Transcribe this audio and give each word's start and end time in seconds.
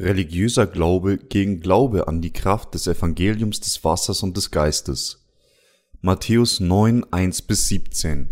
Religiöser 0.00 0.68
Glaube 0.68 1.18
gegen 1.18 1.58
Glaube 1.58 2.06
an 2.06 2.22
die 2.22 2.32
Kraft 2.32 2.74
des 2.74 2.86
Evangeliums 2.86 3.58
des 3.58 3.82
Wassers 3.82 4.22
und 4.22 4.36
des 4.36 4.52
Geistes. 4.52 5.26
Matthäus 6.02 6.60
9, 6.60 7.12
1 7.12 7.42
bis 7.42 7.66
17. 7.66 8.28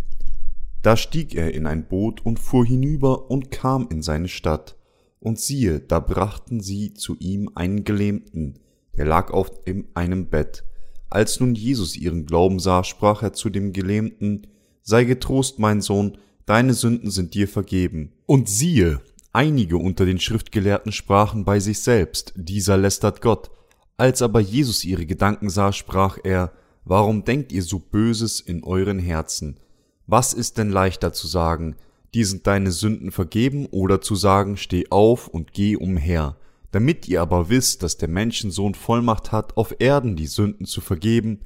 Da 0.83 0.97
stieg 0.97 1.35
er 1.35 1.53
in 1.55 1.67
ein 1.67 1.89
Boot 1.89 2.25
und 2.25 2.39
fuhr 2.39 2.65
hinüber 2.65 3.33
und 3.33 3.51
kam 3.51 3.89
in 3.91 4.01
seine 4.01 4.29
Stadt. 4.29 4.77
Und 5.19 5.41
siehe, 5.41 5.81
da 5.81 5.99
brachten 5.99 6.61
sie 6.61 6.95
zu 6.95 7.17
ihm 7.19 7.51
einen 7.57 7.83
Gelähmten, 7.83 8.61
der 8.97 9.07
lag 9.07 9.33
auf 9.33 9.51
einem 9.95 10.29
Bett. 10.29 10.63
Als 11.11 11.41
nun 11.41 11.57
Jesus 11.57 11.97
ihren 11.97 12.27
Glauben 12.27 12.61
sah, 12.61 12.85
sprach 12.85 13.25
er 13.25 13.33
zu 13.33 13.51
dem 13.51 13.73
Gelähmten, 13.73 14.47
Sei 14.83 15.03
getrost, 15.03 15.59
mein 15.59 15.81
Sohn, 15.81 16.17
deine 16.45 16.75
Sünden 16.75 17.11
sind 17.11 17.35
dir 17.35 17.49
vergeben. 17.49 18.13
Und 18.25 18.49
siehe, 18.49 19.01
Einige 19.37 19.77
unter 19.77 20.07
den 20.07 20.19
Schriftgelehrten 20.19 20.93
sprachen 20.93 21.45
bei 21.45 21.61
sich 21.61 21.81
selbst, 21.81 22.33
dieser 22.37 22.79
lästert 22.79 23.21
Gott. 23.21 23.51
Als 23.99 24.23
aber 24.23 24.41
Jesus 24.41 24.83
ihre 24.83 25.05
Gedanken 25.05 25.51
sah, 25.51 25.75
sprach 25.75 26.17
er, 26.25 26.53
Warum 26.87 27.23
denkt 27.23 27.53
ihr 27.53 27.63
so 27.63 27.79
Böses 27.79 28.41
in 28.41 28.65
euren 28.65 28.99
Herzen? 28.99 29.61
Was 30.07 30.33
ist 30.33 30.57
denn 30.57 30.71
leichter 30.71 31.13
zu 31.13 31.27
sagen, 31.27 31.77
dir 32.15 32.27
sind 32.27 32.47
deine 32.47 32.73
Sünden 32.73 33.11
vergeben, 33.13 33.67
oder 33.67 34.01
zu 34.01 34.15
sagen, 34.15 34.57
steh 34.57 34.87
auf 34.89 35.29
und 35.29 35.53
geh 35.53 35.77
umher? 35.77 36.37
Damit 36.71 37.07
ihr 37.07 37.21
aber 37.21 37.51
wisst, 37.51 37.83
dass 37.83 37.99
der 37.99 38.09
Menschensohn 38.09 38.75
Vollmacht 38.75 39.33
hat, 39.33 39.59
auf 39.59 39.77
Erden 39.81 40.17
die 40.17 40.29
Sünden 40.29 40.65
zu 40.65 40.81
vergeben, 40.81 41.41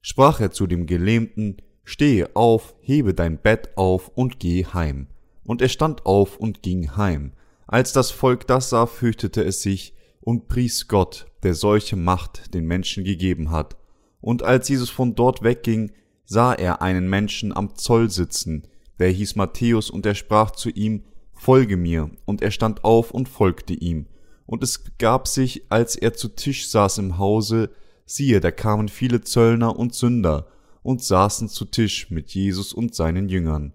sprach 0.00 0.38
er 0.38 0.52
zu 0.52 0.68
dem 0.68 0.86
Gelähmten, 0.86 1.56
Stehe 1.82 2.36
auf, 2.36 2.76
hebe 2.78 3.14
dein 3.14 3.38
Bett 3.38 3.76
auf 3.76 4.12
und 4.14 4.38
geh 4.38 4.64
heim. 4.64 5.08
Und 5.44 5.62
er 5.62 5.68
stand 5.68 6.06
auf 6.06 6.36
und 6.36 6.62
ging 6.62 6.96
heim. 6.96 7.32
Als 7.66 7.92
das 7.92 8.10
Volk 8.10 8.46
das 8.46 8.70
sah, 8.70 8.86
fürchtete 8.86 9.42
es 9.44 9.62
sich 9.62 9.94
und 10.20 10.48
pries 10.48 10.88
Gott, 10.88 11.26
der 11.42 11.54
solche 11.54 11.96
Macht 11.96 12.54
den 12.54 12.66
Menschen 12.66 13.04
gegeben 13.04 13.50
hat. 13.50 13.76
Und 14.20 14.42
als 14.42 14.68
Jesus 14.68 14.90
von 14.90 15.14
dort 15.14 15.42
wegging, 15.42 15.92
sah 16.24 16.52
er 16.52 16.82
einen 16.82 17.08
Menschen 17.08 17.56
am 17.56 17.74
Zoll 17.74 18.10
sitzen, 18.10 18.68
der 18.98 19.08
hieß 19.08 19.36
Matthäus, 19.36 19.90
und 19.90 20.04
er 20.04 20.14
sprach 20.14 20.50
zu 20.50 20.68
ihm, 20.70 21.04
Folge 21.32 21.76
mir, 21.76 22.10
und 22.26 22.42
er 22.42 22.50
stand 22.50 22.84
auf 22.84 23.12
und 23.12 23.28
folgte 23.28 23.72
ihm. 23.72 24.06
Und 24.46 24.62
es 24.62 24.84
gab 24.98 25.26
sich, 25.26 25.62
als 25.70 25.96
er 25.96 26.12
zu 26.12 26.28
Tisch 26.28 26.68
saß 26.68 26.98
im 26.98 27.18
Hause, 27.18 27.70
siehe, 28.04 28.40
da 28.40 28.50
kamen 28.50 28.88
viele 28.88 29.22
Zöllner 29.22 29.78
und 29.78 29.94
Sünder 29.94 30.48
und 30.82 31.02
saßen 31.02 31.48
zu 31.48 31.64
Tisch 31.64 32.10
mit 32.10 32.30
Jesus 32.30 32.72
und 32.72 32.94
seinen 32.94 33.28
Jüngern. 33.28 33.72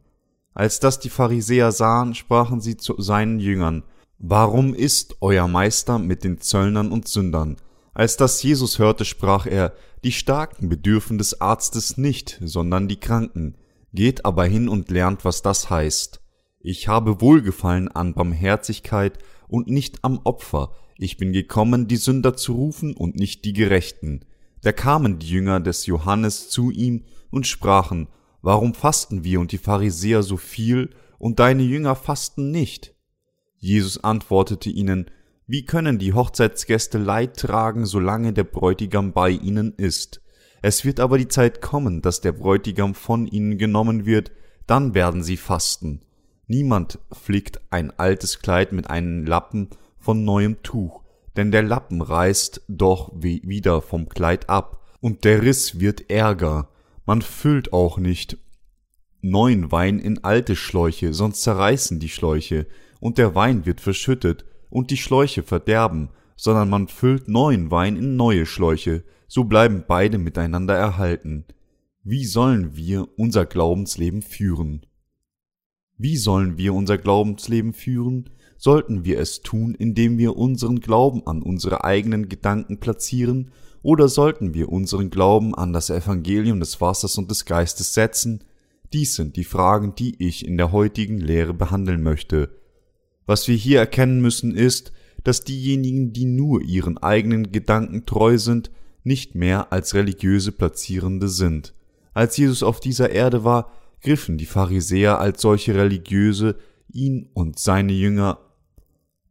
Als 0.55 0.79
das 0.79 0.99
die 0.99 1.09
Pharisäer 1.09 1.73
sahen, 1.73 2.15
sprachen 2.15 2.61
sie 2.61 2.77
zu 2.77 2.99
seinen 2.99 3.39
Jüngern, 3.39 3.83
Warum 4.17 4.73
ist 4.73 5.17
euer 5.19 5.49
Meister 5.49 5.99
mit 5.99 6.23
den 6.23 6.39
Zöllnern 6.39 6.93
und 6.93 7.09
Sündern? 7.09 7.57
Als 7.93 8.15
das 8.15 8.41
Jesus 8.41 8.79
hörte, 8.79 9.03
sprach 9.03 9.45
er, 9.45 9.73
Die 10.05 10.13
Starken 10.13 10.69
bedürfen 10.69 11.17
des 11.17 11.41
Arztes 11.41 11.97
nicht, 11.97 12.39
sondern 12.41 12.87
die 12.87 12.99
Kranken. 12.99 13.57
Geht 13.93 14.23
aber 14.23 14.45
hin 14.45 14.69
und 14.69 14.89
lernt, 14.89 15.25
was 15.25 15.41
das 15.41 15.69
heißt. 15.69 16.21
Ich 16.61 16.87
habe 16.87 17.19
Wohlgefallen 17.19 17.89
an 17.89 18.13
Barmherzigkeit 18.13 19.19
und 19.49 19.67
nicht 19.67 19.99
am 20.03 20.21
Opfer. 20.23 20.71
Ich 20.97 21.17
bin 21.17 21.33
gekommen, 21.33 21.89
die 21.89 21.97
Sünder 21.97 22.37
zu 22.37 22.53
rufen 22.53 22.95
und 22.95 23.17
nicht 23.17 23.43
die 23.43 23.53
Gerechten. 23.53 24.21
Da 24.61 24.71
kamen 24.71 25.19
die 25.19 25.27
Jünger 25.27 25.59
des 25.59 25.85
Johannes 25.85 26.49
zu 26.49 26.71
ihm 26.71 27.03
und 27.29 27.45
sprachen, 27.45 28.07
Warum 28.45 28.75
fasten 28.75 29.23
wir 29.23 29.39
und 29.39 29.51
die 29.51 29.57
Pharisäer 29.57 30.21
so 30.21 30.37
viel 30.37 30.91
und 31.17 31.39
deine 31.39 31.63
Jünger 31.63 31.95
fasten 31.95 32.51
nicht? 32.51 32.93
Jesus 33.57 34.03
antwortete 34.03 34.69
ihnen, 34.69 35.09
Wie 35.47 35.65
können 35.65 35.97
die 35.97 36.13
Hochzeitsgäste 36.13 36.99
Leid 36.99 37.37
tragen, 37.37 37.87
solange 37.87 38.33
der 38.33 38.43
Bräutigam 38.43 39.13
bei 39.13 39.31
ihnen 39.31 39.73
ist? 39.77 40.21
Es 40.61 40.85
wird 40.85 40.99
aber 40.99 41.17
die 41.17 41.27
Zeit 41.27 41.59
kommen, 41.59 42.03
dass 42.03 42.21
der 42.21 42.33
Bräutigam 42.33 42.93
von 42.93 43.25
ihnen 43.25 43.57
genommen 43.57 44.05
wird, 44.05 44.31
dann 44.67 44.93
werden 44.93 45.23
sie 45.23 45.37
fasten. 45.37 46.01
Niemand 46.45 46.99
flickt 47.13 47.61
ein 47.71 47.97
altes 47.97 48.41
Kleid 48.41 48.73
mit 48.73 48.91
einem 48.91 49.25
Lappen 49.25 49.69
von 49.97 50.23
neuem 50.23 50.61
Tuch, 50.61 51.01
denn 51.35 51.49
der 51.51 51.63
Lappen 51.63 51.99
reißt 51.99 52.61
doch 52.67 53.11
wieder 53.15 53.81
vom 53.81 54.07
Kleid 54.07 54.49
ab, 54.49 54.83
und 55.01 55.23
der 55.23 55.41
Riss 55.41 55.79
wird 55.79 56.11
ärger. 56.11 56.69
Man 57.05 57.21
füllt 57.21 57.71
auch 57.71 57.97
nicht 57.97 58.37
neuen 59.21 59.71
Wein 59.71 59.99
in 59.99 60.23
alte 60.23 60.55
Schläuche, 60.55 61.13
sonst 61.13 61.41
zerreißen 61.41 61.99
die 61.99 62.09
Schläuche, 62.09 62.67
und 62.99 63.17
der 63.17 63.35
Wein 63.35 63.65
wird 63.65 63.81
verschüttet, 63.81 64.45
und 64.69 64.91
die 64.91 64.97
Schläuche 64.97 65.43
verderben, 65.43 66.09
sondern 66.35 66.69
man 66.69 66.87
füllt 66.87 67.27
neuen 67.27 67.71
Wein 67.71 67.95
in 67.95 68.15
neue 68.15 68.45
Schläuche, 68.45 69.03
so 69.27 69.45
bleiben 69.45 69.83
beide 69.87 70.17
miteinander 70.17 70.75
erhalten. 70.75 71.45
Wie 72.03 72.25
sollen 72.25 72.75
wir 72.75 73.07
unser 73.17 73.45
Glaubensleben 73.45 74.21
führen? 74.21 74.85
Wie 75.97 76.17
sollen 76.17 76.57
wir 76.57 76.73
unser 76.73 76.97
Glaubensleben 76.97 77.73
führen? 77.73 78.29
Sollten 78.57 79.05
wir 79.05 79.19
es 79.19 79.41
tun, 79.41 79.75
indem 79.75 80.17
wir 80.17 80.35
unseren 80.35 80.79
Glauben 80.81 81.25
an 81.25 81.41
unsere 81.41 81.83
eigenen 81.83 82.29
Gedanken 82.29 82.79
platzieren 82.79 83.51
oder 83.85 84.09
sollten 84.09 84.55
wir 84.55 84.69
unseren 84.69 85.11
Glauben 85.11 85.53
an 85.53 85.71
das 85.71 85.91
Evangelium 85.91 86.59
des 86.59 86.81
Wassers 86.81 87.19
und 87.19 87.29
des 87.29 87.45
Geistes 87.45 87.93
setzen? 87.93 88.43
Dies 88.93 89.13
sind 89.13 89.35
die 89.35 89.43
Fragen, 89.43 89.93
die 89.93 90.15
ich 90.17 90.43
in 90.43 90.57
der 90.57 90.71
heutigen 90.71 91.19
Lehre 91.19 91.53
behandeln 91.53 92.01
möchte. 92.01 92.49
Was 93.27 93.47
wir 93.47 93.55
hier 93.55 93.77
erkennen 93.77 94.21
müssen 94.21 94.55
ist, 94.55 94.91
dass 95.23 95.43
diejenigen, 95.43 96.13
die 96.13 96.25
nur 96.25 96.63
ihren 96.63 96.97
eigenen 96.97 97.51
Gedanken 97.51 98.07
treu 98.07 98.39
sind, 98.39 98.71
nicht 99.03 99.35
mehr 99.35 99.71
als 99.71 99.93
religiöse 99.93 100.51
Platzierende 100.51 101.29
sind. 101.29 101.75
Als 102.15 102.37
Jesus 102.37 102.63
auf 102.63 102.79
dieser 102.79 103.11
Erde 103.11 103.43
war, 103.43 103.71
griffen 104.01 104.39
die 104.39 104.47
Pharisäer 104.47 105.19
als 105.19 105.43
solche 105.43 105.75
Religiöse 105.75 106.55
ihn 106.91 107.29
und 107.35 107.59
seine 107.59 107.93
Jünger 107.93 108.39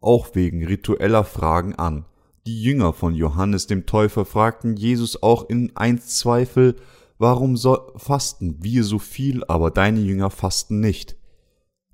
auch 0.00 0.36
wegen 0.36 0.65
ritueller 0.65 1.25
Fragen 1.25 1.75
an. 1.75 2.04
Die 2.47 2.62
Jünger 2.62 2.93
von 2.93 3.15
Johannes 3.15 3.66
dem 3.66 3.87
Täufer 3.87 4.27
fragten 4.27 4.77
Jesus 4.77 5.22
auch 5.22 5.49
in 5.49 5.75
eins 5.77 6.19
Zweifel, 6.19 6.77
warum 7.16 7.56
so 7.56 7.93
fasten 7.97 8.62
wir 8.62 8.84
so 8.84 8.99
viel, 8.99 9.43
aber 9.44 9.71
deine 9.71 10.00
Jünger 10.00 10.28
fasten 10.28 10.78
nicht? 10.78 11.16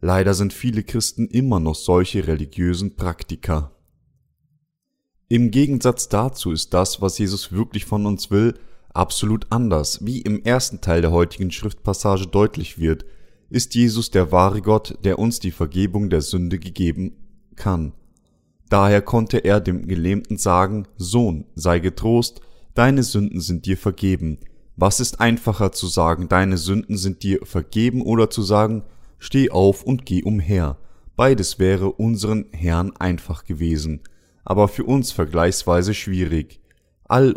Leider 0.01 0.35
sind 0.35 0.53
viele 0.53 0.83
Christen 0.83 1.29
immer 1.29 1.61
noch 1.61 1.77
solche 1.77 2.27
religiösen 2.27 2.97
Praktiker. 2.97 3.77
Im 5.29 5.53
Gegensatz 5.53 6.09
dazu 6.09 6.51
ist 6.51 6.75
das, 6.75 7.01
was 7.01 7.19
Jesus 7.19 7.53
wirklich 7.53 7.85
von 7.85 8.05
uns 8.05 8.33
will, 8.33 8.55
absolut 8.93 9.47
anders. 9.51 10.05
Wie 10.05 10.21
im 10.21 10.43
ersten 10.43 10.81
Teil 10.81 11.01
der 11.01 11.13
heutigen 11.13 11.53
Schriftpassage 11.53 12.27
deutlich 12.27 12.77
wird, 12.77 13.05
ist 13.51 13.77
Jesus 13.77 14.11
der 14.11 14.33
wahre 14.33 14.63
Gott, 14.63 14.99
der 15.05 15.21
uns 15.21 15.39
die 15.39 15.53
Vergebung 15.53 16.11
der 16.11 16.23
Sünde 16.23 16.59
gegeben 16.59 17.13
kann. 17.55 17.93
Daher 18.71 19.03
konnte 19.03 19.39
er 19.39 19.61
dem 19.61 19.89
Gelähmten 19.89 20.39
sagen, 20.39 20.87
Sohn, 20.97 21.45
sei 21.57 21.81
getrost, 21.81 22.41
deine 22.75 23.03
Sünden 23.03 23.41
sind 23.41 23.67
dir 23.67 23.77
vergeben. 23.77 24.39
Was 24.77 25.01
ist 25.01 25.21
einfacher 25.21 25.73
zu 25.73 25.89
sagen, 25.89 26.29
deine 26.29 26.57
Sünden 26.57 26.97
sind 26.97 27.25
dir 27.25 27.41
vergeben 27.45 28.01
oder 28.01 28.31
zu 28.31 28.43
sagen, 28.43 28.85
steh 29.19 29.51
auf 29.51 29.83
und 29.83 30.07
geh 30.07 30.23
umher? 30.23 30.79
Beides 31.17 31.59
wäre 31.59 31.91
unseren 31.91 32.47
Herrn 32.53 32.93
einfach 32.97 33.45
gewesen, 33.45 34.01
aber 34.45 34.69
für 34.69 34.85
uns 34.85 35.11
vergleichsweise 35.11 35.93
schwierig. 35.93 36.61
All 37.09 37.35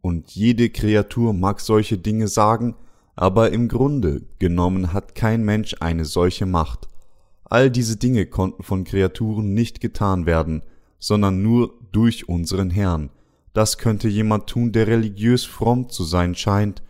und 0.00 0.30
jede 0.30 0.70
Kreatur 0.70 1.34
mag 1.34 1.60
solche 1.60 1.98
Dinge 1.98 2.28
sagen, 2.28 2.76
aber 3.14 3.52
im 3.52 3.68
Grunde 3.68 4.22
genommen 4.38 4.94
hat 4.94 5.14
kein 5.14 5.44
Mensch 5.44 5.76
eine 5.80 6.06
solche 6.06 6.46
Macht. 6.46 6.88
All 7.48 7.70
diese 7.70 7.96
Dinge 7.96 8.26
konnten 8.26 8.62
von 8.62 8.84
Kreaturen 8.84 9.54
nicht 9.54 9.80
getan 9.80 10.26
werden, 10.26 10.62
sondern 10.98 11.42
nur 11.42 11.74
durch 11.92 12.28
unseren 12.28 12.70
Herrn. 12.70 13.10
Das 13.52 13.78
könnte 13.78 14.08
jemand 14.08 14.48
tun, 14.48 14.72
der 14.72 14.86
religiös 14.86 15.44
fromm 15.44 15.88
zu 15.88 16.04
sein 16.04 16.34
scheint, 16.34 16.82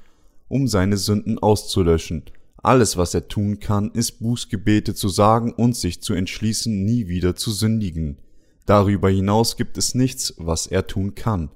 um 0.49 0.67
seine 0.67 0.97
Sünden 0.97 1.39
auszulöschen. 1.39 2.25
Alles, 2.63 2.97
was 2.97 3.15
er 3.15 3.29
tun 3.29 3.61
kann, 3.61 3.93
ist 3.93 4.19
Bußgebete 4.19 4.95
zu 4.95 5.09
sagen 5.09 5.53
und 5.53 5.77
sich 5.77 6.01
zu 6.01 6.15
entschließen, 6.15 6.85
nie 6.85 7.07
wieder 7.07 7.37
zu 7.37 7.53
sündigen. 7.53 8.19
Darüber 8.65 9.09
hinaus 9.09 9.57
gibt 9.57 9.79
es 9.79 9.95
nichts, 9.95 10.35
was 10.39 10.67
er 10.67 10.87
tun 10.87 11.15
kann. 11.15 11.51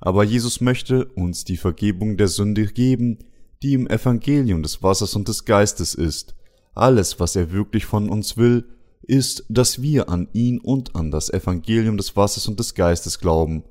Aber 0.00 0.24
Jesus 0.24 0.60
möchte 0.60 1.06
uns 1.06 1.44
die 1.44 1.56
Vergebung 1.56 2.16
der 2.16 2.28
Sünde 2.28 2.66
geben, 2.66 3.18
die 3.62 3.74
im 3.74 3.86
Evangelium 3.86 4.62
des 4.62 4.82
Wassers 4.82 5.14
und 5.14 5.28
des 5.28 5.44
Geistes 5.44 5.94
ist. 5.94 6.34
Alles, 6.74 7.20
was 7.20 7.36
er 7.36 7.52
wirklich 7.52 7.86
von 7.86 8.08
uns 8.08 8.36
will, 8.36 8.64
ist, 9.02 9.44
dass 9.48 9.82
wir 9.82 10.08
an 10.08 10.28
ihn 10.32 10.60
und 10.60 10.94
an 10.94 11.10
das 11.10 11.30
Evangelium 11.30 11.96
des 11.96 12.16
Wassers 12.16 12.46
und 12.48 12.60
des 12.60 12.74
Geistes 12.74 13.18
glauben. 13.18 13.64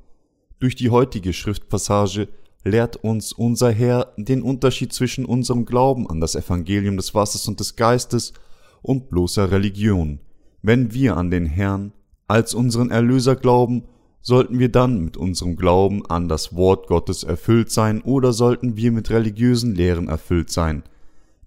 Durch 0.60 0.76
die 0.76 0.90
heutige 0.90 1.32
Schriftpassage 1.32 2.28
lehrt 2.64 2.98
uns 2.98 3.32
unser 3.32 3.72
Herr 3.72 4.14
den 4.18 4.42
Unterschied 4.42 4.92
zwischen 4.92 5.26
unserem 5.26 5.66
Glauben 5.66 6.10
an 6.10 6.20
das 6.20 6.36
Evangelium 6.36 6.98
des 6.98 7.16
Wassers 7.16 7.48
und 7.48 7.60
des 7.60 7.76
Geistes 7.76 8.34
und 8.82 9.10
bloßer 9.10 9.52
Religion. 9.52 10.20
Wenn 10.62 10.94
wir 10.94 11.16
an 11.16 11.32
den 11.32 11.46
Herrn 11.46 11.94
als 12.28 12.54
unseren 12.54 12.92
Erlöser 12.92 13.36
glauben, 13.36 13.86
sollten 14.22 14.60
wir 14.60 14.70
dann 14.70 15.00
mit 15.00 15.16
unserem 15.16 15.56
Glauben 15.56 16.06
an 16.06 16.28
das 16.28 16.54
Wort 16.54 16.88
Gottes 16.88 17.24
erfüllt 17.24 17.72
sein 17.72 18.02
oder 18.02 18.34
sollten 18.34 18.76
wir 18.76 18.92
mit 18.92 19.10
religiösen 19.10 19.74
Lehren 19.74 20.10
erfüllt 20.10 20.52
sein? 20.52 20.84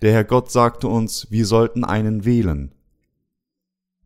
Der 0.02 0.12
Herr 0.12 0.24
Gott 0.24 0.50
sagte 0.50 0.88
uns, 0.88 1.28
wir 1.30 1.46
sollten 1.46 1.84
einen 1.84 2.24
wählen. 2.24 2.74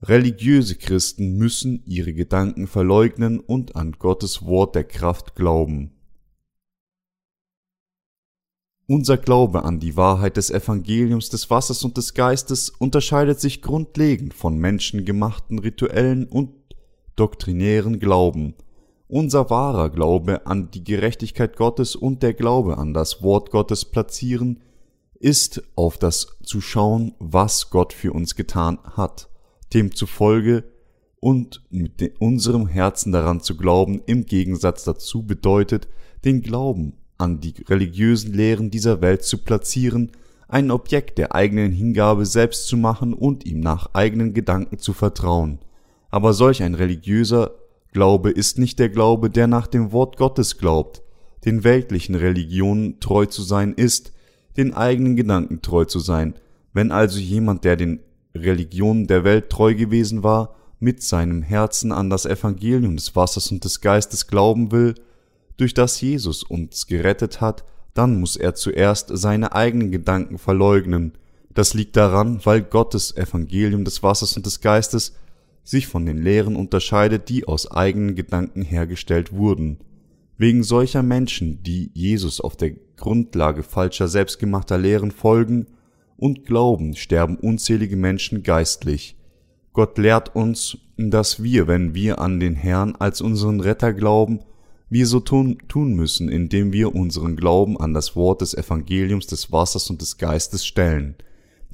Religiöse 0.03 0.77
Christen 0.77 1.39
müssen 1.39 1.83
ihre 1.87 2.13
Gedanken 2.13 2.67
verleugnen 2.67 3.41
und 3.41 3.77
an 3.77 3.93
Gottes 3.93 4.45
Wort 4.45 4.75
der 4.75 4.85
Kraft 4.85 5.35
glauben. 5.35 5.93
Unser 8.87 9.17
Glaube 9.17 9.65
an 9.65 9.81
die 9.81 9.97
Wahrheit 9.97 10.37
des 10.37 10.51
Evangeliums 10.51 11.31
des 11.31 11.49
Wassers 11.49 11.83
und 11.83 11.97
des 11.97 12.13
Geistes 12.13 12.69
unterscheidet 12.69 13.41
sich 13.41 13.63
grundlegend 13.63 14.35
von 14.35 14.59
menschengemachten 14.59 15.59
rituellen 15.59 16.27
und 16.27 16.51
doktrinären 17.17 18.01
Glauben. 18.01 18.55
Unser 19.09 19.49
wahrer 19.49 19.89
Glaube 19.89 20.47
an 20.47 20.71
die 20.71 20.85
Gerechtigkeit 20.85 21.57
Gottes 21.57 21.97
und 21.97 22.23
der 22.23 22.35
Glaube 22.35 22.77
an 22.77 22.93
das 22.93 23.23
Wort 23.23 23.51
Gottes 23.51 23.87
platzieren, 23.87 24.61
ist 25.21 25.63
auf 25.75 25.99
das 25.99 26.39
zu 26.43 26.61
schauen, 26.61 27.15
was 27.19 27.71
Gott 27.71 27.93
für 27.93 28.13
uns 28.13 28.35
getan 28.35 28.79
hat, 28.97 29.29
demzufolge 29.75 30.65
und 31.21 31.63
mit 31.71 32.21
unserem 32.21 32.67
Herzen 32.67 33.13
daran 33.13 33.41
zu 33.41 33.57
glauben, 33.57 34.03
im 34.07 34.27
Gegensatz 34.27 34.85
dazu 34.85 35.25
bedeutet, 35.25 35.89
den 36.25 36.43
Glauben 36.43 36.95
an 37.19 37.41
die 37.41 37.55
religiösen 37.69 38.33
Lehren 38.33 38.71
dieser 38.71 39.01
Welt 39.01 39.25
zu 39.25 39.39
platzieren, 39.39 40.13
ein 40.49 40.71
Objekt 40.71 41.19
der 41.19 41.35
eigenen 41.35 41.73
Hingabe 41.73 42.27
selbst 42.27 42.69
zu 42.69 42.77
machen 42.77 43.15
und 43.15 43.45
ihm 43.47 43.61
nach 43.61 43.95
eigenen 43.95 44.35
Gedanken 44.35 44.79
zu 44.79 44.93
vertrauen. 44.93 45.59
Aber 46.11 46.33
solch 46.33 46.63
ein 46.63 46.75
religiöser 46.75 47.53
Glaube 47.93 48.31
ist 48.31 48.59
nicht 48.59 48.79
der 48.79 48.89
Glaube, 48.89 49.31
der 49.31 49.47
nach 49.47 49.67
dem 49.67 49.91
Wort 49.93 50.17
Gottes 50.17 50.59
glaubt. 50.59 51.03
Den 51.45 51.65
weltlichen 51.65 52.15
Religionen 52.15 53.01
treu 53.01 53.27
zu 53.27 53.43
sein 53.43 53.73
ist, 53.73 54.13
den 54.57 54.75
eigenen 54.75 55.17
Gedanken 55.17 55.63
treu 55.63 55.85
zu 55.85 55.99
sein. 55.99 56.35
Wenn 56.73 56.93
also 56.93 57.19
jemand, 57.19 57.65
der 57.65 57.77
den 57.77 58.01
Religionen 58.35 59.07
der 59.07 59.25
Welt 59.25 59.51
treu 59.51 59.75
gewesen 59.75 60.23
war, 60.23 60.55
mit 60.79 61.03
seinem 61.03 61.43
Herzen 61.43 61.93
an 61.93 62.11
das 62.11 62.27
Evangelium 62.27 62.97
des 62.97 63.17
Wassers 63.17 63.51
und 63.51 63.65
des 63.65 63.81
Geistes 63.81 64.27
glauben 64.27 64.73
will, 64.73 64.95
durch 65.57 65.73
das 65.73 66.01
Jesus 66.01 66.43
uns 66.43 66.87
gerettet 66.87 67.41
hat, 67.41 67.65
dann 67.95 68.21
muss 68.21 68.37
er 68.37 68.55
zuerst 68.55 69.11
seine 69.13 69.55
eigenen 69.55 69.91
Gedanken 69.91 70.39
verleugnen. 70.39 71.13
Das 71.55 71.73
liegt 71.73 71.97
daran, 71.97 72.41
weil 72.45 72.61
Gottes 72.61 73.17
Evangelium 73.17 73.85
des 73.85 74.03
Wassers 74.03 74.37
und 74.37 74.45
des 74.45 74.61
Geistes 74.61 75.15
sich 75.65 75.87
von 75.87 76.05
den 76.05 76.19
Lehren 76.19 76.57
unterscheidet, 76.57 77.29
die 77.31 77.49
aus 77.49 77.71
eigenen 77.71 78.15
Gedanken 78.15 78.63
hergestellt 78.63 79.33
wurden. 79.33 79.79
Wegen 80.39 80.63
solcher 80.63 81.03
Menschen, 81.03 81.63
die 81.63 81.91
Jesus 81.95 82.41
auf 82.41 82.57
der 82.57 82.73
Grundlage 82.97 83.63
falscher 83.63 84.09
selbstgemachter 84.09 84.77
Lehren 84.77 85.11
folgen 85.11 85.67
und 86.19 86.45
glauben, 86.45 86.95
sterben 86.95 87.37
unzählige 87.37 87.97
Menschen 87.97 88.43
geistlich. 88.43 89.17
Gott 89.73 89.99
lehrt 89.99 90.35
uns, 90.35 90.79
dass 90.97 91.43
wir, 91.43 91.67
wenn 91.67 91.95
wir 91.95 92.19
an 92.19 92.41
den 92.41 92.55
Herrn 92.55 92.97
als 92.97 93.21
unseren 93.21 93.61
Retter 93.61 93.93
glauben, 93.93 94.41
wir 94.89 95.07
so 95.07 95.21
tun, 95.21 95.59
tun 95.69 95.95
müssen, 95.95 96.29
indem 96.29 96.73
wir 96.73 96.95
unseren 96.95 97.37
Glauben 97.37 97.79
an 97.79 97.93
das 97.93 98.15
Wort 98.15 98.41
des 98.41 98.55
Evangeliums 98.55 99.27
des 99.27 99.51
Wassers 99.53 99.91
und 99.91 100.01
des 100.01 100.17
Geistes 100.17 100.65
stellen. 100.65 101.17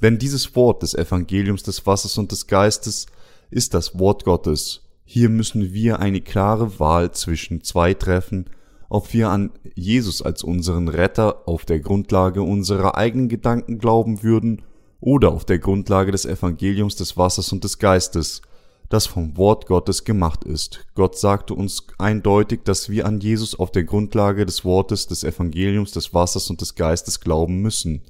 Denn 0.01 0.17
dieses 0.17 0.55
Wort 0.55 0.83
des 0.83 0.95
Evangeliums 0.95 1.63
des 1.63 1.85
Wassers 1.85 2.17
und 2.17 2.31
des 2.31 2.47
Geistes 2.47 3.05
ist 3.51 3.73
das 3.73 3.99
Wort 3.99 4.25
Gottes. 4.25 4.82
Hier 5.05 5.29
müssen 5.29 5.73
wir 5.73 5.99
eine 5.99 6.21
klare 6.21 6.79
Wahl 6.79 7.11
zwischen 7.11 7.63
zwei 7.63 7.93
treffen, 7.93 8.45
ob 8.89 9.13
wir 9.13 9.29
an 9.29 9.51
Jesus 9.75 10.21
als 10.21 10.43
unseren 10.43 10.87
Retter 10.87 11.47
auf 11.47 11.65
der 11.65 11.79
Grundlage 11.79 12.41
unserer 12.41 12.95
eigenen 12.95 13.27
Gedanken 13.27 13.79
glauben 13.79 14.23
würden 14.23 14.61
oder 14.99 15.31
auf 15.31 15.45
der 15.45 15.59
Grundlage 15.59 16.11
des 16.11 16.25
Evangeliums 16.25 16.95
des 16.95 17.17
Wassers 17.17 17.51
und 17.51 17.63
des 17.63 17.79
Geistes, 17.79 18.41
das 18.89 19.07
vom 19.07 19.35
Wort 19.35 19.65
Gottes 19.65 20.03
gemacht 20.03 20.43
ist. 20.43 20.85
Gott 20.93 21.17
sagte 21.17 21.55
uns 21.55 21.87
eindeutig, 21.97 22.61
dass 22.63 22.89
wir 22.89 23.05
an 23.05 23.19
Jesus 23.19 23.55
auf 23.57 23.71
der 23.71 23.83
Grundlage 23.83 24.45
des 24.45 24.63
Wortes 24.63 25.07
des 25.07 25.23
Evangeliums 25.23 25.91
des 25.91 26.13
Wassers 26.13 26.49
und 26.49 26.61
des 26.61 26.75
Geistes 26.75 27.19
glauben 27.19 27.61
müssen. 27.61 28.03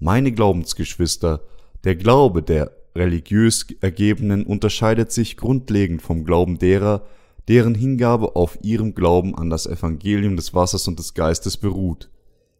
Meine 0.00 0.32
Glaubensgeschwister, 0.32 1.40
der 1.84 1.96
Glaube 1.96 2.42
der 2.42 2.72
religiös 2.94 3.66
Ergebenen 3.80 4.44
unterscheidet 4.44 5.12
sich 5.12 5.36
grundlegend 5.36 6.02
vom 6.02 6.24
Glauben 6.24 6.58
derer, 6.58 7.06
deren 7.48 7.74
Hingabe 7.74 8.36
auf 8.36 8.58
ihrem 8.62 8.94
Glauben 8.94 9.34
an 9.34 9.50
das 9.50 9.66
Evangelium 9.66 10.36
des 10.36 10.54
Wassers 10.54 10.88
und 10.88 10.98
des 10.98 11.14
Geistes 11.14 11.56
beruht. 11.56 12.10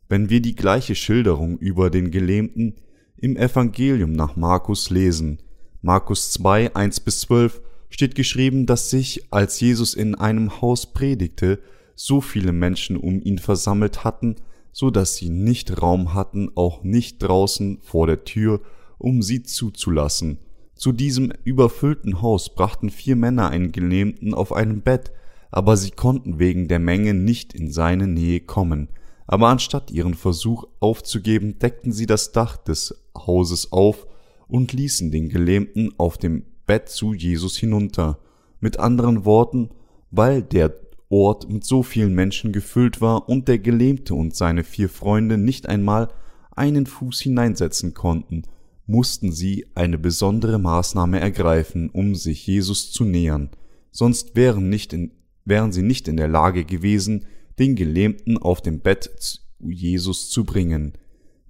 Wenn 0.09 0.29
wir 0.29 0.41
die 0.41 0.55
gleiche 0.55 0.95
Schilderung 0.95 1.59
über 1.59 1.91
den 1.91 2.11
Gelähmten 2.11 2.75
im 3.17 3.37
Evangelium 3.37 4.13
nach 4.13 4.37
Markus 4.37 4.91
lesen, 4.91 5.39
Markus 5.81 6.31
2, 6.33 6.75
1 6.75 7.01
bis 7.01 7.21
12 7.21 7.63
steht 7.89 8.15
geschrieben, 8.15 8.67
dass 8.67 8.91
sich, 8.91 9.27
als 9.31 9.61
Jesus 9.61 9.95
in 9.95 10.15
einem 10.15 10.61
Haus 10.61 10.93
predigte, 10.93 11.61
so 11.95 12.21
viele 12.21 12.53
Menschen 12.53 12.97
um 12.97 13.23
ihn 13.23 13.39
versammelt 13.39 14.05
hatten, 14.05 14.37
so 14.73 14.91
dass 14.91 15.17
sie 15.17 15.31
nicht 15.31 15.81
Raum 15.81 16.13
hatten, 16.13 16.51
auch 16.57 16.83
nicht 16.83 17.23
draußen 17.23 17.79
vor 17.83 18.07
der 18.07 18.25
Tür, 18.25 18.61
um 18.99 19.23
sie 19.23 19.43
zuzulassen. 19.43 20.39
Zu 20.75 20.93
diesem 20.93 21.33
überfüllten 21.45 22.21
Haus 22.21 22.55
brachten 22.55 22.91
vier 22.91 23.17
Männer 23.17 23.49
einen 23.49 23.73
Gelähmten 23.73 24.35
auf 24.35 24.53
einem 24.53 24.83
Bett, 24.83 25.13
aber 25.51 25.77
sie 25.77 25.93
konnten 25.93 26.39
wegen 26.39 26.69
der 26.69 26.81
Menge 26.81 27.15
nicht 27.15 27.55
in 27.55 27.71
seine 27.71 28.09
Nähe 28.09 28.41
kommen. 28.41 28.89
Aber 29.27 29.49
anstatt 29.49 29.91
ihren 29.91 30.15
Versuch 30.15 30.65
aufzugeben, 30.81 31.59
deckten 31.59 31.93
sie 31.93 32.07
das 32.07 32.33
Dach 32.33 32.57
des 32.57 33.03
Hauses 33.17 33.73
auf 33.73 34.07
und 34.49 34.73
ließen 34.73 35.11
den 35.11 35.29
Gelähmten 35.29 35.95
auf 35.97 36.19
dem 36.19 36.45
Bett 36.67 36.89
zu 36.89 37.15
Jesus 37.15 37.57
hinunter. 37.57 38.19
Mit 38.61 38.79
anderen 38.79 39.25
Worten, 39.25 39.71
weil 40.11 40.43
der 40.43 40.75
Ort 41.09 41.49
mit 41.49 41.65
so 41.65 41.83
vielen 41.83 42.15
Menschen 42.15 42.53
gefüllt 42.53 43.01
war 43.01 43.29
und 43.29 43.47
der 43.47 43.59
Gelähmte 43.59 44.15
und 44.15 44.35
seine 44.35 44.65
vier 44.65 44.89
Freunde 44.89 45.39
nicht 45.39 45.69
einmal 45.69 46.09
einen 46.57 46.87
Fuß 46.87 47.21
hineinsetzen 47.21 47.95
konnten, 47.95 48.43
mussten 48.87 49.33
sie 49.33 49.67
eine 49.75 49.99
besondere 49.99 50.59
Maßnahme 50.59 51.21
ergreifen, 51.21 51.91
um 51.91 52.15
sich 52.15 52.47
Jesus 52.47 52.93
zu 52.93 53.05
nähern, 53.05 53.51
sonst 53.91 54.37
wären, 54.37 54.69
nicht 54.69 54.93
in, 54.93 55.13
wären 55.45 55.73
sie 55.73 55.83
nicht 55.83 56.09
in 56.09 56.17
der 56.17 56.29
Lage 56.29 56.65
gewesen, 56.65 57.27
den 57.59 57.77
Gelähmten 57.77 58.39
auf 58.39 58.61
dem 58.61 58.81
Bett 58.81 59.11
zu 59.19 59.39
Jesus 59.61 60.29
zu 60.29 60.45
bringen. 60.45 60.93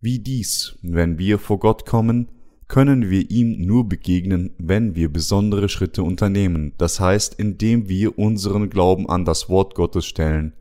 Wie 0.00 0.18
dies, 0.18 0.78
wenn 0.82 1.18
wir 1.18 1.38
vor 1.38 1.58
Gott 1.58 1.86
kommen, 1.86 2.28
können 2.68 3.10
wir 3.10 3.30
ihm 3.30 3.66
nur 3.66 3.88
begegnen, 3.88 4.50
wenn 4.58 4.94
wir 4.94 5.12
besondere 5.12 5.68
Schritte 5.68 6.02
unternehmen, 6.02 6.72
das 6.78 7.00
heißt, 7.00 7.34
indem 7.34 7.88
wir 7.88 8.18
unseren 8.18 8.70
Glauben 8.70 9.08
an 9.08 9.24
das 9.24 9.48
Wort 9.48 9.74
Gottes 9.74 10.06
stellen. 10.06 10.54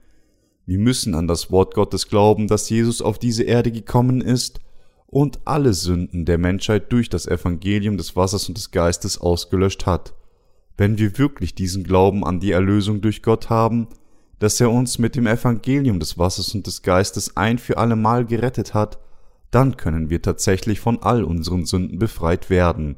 Wir 0.65 0.79
müssen 0.79 1.13
an 1.13 1.27
das 1.27 1.51
Wort 1.51 1.73
Gottes 1.73 2.07
glauben, 2.07 2.47
dass 2.47 2.69
Jesus 2.69 3.01
auf 3.01 3.19
diese 3.19 3.43
Erde 3.43 3.71
gekommen 3.71 4.21
ist 4.21 4.59
und 5.13 5.41
alle 5.45 5.73
Sünden 5.73 6.25
der 6.25 6.39
Menschheit 6.39 6.91
durch 6.91 7.07
das 7.07 7.27
Evangelium 7.27 7.97
des 7.97 8.15
Wassers 8.15 8.47
und 8.47 8.57
des 8.57 8.71
Geistes 8.71 9.21
ausgelöscht 9.21 9.85
hat. 9.85 10.13
Wenn 10.75 10.97
wir 10.97 11.17
wirklich 11.19 11.53
diesen 11.53 11.83
Glauben 11.83 12.25
an 12.25 12.39
die 12.39 12.51
Erlösung 12.51 12.99
durch 13.01 13.21
Gott 13.21 13.49
haben, 13.49 13.87
dass 14.39 14.59
er 14.59 14.71
uns 14.71 14.97
mit 14.97 15.15
dem 15.15 15.27
Evangelium 15.27 15.99
des 15.99 16.17
Wassers 16.17 16.55
und 16.55 16.65
des 16.65 16.81
Geistes 16.81 17.37
ein 17.37 17.59
für 17.59 17.77
allemal 17.77 18.25
gerettet 18.25 18.73
hat, 18.73 18.97
dann 19.51 19.77
können 19.77 20.09
wir 20.09 20.23
tatsächlich 20.23 20.79
von 20.79 21.03
all 21.03 21.23
unseren 21.23 21.65
Sünden 21.65 21.99
befreit 21.99 22.49
werden. 22.49 22.97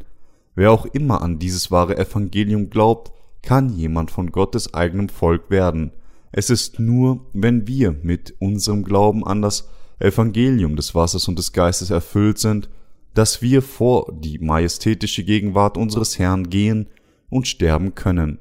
Wer 0.55 0.72
auch 0.72 0.86
immer 0.86 1.22
an 1.22 1.38
dieses 1.38 1.69
wahre 1.69 1.98
Evangelium 1.98 2.69
glaubt, 2.69 3.12
kann 3.41 3.69
jemand 3.69 4.10
von 4.10 4.31
Gottes 4.31 4.74
eigenem 4.74 5.10
Volk 5.10 5.50
werden. 5.50 5.91
Es 6.31 6.50
ist 6.50 6.79
nur, 6.79 7.25
wenn 7.34 7.67
wir 7.67 7.93
mit 8.01 8.36
unserem 8.39 8.84
Glauben 8.84 9.27
an 9.27 9.41
das 9.41 9.69
Evangelium 9.99 10.75
des 10.75 10.93
Wassers 10.95 11.27
und 11.27 11.37
des 11.39 11.53
Geistes 11.53 11.89
erfüllt 11.89 12.37
sind, 12.37 12.69
dass 13.13 13.41
wir 13.41 13.61
vor 13.61 14.11
die 14.13 14.39
majestätische 14.39 15.23
Gegenwart 15.23 15.77
unseres 15.77 16.19
Herrn 16.19 16.49
gehen 16.49 16.87
und 17.29 17.47
sterben 17.47 17.95
können. 17.95 18.39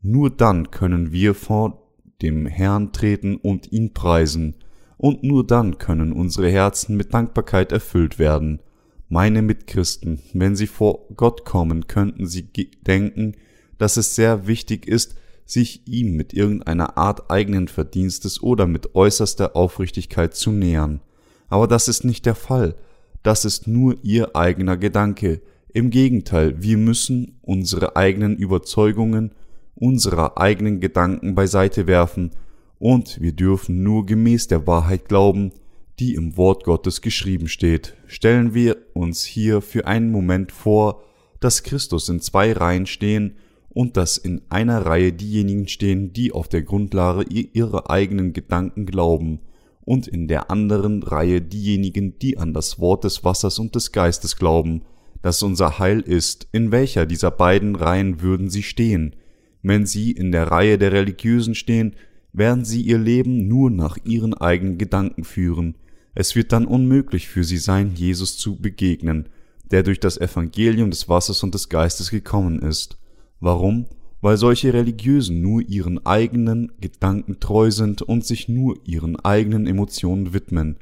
Nur 0.00 0.30
dann 0.30 0.70
können 0.70 1.12
wir 1.12 1.34
vor 1.34 1.90
dem 2.22 2.46
Herrn 2.46 2.92
treten 2.92 3.36
und 3.36 3.70
ihn 3.72 3.92
preisen 3.92 4.56
und 4.96 5.22
nur 5.22 5.46
dann 5.46 5.78
können 5.78 6.12
unsere 6.12 6.50
Herzen 6.50 6.96
mit 6.96 7.12
Dankbarkeit 7.12 7.72
erfüllt 7.72 8.18
werden. 8.18 8.60
Meine 9.08 9.42
Mitchristen, 9.42 10.20
wenn 10.32 10.56
sie 10.56 10.66
vor 10.66 11.06
Gott 11.14 11.44
kommen, 11.44 11.86
könnten 11.86 12.26
sie 12.26 12.50
denken, 12.86 13.34
dass 13.76 13.96
es 13.96 14.14
sehr 14.14 14.46
wichtig 14.46 14.86
ist, 14.86 15.16
sich 15.46 15.86
ihm 15.86 16.16
mit 16.16 16.32
irgendeiner 16.32 16.96
Art 16.96 17.30
eigenen 17.30 17.68
Verdienstes 17.68 18.42
oder 18.42 18.66
mit 18.66 18.94
äußerster 18.94 19.56
Aufrichtigkeit 19.56 20.34
zu 20.34 20.50
nähern. 20.50 21.00
Aber 21.48 21.68
das 21.68 21.88
ist 21.88 22.04
nicht 22.04 22.26
der 22.26 22.34
Fall, 22.34 22.74
das 23.22 23.44
ist 23.44 23.66
nur 23.66 23.96
ihr 24.02 24.36
eigener 24.36 24.76
Gedanke. 24.76 25.40
Im 25.72 25.90
Gegenteil, 25.90 26.62
wir 26.62 26.78
müssen 26.78 27.38
unsere 27.42 27.96
eigenen 27.96 28.36
Überzeugungen, 28.36 29.32
unsere 29.74 30.36
eigenen 30.36 30.80
Gedanken 30.80 31.34
beiseite 31.34 31.86
werfen, 31.86 32.30
und 32.78 33.20
wir 33.20 33.32
dürfen 33.32 33.82
nur 33.82 34.04
gemäß 34.04 34.48
der 34.48 34.66
Wahrheit 34.66 35.08
glauben, 35.08 35.52
die 35.98 36.14
im 36.14 36.36
Wort 36.36 36.64
Gottes 36.64 37.00
geschrieben 37.00 37.48
steht. 37.48 37.94
Stellen 38.06 38.52
wir 38.52 38.76
uns 38.92 39.24
hier 39.24 39.62
für 39.62 39.86
einen 39.86 40.10
Moment 40.10 40.52
vor, 40.52 41.02
dass 41.40 41.62
Christus 41.62 42.08
in 42.08 42.20
zwei 42.20 42.52
Reihen 42.52 42.86
stehen 42.86 43.36
und 43.74 43.96
dass 43.96 44.16
in 44.16 44.40
einer 44.48 44.86
Reihe 44.86 45.12
diejenigen 45.12 45.68
stehen, 45.68 46.12
die 46.12 46.32
auf 46.32 46.48
der 46.48 46.62
Grundlage 46.62 47.24
ihrer 47.28 47.90
eigenen 47.90 48.32
Gedanken 48.32 48.86
glauben, 48.86 49.40
und 49.84 50.08
in 50.08 50.28
der 50.28 50.50
anderen 50.50 51.02
Reihe 51.02 51.42
diejenigen, 51.42 52.18
die 52.18 52.38
an 52.38 52.54
das 52.54 52.78
Wort 52.78 53.04
des 53.04 53.22
Wassers 53.22 53.58
und 53.58 53.74
des 53.74 53.92
Geistes 53.92 54.36
glauben, 54.36 54.82
das 55.20 55.42
unser 55.42 55.78
Heil 55.78 56.00
ist. 56.00 56.48
In 56.52 56.72
welcher 56.72 57.04
dieser 57.04 57.30
beiden 57.30 57.76
Reihen 57.76 58.22
würden 58.22 58.48
sie 58.48 58.62
stehen? 58.62 59.14
Wenn 59.62 59.86
sie 59.86 60.10
in 60.10 60.32
der 60.32 60.50
Reihe 60.50 60.78
der 60.78 60.92
Religiösen 60.92 61.54
stehen, 61.54 61.96
werden 62.32 62.64
sie 62.64 62.82
ihr 62.82 62.98
Leben 62.98 63.46
nur 63.46 63.70
nach 63.70 63.98
ihren 64.04 64.34
eigenen 64.34 64.78
Gedanken 64.78 65.24
führen. 65.24 65.76
Es 66.14 66.34
wird 66.34 66.52
dann 66.52 66.66
unmöglich 66.66 67.28
für 67.28 67.44
sie 67.44 67.58
sein, 67.58 67.92
Jesus 67.94 68.36
zu 68.38 68.56
begegnen, 68.56 69.28
der 69.70 69.82
durch 69.82 70.00
das 70.00 70.18
Evangelium 70.18 70.90
des 70.90 71.08
Wassers 71.08 71.42
und 71.42 71.54
des 71.54 71.68
Geistes 71.68 72.10
gekommen 72.10 72.60
ist. 72.60 72.98
Warum? 73.44 73.84
Weil 74.22 74.38
solche 74.38 74.72
Religiösen 74.72 75.42
nur 75.42 75.60
ihren 75.60 76.06
eigenen 76.06 76.72
Gedanken 76.80 77.40
treu 77.40 77.70
sind 77.70 78.00
und 78.00 78.24
sich 78.24 78.48
nur 78.48 78.78
ihren 78.86 79.20
eigenen 79.20 79.66
Emotionen 79.66 80.32
widmen. 80.32 80.78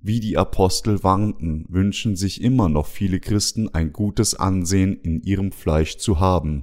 Wie 0.00 0.18
die 0.18 0.38
Apostel 0.38 1.04
warnten, 1.04 1.66
wünschen 1.68 2.16
sich 2.16 2.40
immer 2.40 2.70
noch 2.70 2.86
viele 2.86 3.20
Christen 3.20 3.68
ein 3.74 3.92
gutes 3.92 4.34
Ansehen 4.34 4.98
in 5.02 5.20
ihrem 5.24 5.52
Fleisch 5.52 5.98
zu 5.98 6.18
haben. 6.20 6.62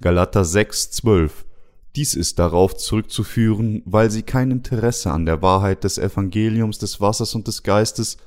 Galater 0.00 0.42
6,12 0.42 1.30
Dies 1.96 2.14
ist 2.14 2.38
darauf 2.38 2.76
zurückzuführen, 2.76 3.82
weil 3.86 4.08
sie 4.08 4.22
kein 4.22 4.52
Interesse 4.52 5.10
an 5.10 5.26
der 5.26 5.42
Wahrheit 5.42 5.82
des 5.82 5.98
Evangeliums 5.98 6.78
des 6.78 7.00
Wassers 7.00 7.34
und 7.34 7.48
des 7.48 7.64
Geistes 7.64 8.18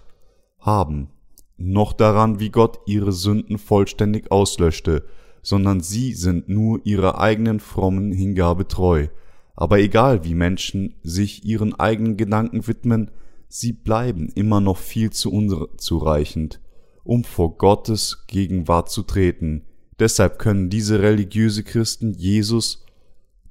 haben, 0.60 1.08
noch 1.56 1.94
daran, 1.94 2.42
wie 2.42 2.50
Gott 2.50 2.80
ihre 2.86 3.14
Sünden 3.14 3.58
vollständig 3.58 4.30
auslöschte, 4.30 5.06
sondern 5.44 5.82
sie 5.82 6.14
sind 6.14 6.50
nur 6.50 6.82
ihrer 6.86 7.20
eigenen 7.20 7.60
frommen 7.60 8.12
Hingabe 8.12 8.68
treu. 8.68 9.08
Aber 9.56 9.80
egal 9.80 10.24
wie 10.24 10.34
Menschen 10.34 10.96
sich 11.04 11.46
ihren 11.46 11.76
eigenen 11.76 12.18
Gedanken 12.18 12.66
widmen, 12.66 13.12
sie 13.50 13.74
bleiben 13.74 14.30
immer 14.34 14.62
noch 14.62 14.78
viel 14.78 15.12
zu 15.12 15.32
unzureichend, 15.32 16.60
um 17.04 17.24
vor 17.24 17.58
Gottes 17.58 18.24
Gegenwart 18.28 18.90
zu 18.90 19.04
treten. 19.04 19.66
Deshalb 20.00 20.40
können 20.40 20.70
diese 20.70 21.02
religiöse 21.02 21.64
Christen 21.64 22.14
Jesus, 22.14 22.86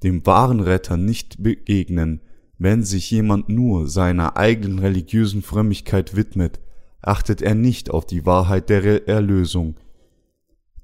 dem 0.01 0.25
wahren 0.25 0.59
Retter, 0.59 0.97
nicht 0.97 1.41
begegnen, 1.41 2.19
wenn 2.57 2.83
sich 2.83 3.09
jemand 3.11 3.49
nur 3.49 3.87
seiner 3.87 4.35
eigenen 4.35 4.79
religiösen 4.79 5.41
Frömmigkeit 5.41 6.15
widmet, 6.15 6.59
achtet 7.01 7.41
er 7.41 7.55
nicht 7.55 7.91
auf 7.91 8.05
die 8.05 8.25
Wahrheit 8.25 8.69
der 8.69 9.07
Erlösung, 9.07 9.75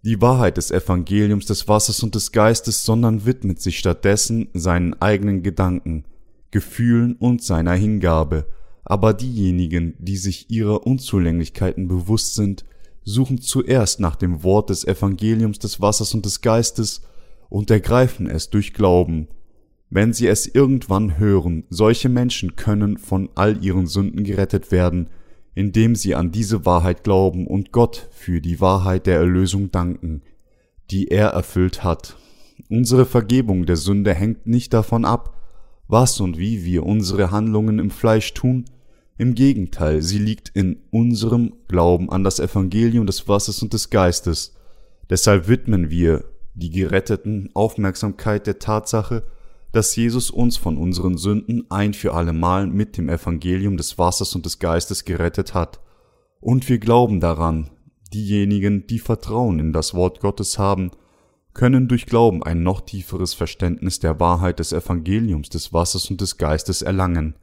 die 0.04 0.22
Wahrheit 0.22 0.58
des 0.58 0.72
Evangeliums 0.72 1.46
des 1.46 1.68
Wassers 1.68 2.04
und 2.04 2.16
des 2.16 2.32
Geistes, 2.32 2.84
sondern 2.84 3.26
widmet 3.26 3.62
sich 3.62 3.80
stattdessen 3.80 4.48
seinen 4.54 5.00
eigenen 5.02 5.44
Gedanken, 5.44 6.06
Gefühlen 6.52 7.16
und 7.16 7.44
seiner 7.44 7.74
Hingabe. 7.74 8.46
Aber 8.86 9.14
diejenigen, 9.14 9.94
die 10.00 10.18
sich 10.18 10.50
ihrer 10.50 10.88
Unzulänglichkeiten 10.88 11.88
bewusst 11.88 12.36
sind, 12.36 12.66
suchen 13.04 13.42
zuerst 13.42 14.00
nach 14.00 14.16
dem 14.16 14.44
Wort 14.44 14.70
des 14.70 14.86
Evangeliums 14.86 15.60
des 15.60 15.82
Wassers 15.82 16.14
und 16.14 16.26
des 16.26 16.42
Geistes 16.42 17.02
und 17.50 17.70
ergreifen 17.70 18.28
es 18.28 18.50
durch 18.50 18.74
Glauben. 18.74 19.28
Wenn 19.90 20.14
sie 20.14 20.28
es 20.28 20.48
irgendwann 20.48 21.18
hören, 21.18 21.64
solche 21.70 22.10
Menschen 22.10 22.56
können 22.56 22.98
von 22.98 23.30
all 23.36 23.64
ihren 23.64 23.88
Sünden 23.88 24.24
gerettet 24.24 24.72
werden, 24.72 25.10
indem 25.60 25.94
sie 25.94 26.16
an 26.16 26.32
diese 26.32 26.66
Wahrheit 26.66 27.04
glauben 27.04 27.46
und 27.46 27.74
Gott 27.74 28.08
für 28.12 28.40
die 28.40 28.62
Wahrheit 28.62 29.06
der 29.06 29.18
Erlösung 29.18 29.72
danken, 29.72 30.22
die 30.90 31.10
er 31.10 31.32
erfüllt 31.32 31.84
hat. 31.84 32.16
Unsere 32.70 33.06
Vergebung 33.06 33.66
der 33.66 33.76
Sünde 33.76 34.14
hängt 34.14 34.48
nicht 34.48 34.74
davon 34.74 35.04
ab, 35.04 35.36
was 35.90 36.22
und 36.22 36.38
wie 36.38 36.64
wir 36.64 36.86
unsere 36.86 37.32
Handlungen 37.32 37.78
im 37.78 37.92
Fleisch 37.92 38.34
tun, 38.34 38.64
im 39.18 39.36
Gegenteil, 39.36 40.02
sie 40.02 40.20
liegt 40.20 40.48
in 40.48 40.78
unserem 40.92 41.52
Glauben 41.68 42.10
an 42.10 42.24
das 42.24 42.40
Evangelium 42.40 43.06
des 43.06 43.28
Wassers 43.28 43.62
und 43.62 43.74
des 43.74 43.90
Geistes. 43.90 44.56
Deshalb 45.10 45.50
widmen 45.50 45.90
wir 45.90 46.24
die 46.54 46.70
Geretteten 46.70 47.50
Aufmerksamkeit 47.54 48.48
der 48.48 48.60
Tatsache, 48.60 49.24
dass 49.72 49.96
Jesus 49.96 50.32
uns 50.32 50.58
von 50.58 50.78
unseren 50.78 51.18
Sünden 51.18 51.70
ein 51.70 51.94
für 51.94 52.14
allemal 52.14 52.68
mit 52.68 52.98
dem 52.98 53.10
Evangelium 53.10 53.78
des 53.78 53.98
Wassers 53.98 54.36
und 54.36 54.46
des 54.46 54.60
Geistes 54.60 55.06
gerettet 55.06 55.54
hat. 55.54 55.80
Und 56.40 56.68
wir 56.70 56.80
glauben 56.80 57.20
daran, 57.20 57.70
diejenigen, 58.14 58.88
die 58.88 59.00
Vertrauen 59.00 59.60
in 59.60 59.74
das 59.74 59.94
Wort 59.94 60.22
Gottes 60.22 60.58
haben, 60.58 60.92
können 61.54 61.88
durch 61.88 62.06
Glauben 62.06 62.44
ein 62.44 62.64
noch 62.64 62.82
tieferes 62.82 63.34
Verständnis 63.34 64.00
der 64.00 64.20
Wahrheit 64.20 64.60
des 64.60 64.72
Evangeliums 64.72 65.50
des 65.50 65.74
Wassers 65.74 66.10
und 66.10 66.22
des 66.22 66.38
Geistes 66.38 66.82
erlangen. 66.82 67.36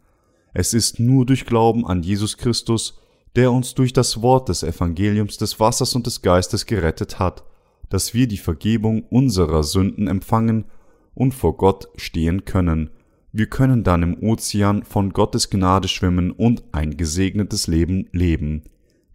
Es 0.54 0.74
ist 0.74 0.98
nur 0.98 1.26
durch 1.26 1.44
Glauben 1.44 1.86
an 1.86 2.02
Jesus 2.02 2.38
Christus, 2.38 2.98
der 3.36 3.52
uns 3.52 3.74
durch 3.74 3.92
das 3.92 4.22
Wort 4.22 4.48
des 4.48 4.62
Evangeliums 4.62 5.36
des 5.36 5.60
Wassers 5.60 5.94
und 5.94 6.06
des 6.06 6.22
Geistes 6.22 6.66
gerettet 6.66 7.18
hat, 7.18 7.44
dass 7.90 8.14
wir 8.14 8.26
die 8.26 8.38
Vergebung 8.38 9.04
unserer 9.10 9.62
Sünden 9.62 10.08
empfangen 10.08 10.64
und 11.16 11.34
vor 11.34 11.56
Gott 11.56 11.88
stehen 11.96 12.44
können. 12.44 12.90
Wir 13.32 13.46
können 13.46 13.82
dann 13.82 14.04
im 14.04 14.22
Ozean 14.22 14.84
von 14.84 15.12
Gottes 15.12 15.50
Gnade 15.50 15.88
schwimmen 15.88 16.30
und 16.30 16.62
ein 16.70 16.96
gesegnetes 16.96 17.66
Leben 17.66 18.06
leben. 18.12 18.62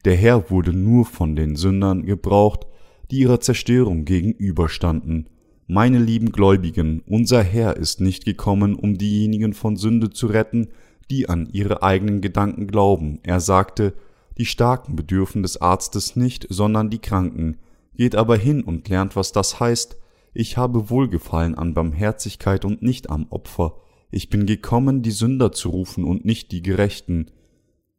Der 0.04 0.16
Herr 0.16 0.50
wurde 0.50 0.74
nur 0.74 1.06
von 1.06 1.36
den 1.36 1.56
Sündern 1.56 2.06
gebraucht, 2.06 2.66
die 3.10 3.20
ihrer 3.20 3.40
Zerstörung 3.40 4.04
gegenüberstanden. 4.04 5.30
Meine 5.68 6.00
lieben 6.00 6.32
Gläubigen, 6.32 7.02
unser 7.06 7.44
Herr 7.44 7.78
ist 7.78 8.02
nicht 8.02 8.26
gekommen, 8.26 8.76
um 8.76 8.98
diejenigen 8.98 9.54
von 9.54 9.78
Sünde 9.78 10.10
zu 10.10 10.28
retten, 10.28 10.68
die 11.10 11.30
an 11.30 11.48
ihre 11.52 11.84
eigenen 11.84 12.22
Gedanken 12.22 12.68
glauben. 12.68 13.20
Er 13.24 13.40
sagte, 13.40 13.94
die 14.38 14.46
Starken 14.46 14.96
bedürfen 14.96 15.44
des 15.44 15.62
Arztes 15.62 16.16
nicht, 16.16 16.48
sondern 16.50 16.90
die 16.90 17.00
Kranken. 17.00 17.58
Geht 17.96 18.16
aber 18.16 18.38
hin 18.38 18.64
und 18.64 18.90
lernt, 18.90 19.16
was 19.16 19.32
das 19.32 19.60
heißt, 19.60 19.98
ich 20.34 20.58
habe 20.58 20.90
Wohlgefallen 20.90 21.56
an 21.56 21.74
Barmherzigkeit 21.74 22.66
und 22.66 22.82
nicht 22.82 23.10
am 23.10 23.28
Opfer. 23.30 23.76
Ich 24.12 24.30
bin 24.30 24.46
gekommen, 24.46 25.02
die 25.02 25.12
Sünder 25.12 25.52
zu 25.52 25.70
rufen 25.70 26.04
und 26.04 26.26
nicht 26.26 26.52
die 26.52 26.62
Gerechten. 26.62 27.32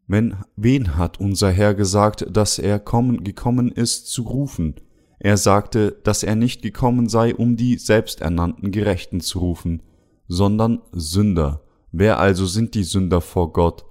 Wenn, 0.07 0.37
wen 0.57 0.97
hat 0.97 1.21
unser 1.21 1.51
Herr 1.51 1.75
gesagt, 1.75 2.27
dass 2.31 2.59
er 2.59 2.79
kommen, 2.79 3.25
gekommen 3.25 3.71
ist, 3.71 4.09
zu 4.09 4.23
rufen? 4.23 4.75
Er 5.19 5.37
sagte, 5.37 6.01
dass 6.03 6.23
er 6.23 6.35
nicht 6.35 6.63
gekommen 6.63 7.09
sei, 7.09 7.35
um 7.35 7.57
die 7.57 7.79
selbsternannten 7.79 8.73
Gerechten 8.73 9.21
zu 9.21 9.39
rufen, 9.39 9.83
sondern 10.27 10.81
Sünder. 10.93 11.63
Wer 11.93 12.19
also 12.19 12.47
sind 12.47 12.75
die 12.75 12.85
Sünder 12.85 13.21
vor 13.21 13.53
Gott? 13.53 13.85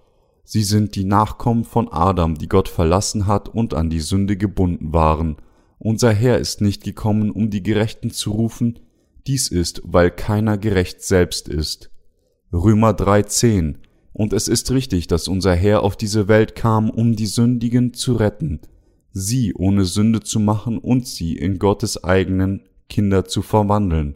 Sie 0.43 0.63
sind 0.63 0.95
die 0.95 1.05
Nachkommen 1.05 1.63
von 1.63 1.88
Adam, 1.88 2.36
die 2.38 2.50
Gott 2.50 2.67
verlassen 2.67 3.27
hat 3.27 3.48
und 3.48 3.74
an 3.74 3.89
die 3.89 4.01
Sünde 4.01 4.36
gebunden 4.36 4.91
waren. 4.91 5.38
Unser 5.83 6.13
Herr 6.13 6.38
ist 6.38 6.61
nicht 6.61 6.83
gekommen, 6.83 7.31
um 7.31 7.50
die 7.50 7.63
Gerechten 7.63 8.11
zu 8.11 8.33
rufen, 8.33 8.77
dies 9.25 9.47
ist, 9.47 9.81
weil 9.83 10.11
keiner 10.11 10.59
gerecht 10.59 11.01
selbst 11.01 11.50
ist. 11.50 11.89
Römer 12.53 12.91
3,10 12.91 13.77
Und 14.13 14.31
es 14.31 14.47
ist 14.47 14.69
richtig, 14.69 15.07
dass 15.07 15.27
unser 15.27 15.55
Herr 15.55 15.81
auf 15.81 15.97
diese 15.97 16.27
Welt 16.27 16.53
kam, 16.53 16.91
um 16.91 17.15
die 17.15 17.25
Sündigen 17.25 17.95
zu 17.95 18.13
retten, 18.13 18.59
sie 19.11 19.55
ohne 19.55 19.85
Sünde 19.85 20.19
zu 20.19 20.39
machen 20.39 20.77
und 20.77 21.07
sie 21.07 21.35
in 21.35 21.57
Gottes 21.57 22.03
eigenen 22.03 22.61
Kinder 22.88 23.25
zu 23.25 23.41
verwandeln. 23.41 24.13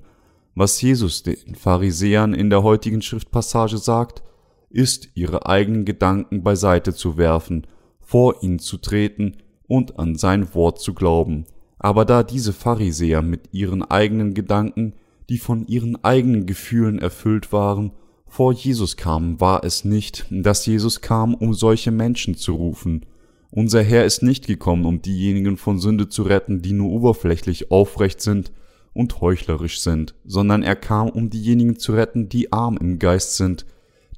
Was 0.54 0.80
Jesus 0.80 1.24
den 1.24 1.56
Pharisäern 1.56 2.36
in 2.36 2.52
der 2.52 2.62
heutigen 2.62 3.02
Schriftpassage 3.02 3.80
sagt, 3.80 4.22
ist, 4.70 5.10
ihre 5.16 5.48
eigenen 5.48 5.84
Gedanken 5.84 6.44
beiseite 6.44 6.94
zu 6.94 7.18
werfen, 7.18 7.66
vor 8.02 8.44
ihn 8.44 8.60
zu 8.60 8.78
treten 8.78 9.38
und 9.68 9.98
an 9.98 10.16
sein 10.16 10.54
Wort 10.54 10.80
zu 10.80 10.94
glauben. 10.94 11.46
Aber 11.86 12.04
da 12.04 12.24
diese 12.24 12.52
Pharisäer 12.52 13.22
mit 13.22 13.42
ihren 13.52 13.84
eigenen 13.84 14.34
Gedanken, 14.34 14.94
die 15.30 15.38
von 15.38 15.68
ihren 15.68 16.04
eigenen 16.04 16.48
Gefühlen 16.48 16.98
erfüllt 16.98 17.54
waren, 17.54 17.92
vor 18.26 18.54
Jesus 18.54 18.98
kamen, 18.98 19.40
war 19.40 19.64
es 19.64 19.86
nicht, 19.86 20.26
dass 20.32 20.66
Jesus 20.66 21.02
kam, 21.02 21.36
um 21.36 21.54
solche 21.54 21.92
Menschen 21.92 22.34
zu 22.34 22.56
rufen. 22.56 23.06
Unser 23.52 23.84
Herr 23.84 24.04
ist 24.04 24.24
nicht 24.24 24.48
gekommen, 24.48 24.84
um 24.84 25.04
diejenigen 25.04 25.58
von 25.58 25.78
Sünde 25.78 26.10
zu 26.10 26.24
retten, 26.24 26.64
die 26.64 26.74
nur 26.74 26.90
oberflächlich 26.90 27.70
aufrecht 27.70 28.20
sind 28.20 28.52
und 28.96 29.22
heuchlerisch 29.22 29.80
sind, 29.80 30.16
sondern 30.26 30.64
er 30.64 30.76
kam, 30.76 31.10
um 31.10 31.30
diejenigen 31.30 31.78
zu 31.78 31.94
retten, 31.94 32.30
die 32.30 32.52
arm 32.52 32.78
im 32.78 32.98
Geist 32.98 33.36
sind, 33.36 33.68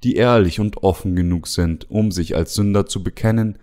die 0.05 0.15
ehrlich 0.15 0.61
und 0.61 0.83
offen 0.83 1.17
genug 1.17 1.47
sind, 1.47 1.91
um 1.91 2.11
sich 2.11 2.33
als 2.33 2.53
Sünder 2.53 2.85
zu 2.85 3.03
bekennen, 3.03 3.57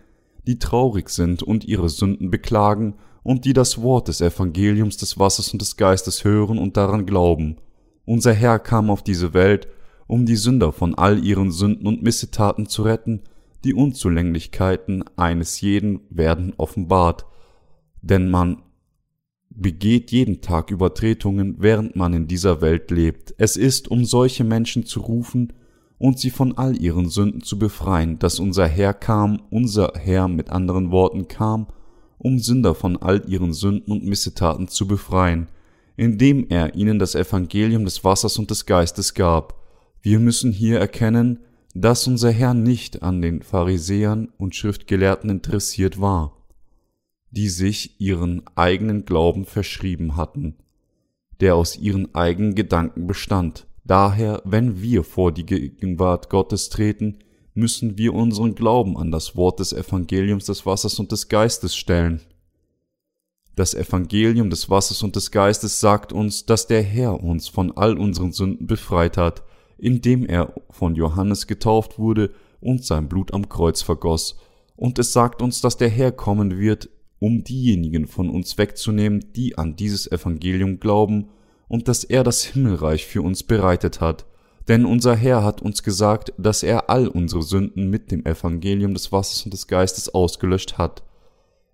die 0.46 0.58
traurig 0.58 1.08
sind 1.08 1.42
und 1.42 1.64
ihre 1.64 1.88
Sünden 1.88 2.30
beklagen 2.30 2.96
und 3.24 3.44
die 3.44 3.54
das 3.54 3.82
Wort 3.82 4.06
des 4.06 4.20
Evangeliums 4.20 4.98
des 4.98 5.18
Wassers 5.18 5.52
und 5.52 5.60
des 5.60 5.76
Geistes 5.76 6.22
hören 6.22 6.58
und 6.58 6.76
daran 6.76 7.06
glauben. 7.06 7.56
Unser 8.04 8.32
Herr 8.32 8.60
kam 8.60 8.90
auf 8.90 9.02
diese 9.02 9.34
Welt, 9.34 9.66
um 10.06 10.26
die 10.26 10.36
Sünder 10.36 10.70
von 10.70 10.94
all 10.94 11.24
ihren 11.24 11.50
Sünden 11.50 11.88
und 11.88 12.02
Missetaten 12.02 12.66
zu 12.66 12.82
retten, 12.82 13.22
die 13.64 13.74
Unzulänglichkeiten 13.74 15.04
eines 15.16 15.60
jeden 15.62 16.00
werden 16.10 16.52
offenbart, 16.58 17.24
denn 18.02 18.30
man 18.30 18.62
begeht 19.48 20.10
jeden 20.10 20.42
Tag 20.42 20.70
Übertretungen, 20.70 21.56
während 21.58 21.96
man 21.96 22.12
in 22.12 22.26
dieser 22.26 22.60
Welt 22.60 22.90
lebt. 22.90 23.34
Es 23.38 23.56
ist, 23.56 23.88
um 23.88 24.04
solche 24.04 24.44
Menschen 24.44 24.84
zu 24.84 25.00
rufen 25.00 25.54
und 25.96 26.18
sie 26.18 26.30
von 26.30 26.58
all 26.58 26.76
ihren 26.76 27.08
Sünden 27.08 27.42
zu 27.42 27.58
befreien, 27.58 28.18
dass 28.18 28.38
unser 28.38 28.66
Herr 28.66 28.92
kam, 28.92 29.40
unser 29.50 29.92
Herr 29.96 30.28
mit 30.28 30.50
anderen 30.50 30.90
Worten 30.90 31.28
kam, 31.28 31.68
um 32.24 32.40
Sünder 32.40 32.74
von 32.74 32.96
all 32.96 33.22
ihren 33.28 33.52
Sünden 33.52 33.92
und 33.92 34.04
Missetaten 34.04 34.66
zu 34.66 34.88
befreien, 34.88 35.46
indem 35.96 36.46
er 36.48 36.74
ihnen 36.74 36.98
das 36.98 37.14
Evangelium 37.14 37.84
des 37.84 38.02
Wassers 38.02 38.38
und 38.38 38.50
des 38.50 38.66
Geistes 38.66 39.14
gab. 39.14 39.62
Wir 40.02 40.18
müssen 40.18 40.50
hier 40.50 40.80
erkennen, 40.80 41.38
dass 41.74 42.08
unser 42.08 42.32
Herr 42.32 42.54
nicht 42.54 43.02
an 43.02 43.22
den 43.22 43.42
Pharisäern 43.42 44.32
und 44.38 44.56
Schriftgelehrten 44.56 45.30
interessiert 45.30 46.00
war 46.00 46.34
die 47.34 47.48
sich 47.48 48.00
ihren 48.00 48.42
eigenen 48.54 49.04
Glauben 49.04 49.44
verschrieben 49.44 50.16
hatten, 50.16 50.54
der 51.40 51.56
aus 51.56 51.76
ihren 51.76 52.14
eigenen 52.14 52.54
Gedanken 52.54 53.06
bestand. 53.06 53.66
Daher, 53.84 54.40
wenn 54.44 54.80
wir 54.80 55.02
vor 55.02 55.32
die 55.32 55.44
Gegenwart 55.44 56.30
Gottes 56.30 56.68
treten, 56.68 57.18
müssen 57.54 57.96
wir 57.96 58.14
unseren 58.14 58.54
Glauben 58.54 58.96
an 58.96 59.10
das 59.10 59.36
Wort 59.36 59.60
des 59.60 59.72
Evangeliums 59.72 60.46
des 60.46 60.66
Wassers 60.66 60.98
und 60.98 61.12
des 61.12 61.28
Geistes 61.28 61.74
stellen. 61.74 62.20
Das 63.56 63.74
Evangelium 63.74 64.50
des 64.50 64.68
Wassers 64.68 65.02
und 65.02 65.14
des 65.14 65.30
Geistes 65.30 65.78
sagt 65.78 66.12
uns, 66.12 66.44
dass 66.44 66.66
der 66.66 66.82
Herr 66.82 67.22
uns 67.22 67.46
von 67.48 67.76
all 67.76 67.96
unseren 67.96 68.32
Sünden 68.32 68.66
befreit 68.66 69.16
hat, 69.16 69.44
indem 69.78 70.26
er 70.26 70.54
von 70.70 70.96
Johannes 70.96 71.46
getauft 71.46 71.98
wurde 71.98 72.32
und 72.60 72.84
sein 72.84 73.08
Blut 73.08 73.32
am 73.32 73.48
Kreuz 73.48 73.82
vergoss, 73.82 74.36
und 74.76 74.98
es 74.98 75.12
sagt 75.12 75.40
uns, 75.40 75.60
dass 75.60 75.76
der 75.76 75.88
Herr 75.88 76.10
kommen 76.10 76.58
wird, 76.58 76.88
um 77.20 77.44
diejenigen 77.44 78.08
von 78.08 78.28
uns 78.28 78.58
wegzunehmen, 78.58 79.32
die 79.34 79.56
an 79.56 79.76
dieses 79.76 80.10
Evangelium 80.10 80.80
glauben 80.80 81.28
und 81.68 81.86
dass 81.86 82.02
er 82.04 82.24
das 82.24 82.42
Himmelreich 82.42 83.06
für 83.06 83.22
uns 83.22 83.44
bereitet 83.44 84.00
hat. 84.00 84.26
Denn 84.68 84.86
unser 84.86 85.14
Herr 85.14 85.42
hat 85.44 85.60
uns 85.62 85.82
gesagt, 85.82 86.32
dass 86.38 86.62
er 86.62 86.88
all 86.88 87.08
unsere 87.08 87.42
Sünden 87.42 87.90
mit 87.90 88.10
dem 88.10 88.24
Evangelium 88.24 88.94
des 88.94 89.12
Wassers 89.12 89.44
und 89.44 89.52
des 89.52 89.66
Geistes 89.66 90.14
ausgelöscht 90.14 90.78
hat. 90.78 91.02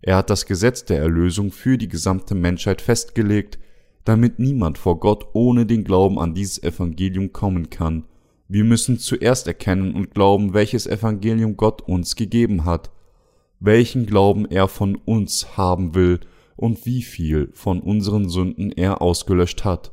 Er 0.02 0.16
hat 0.16 0.30
das 0.30 0.46
Gesetz 0.46 0.84
der 0.84 0.98
Erlösung 0.98 1.52
für 1.52 1.78
die 1.78 1.88
gesamte 1.88 2.34
Menschheit 2.34 2.82
festgelegt, 2.82 3.58
damit 4.04 4.38
niemand 4.38 4.78
vor 4.78 4.98
Gott 4.98 5.26
ohne 5.34 5.66
den 5.66 5.84
Glauben 5.84 6.18
an 6.18 6.34
dieses 6.34 6.62
Evangelium 6.62 7.32
kommen 7.32 7.70
kann. 7.70 8.06
Wir 8.48 8.64
müssen 8.64 8.98
zuerst 8.98 9.46
erkennen 9.46 9.94
und 9.94 10.12
glauben, 10.12 10.54
welches 10.54 10.86
Evangelium 10.86 11.56
Gott 11.56 11.82
uns 11.82 12.16
gegeben 12.16 12.64
hat 12.64 12.90
welchen 13.60 14.06
Glauben 14.06 14.50
er 14.50 14.66
von 14.66 14.96
uns 14.96 15.56
haben 15.56 15.94
will 15.94 16.20
und 16.56 16.86
wie 16.86 17.02
viel 17.02 17.50
von 17.52 17.80
unseren 17.80 18.28
Sünden 18.28 18.72
er 18.72 19.02
ausgelöscht 19.02 19.64
hat. 19.64 19.92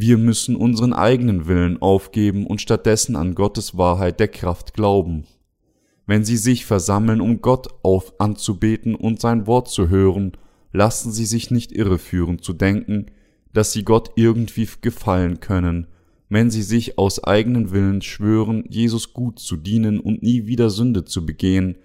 Wir 0.00 0.16
müssen 0.16 0.54
unseren 0.54 0.92
eigenen 0.92 1.48
Willen 1.48 1.82
aufgeben 1.82 2.46
und 2.46 2.60
stattdessen 2.60 3.16
an 3.16 3.34
Gottes 3.34 3.76
Wahrheit 3.76 4.20
der 4.20 4.28
Kraft 4.28 4.72
glauben. 4.72 5.24
Wenn 6.06 6.24
Sie 6.24 6.36
sich 6.36 6.66
versammeln, 6.66 7.20
um 7.20 7.42
Gott 7.42 7.66
auf 7.82 8.20
anzubeten 8.20 8.94
und 8.94 9.20
sein 9.20 9.48
Wort 9.48 9.68
zu 9.68 9.88
hören, 9.88 10.36
lassen 10.72 11.10
Sie 11.10 11.26
sich 11.26 11.50
nicht 11.50 11.72
irreführen 11.72 12.40
zu 12.40 12.52
denken, 12.52 13.06
dass 13.52 13.72
Sie 13.72 13.82
Gott 13.82 14.12
irgendwie 14.14 14.68
gefallen 14.82 15.40
können, 15.40 15.88
wenn 16.28 16.52
Sie 16.52 16.62
sich 16.62 16.96
aus 16.96 17.24
eigenen 17.24 17.72
Willen 17.72 18.00
schwören, 18.00 18.66
Jesus 18.68 19.12
gut 19.12 19.40
zu 19.40 19.56
dienen 19.56 19.98
und 19.98 20.22
nie 20.22 20.46
wieder 20.46 20.70
Sünde 20.70 21.06
zu 21.06 21.26
begehen, 21.26 21.76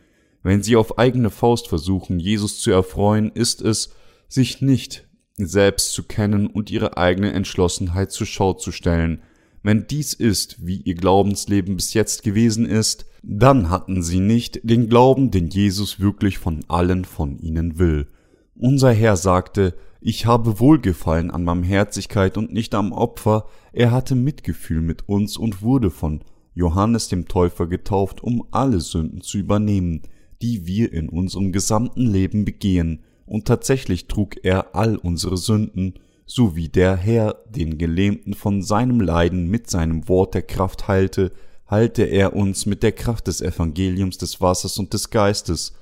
wenn 0.44 0.62
sie 0.62 0.76
auf 0.76 1.00
eigene 1.00 1.32
Faust 1.32 1.68
versuchen, 1.68 2.20
Jesus 2.20 2.60
zu 2.60 2.70
erfreuen, 2.70 3.32
ist 3.34 3.64
es, 3.64 3.96
sich 4.28 4.62
nicht 4.62 5.08
selbst 5.38 5.94
zu 5.94 6.04
kennen 6.04 6.48
und 6.48 6.70
ihre 6.70 6.98
eigene 6.98 7.34
Entschlossenheit 7.34 8.12
zur 8.12 8.28
Schau 8.28 8.54
zu 8.54 8.72
stellen. 8.72 9.22
Wenn 9.64 9.88
dies 9.88 10.14
ist, 10.14 10.66
wie 10.66 10.78
ihr 10.78 10.96
Glaubensleben 10.96 11.76
bis 11.76 11.94
jetzt 11.94 12.24
gewesen 12.24 12.66
ist, 12.66 13.06
dann 13.24 13.70
hatten 13.70 14.04
sie 14.04 14.20
nicht 14.20 14.60
den 14.64 14.90
Glauben, 14.90 15.32
den 15.32 15.48
Jesus 15.48 16.00
wirklich 16.00 16.38
von 16.38 16.66
allen 16.68 17.06
von 17.06 17.40
ihnen 17.40 17.80
will. 17.80 18.08
Unser 18.56 18.92
Herr 18.92 19.16
sagte, 19.16 19.74
ich 20.02 20.26
habe 20.26 20.60
Wohlgefallen 20.60 21.32
an 21.32 21.46
Barmherzigkeit 21.46 22.38
und 22.38 22.52
nicht 22.52 22.76
am 22.76 22.92
Opfer, 22.92 23.46
er 23.72 23.92
hatte 23.92 24.16
Mitgefühl 24.16 24.82
mit 24.82 25.08
uns 25.08 25.38
und 25.38 25.62
wurde 25.62 25.90
von 25.90 26.22
Johannes 26.54 27.08
dem 27.08 27.28
Täufer 27.28 27.68
getauft, 27.68 28.22
um 28.22 28.46
alle 28.52 28.82
Sünden 28.82 29.22
zu 29.22 29.38
übernehmen 29.38 30.02
die 30.44 30.68
wir 30.68 30.92
in 30.92 31.08
unserem 31.08 31.54
gesamten 31.54 32.06
Leben 32.06 32.44
begehen, 32.44 33.00
und 33.26 33.46
tatsächlich 33.46 34.08
trug 34.08 34.44
er 34.44 34.76
all 34.76 34.98
unsere 34.98 35.38
Sünden, 35.38 35.96
so 36.26 36.56
wie 36.56 36.70
der 36.70 36.96
Herr 36.96 37.38
den 37.50 37.78
Gelähmten 37.78 38.34
von 38.34 38.62
seinem 38.62 39.02
Leiden 39.02 39.48
mit 39.48 39.70
seinem 39.70 40.08
Wort 40.08 40.34
der 40.34 40.42
Kraft 40.42 40.88
heilte, 40.88 41.32
halte 41.68 42.04
er 42.04 42.36
uns 42.36 42.66
mit 42.66 42.84
der 42.84 42.92
Kraft 42.92 43.28
des 43.28 43.42
Evangeliums 43.42 44.18
des 44.18 44.42
Wassers 44.42 44.78
und 44.78 44.94
des 44.94 45.10
Geistes 45.10 45.74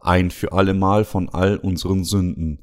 ein 0.00 0.30
für 0.30 0.52
allemal 0.52 1.04
von 1.04 1.28
all 1.28 1.56
unseren 1.56 2.04
Sünden. 2.04 2.58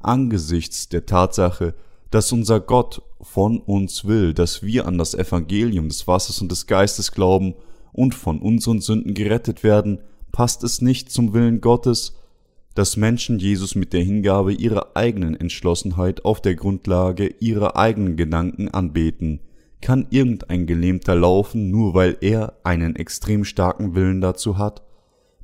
Angesichts 0.00 0.88
der 0.88 1.06
Tatsache, 1.06 1.74
dass 2.10 2.32
unser 2.32 2.60
Gott 2.60 3.02
von 3.20 3.58
uns 3.58 4.04
will, 4.04 4.34
dass 4.34 4.62
wir 4.62 4.86
an 4.86 4.98
das 4.98 5.14
Evangelium 5.14 5.88
des 5.88 6.06
Wassers 6.06 6.40
und 6.42 6.50
des 6.50 6.66
Geistes 6.66 7.12
glauben 7.12 7.54
und 7.92 8.14
von 8.14 8.40
unseren 8.40 8.80
Sünden 8.80 9.14
gerettet 9.14 9.62
werden, 9.62 10.00
passt 10.32 10.64
es 10.64 10.80
nicht 10.80 11.10
zum 11.10 11.32
Willen 11.32 11.60
Gottes, 11.60 12.14
dass 12.74 12.96
Menschen 12.96 13.38
Jesus 13.38 13.74
mit 13.74 13.92
der 13.92 14.02
Hingabe 14.02 14.52
ihrer 14.52 14.96
eigenen 14.96 15.38
Entschlossenheit 15.38 16.24
auf 16.24 16.40
der 16.40 16.54
Grundlage 16.54 17.34
ihrer 17.38 17.76
eigenen 17.76 18.16
Gedanken 18.16 18.68
anbeten. 18.68 19.40
Kann 19.80 20.06
irgendein 20.10 20.66
Gelähmter 20.66 21.14
laufen, 21.14 21.70
nur 21.70 21.92
weil 21.94 22.16
er 22.20 22.58
einen 22.62 22.96
extrem 22.96 23.44
starken 23.44 23.94
Willen 23.94 24.20
dazu 24.20 24.56
hat? 24.56 24.82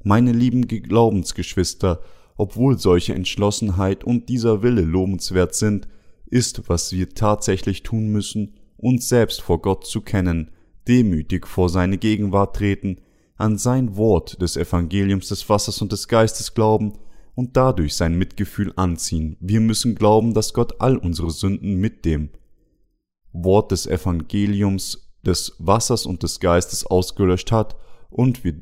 Meine 0.04 0.32
lieben 0.32 0.66
Glaubensgeschwister, 0.68 2.00
obwohl 2.36 2.78
solche 2.78 3.14
Entschlossenheit 3.14 4.04
und 4.04 4.28
dieser 4.28 4.62
Wille 4.62 4.82
lobenswert 4.82 5.54
sind, 5.54 5.88
ist, 6.26 6.68
was 6.68 6.92
wir 6.92 7.10
tatsächlich 7.10 7.82
tun 7.82 8.08
müssen, 8.08 8.54
uns 8.76 9.08
selbst 9.08 9.42
vor 9.42 9.60
Gott 9.60 9.86
zu 9.86 10.00
kennen, 10.00 10.52
demütig 10.86 11.46
vor 11.46 11.68
seine 11.68 11.98
Gegenwart 11.98 12.56
treten, 12.56 12.98
an 13.36 13.58
sein 13.58 13.96
Wort 13.96 14.40
des 14.40 14.56
Evangeliums 14.56 15.28
des 15.28 15.48
Wassers 15.48 15.82
und 15.82 15.92
des 15.92 16.08
Geistes 16.08 16.54
glauben 16.54 16.94
und 17.38 17.57
dadurch 17.57 17.94
sein 17.94 18.18
Mitgefühl 18.18 18.72
anziehen. 18.74 19.37
Wir 19.38 19.61
müssen 19.61 19.94
glauben, 19.94 20.35
dass 20.35 20.53
Gott 20.53 20.81
all 20.81 20.96
unsere 20.96 21.31
Sünden 21.31 21.77
mit 21.77 22.05
dem 22.05 22.31
Wort 23.33 23.70
des 23.70 23.87
Evangeliums 23.87 25.12
des 25.24 25.55
Wassers 25.61 26.05
und 26.05 26.24
des 26.24 26.40
Geistes 26.40 26.85
ausgelöscht 26.85 27.53
hat 27.53 27.77
und 28.11 28.42
wir 28.42 28.55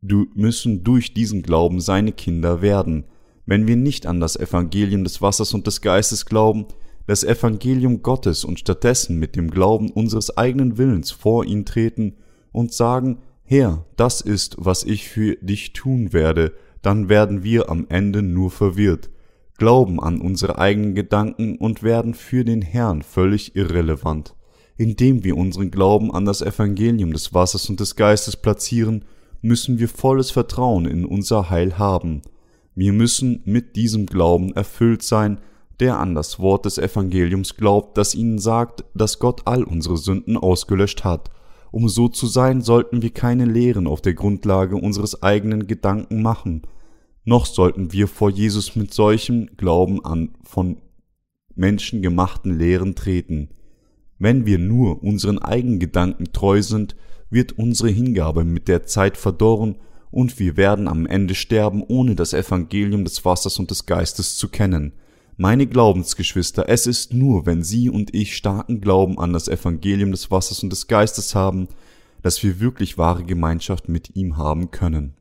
müssen 0.00 0.82
durch 0.82 1.12
diesen 1.12 1.42
Glauben 1.42 1.82
seine 1.82 2.12
Kinder 2.12 2.62
werden. 2.62 3.04
Wenn 3.44 3.66
wir 3.66 3.76
nicht 3.76 4.06
an 4.06 4.18
das 4.18 4.36
Evangelium 4.36 5.04
des 5.04 5.20
Wassers 5.20 5.52
und 5.52 5.66
des 5.66 5.82
Geistes 5.82 6.24
glauben, 6.24 6.64
das 7.06 7.22
Evangelium 7.22 8.02
Gottes 8.02 8.46
und 8.46 8.58
stattdessen 8.58 9.18
mit 9.18 9.36
dem 9.36 9.50
Glauben 9.50 9.90
unseres 9.90 10.38
eigenen 10.38 10.78
Willens 10.78 11.10
vor 11.10 11.44
ihn 11.44 11.66
treten 11.66 12.16
und 12.50 12.72
sagen, 12.72 13.18
Herr, 13.42 13.84
das 13.96 14.22
ist, 14.22 14.56
was 14.58 14.84
ich 14.84 15.06
für 15.06 15.36
dich 15.42 15.74
tun 15.74 16.14
werde, 16.14 16.54
dann 16.84 17.08
werden 17.08 17.42
wir 17.42 17.70
am 17.70 17.86
Ende 17.88 18.22
nur 18.22 18.50
verwirrt, 18.50 19.08
glauben 19.56 20.00
an 20.00 20.20
unsere 20.20 20.58
eigenen 20.58 20.94
Gedanken 20.94 21.56
und 21.56 21.82
werden 21.82 22.14
für 22.14 22.44
den 22.44 22.60
Herrn 22.60 23.02
völlig 23.02 23.56
irrelevant. 23.56 24.34
Indem 24.76 25.24
wir 25.24 25.36
unseren 25.36 25.70
Glauben 25.70 26.12
an 26.12 26.24
das 26.24 26.42
Evangelium 26.42 27.12
des 27.12 27.32
Wassers 27.32 27.70
und 27.70 27.80
des 27.80 27.96
Geistes 27.96 28.36
platzieren, 28.36 29.04
müssen 29.40 29.78
wir 29.78 29.88
volles 29.88 30.30
Vertrauen 30.30 30.84
in 30.84 31.04
unser 31.04 31.48
Heil 31.48 31.78
haben. 31.78 32.22
Wir 32.74 32.92
müssen 32.92 33.40
mit 33.44 33.76
diesem 33.76 34.06
Glauben 34.06 34.52
erfüllt 34.52 35.02
sein, 35.02 35.38
der 35.80 35.98
an 35.98 36.14
das 36.14 36.38
Wort 36.38 36.66
des 36.66 36.78
Evangeliums 36.78 37.56
glaubt, 37.56 37.96
das 37.96 38.14
ihnen 38.14 38.38
sagt, 38.38 38.84
dass 38.94 39.18
Gott 39.18 39.42
all 39.46 39.64
unsere 39.64 39.96
Sünden 39.96 40.36
ausgelöscht 40.36 41.04
hat 41.04 41.30
um 41.74 41.88
so 41.88 42.06
zu 42.06 42.28
sein, 42.28 42.62
sollten 42.62 43.02
wir 43.02 43.10
keine 43.10 43.46
Lehren 43.46 43.88
auf 43.88 44.00
der 44.00 44.14
Grundlage 44.14 44.76
unseres 44.76 45.24
eigenen 45.24 45.66
Gedanken 45.66 46.22
machen, 46.22 46.62
noch 47.24 47.46
sollten 47.46 47.92
wir 47.92 48.08
vor 48.08 48.30
Jesus 48.30 48.76
mit 48.76 48.92
solchem 48.92 49.48
Glauben 49.56 50.04
an 50.04 50.30
von 50.44 50.76
Menschen 51.54 52.02
gemachten 52.02 52.58
Lehren 52.58 52.94
treten. 52.94 53.48
Wenn 54.18 54.46
wir 54.46 54.58
nur 54.58 55.02
unseren 55.02 55.38
eigenen 55.38 55.78
Gedanken 55.78 56.32
treu 56.32 56.62
sind, 56.62 56.96
wird 57.30 57.52
unsere 57.52 57.90
Hingabe 57.90 58.44
mit 58.44 58.68
der 58.68 58.84
Zeit 58.84 59.16
verdorren 59.16 59.76
und 60.10 60.38
wir 60.38 60.56
werden 60.56 60.86
am 60.86 61.06
Ende 61.06 61.34
sterben, 61.34 61.82
ohne 61.82 62.14
das 62.14 62.32
Evangelium 62.32 63.04
des 63.04 63.24
Wassers 63.24 63.58
und 63.58 63.70
des 63.70 63.86
Geistes 63.86 64.36
zu 64.36 64.48
kennen. 64.48 64.92
Meine 65.36 65.66
Glaubensgeschwister, 65.66 66.68
es 66.68 66.86
ist 66.86 67.12
nur, 67.12 67.44
wenn 67.46 67.64
Sie 67.64 67.90
und 67.90 68.14
ich 68.14 68.36
starken 68.36 68.80
Glauben 68.80 69.18
an 69.18 69.32
das 69.32 69.48
Evangelium 69.48 70.12
des 70.12 70.30
Wassers 70.30 70.62
und 70.62 70.70
des 70.70 70.86
Geistes 70.86 71.34
haben, 71.34 71.66
dass 72.22 72.42
wir 72.44 72.60
wirklich 72.60 72.96
wahre 72.98 73.24
Gemeinschaft 73.24 73.88
mit 73.88 74.14
ihm 74.14 74.36
haben 74.36 74.70
können. 74.70 75.14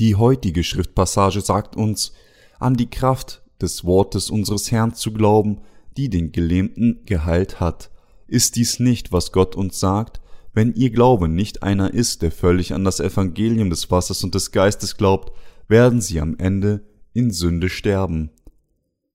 Die 0.00 0.14
heutige 0.14 0.62
Schriftpassage 0.62 1.40
sagt 1.40 1.76
uns, 1.76 2.12
an 2.60 2.74
die 2.74 2.88
Kraft 2.88 3.42
des 3.60 3.84
Wortes 3.84 4.30
unseres 4.30 4.70
Herrn 4.70 4.94
zu 4.94 5.12
glauben, 5.12 5.60
die 5.96 6.08
den 6.08 6.30
Gelähmten 6.30 7.00
geheilt 7.04 7.58
hat. 7.58 7.90
Ist 8.28 8.56
dies 8.56 8.78
nicht, 8.78 9.10
was 9.10 9.32
Gott 9.32 9.56
uns 9.56 9.80
sagt? 9.80 10.20
Wenn 10.52 10.74
ihr 10.74 10.90
Glaube 10.90 11.28
nicht 11.28 11.62
einer 11.62 11.92
ist, 11.92 12.22
der 12.22 12.30
völlig 12.30 12.72
an 12.74 12.84
das 12.84 13.00
Evangelium 13.00 13.70
des 13.70 13.90
Wassers 13.90 14.22
und 14.22 14.34
des 14.34 14.52
Geistes 14.52 14.96
glaubt, 14.96 15.32
werden 15.66 16.00
sie 16.00 16.20
am 16.20 16.36
Ende 16.38 16.84
in 17.12 17.30
Sünde 17.32 17.68
sterben. 17.68 18.30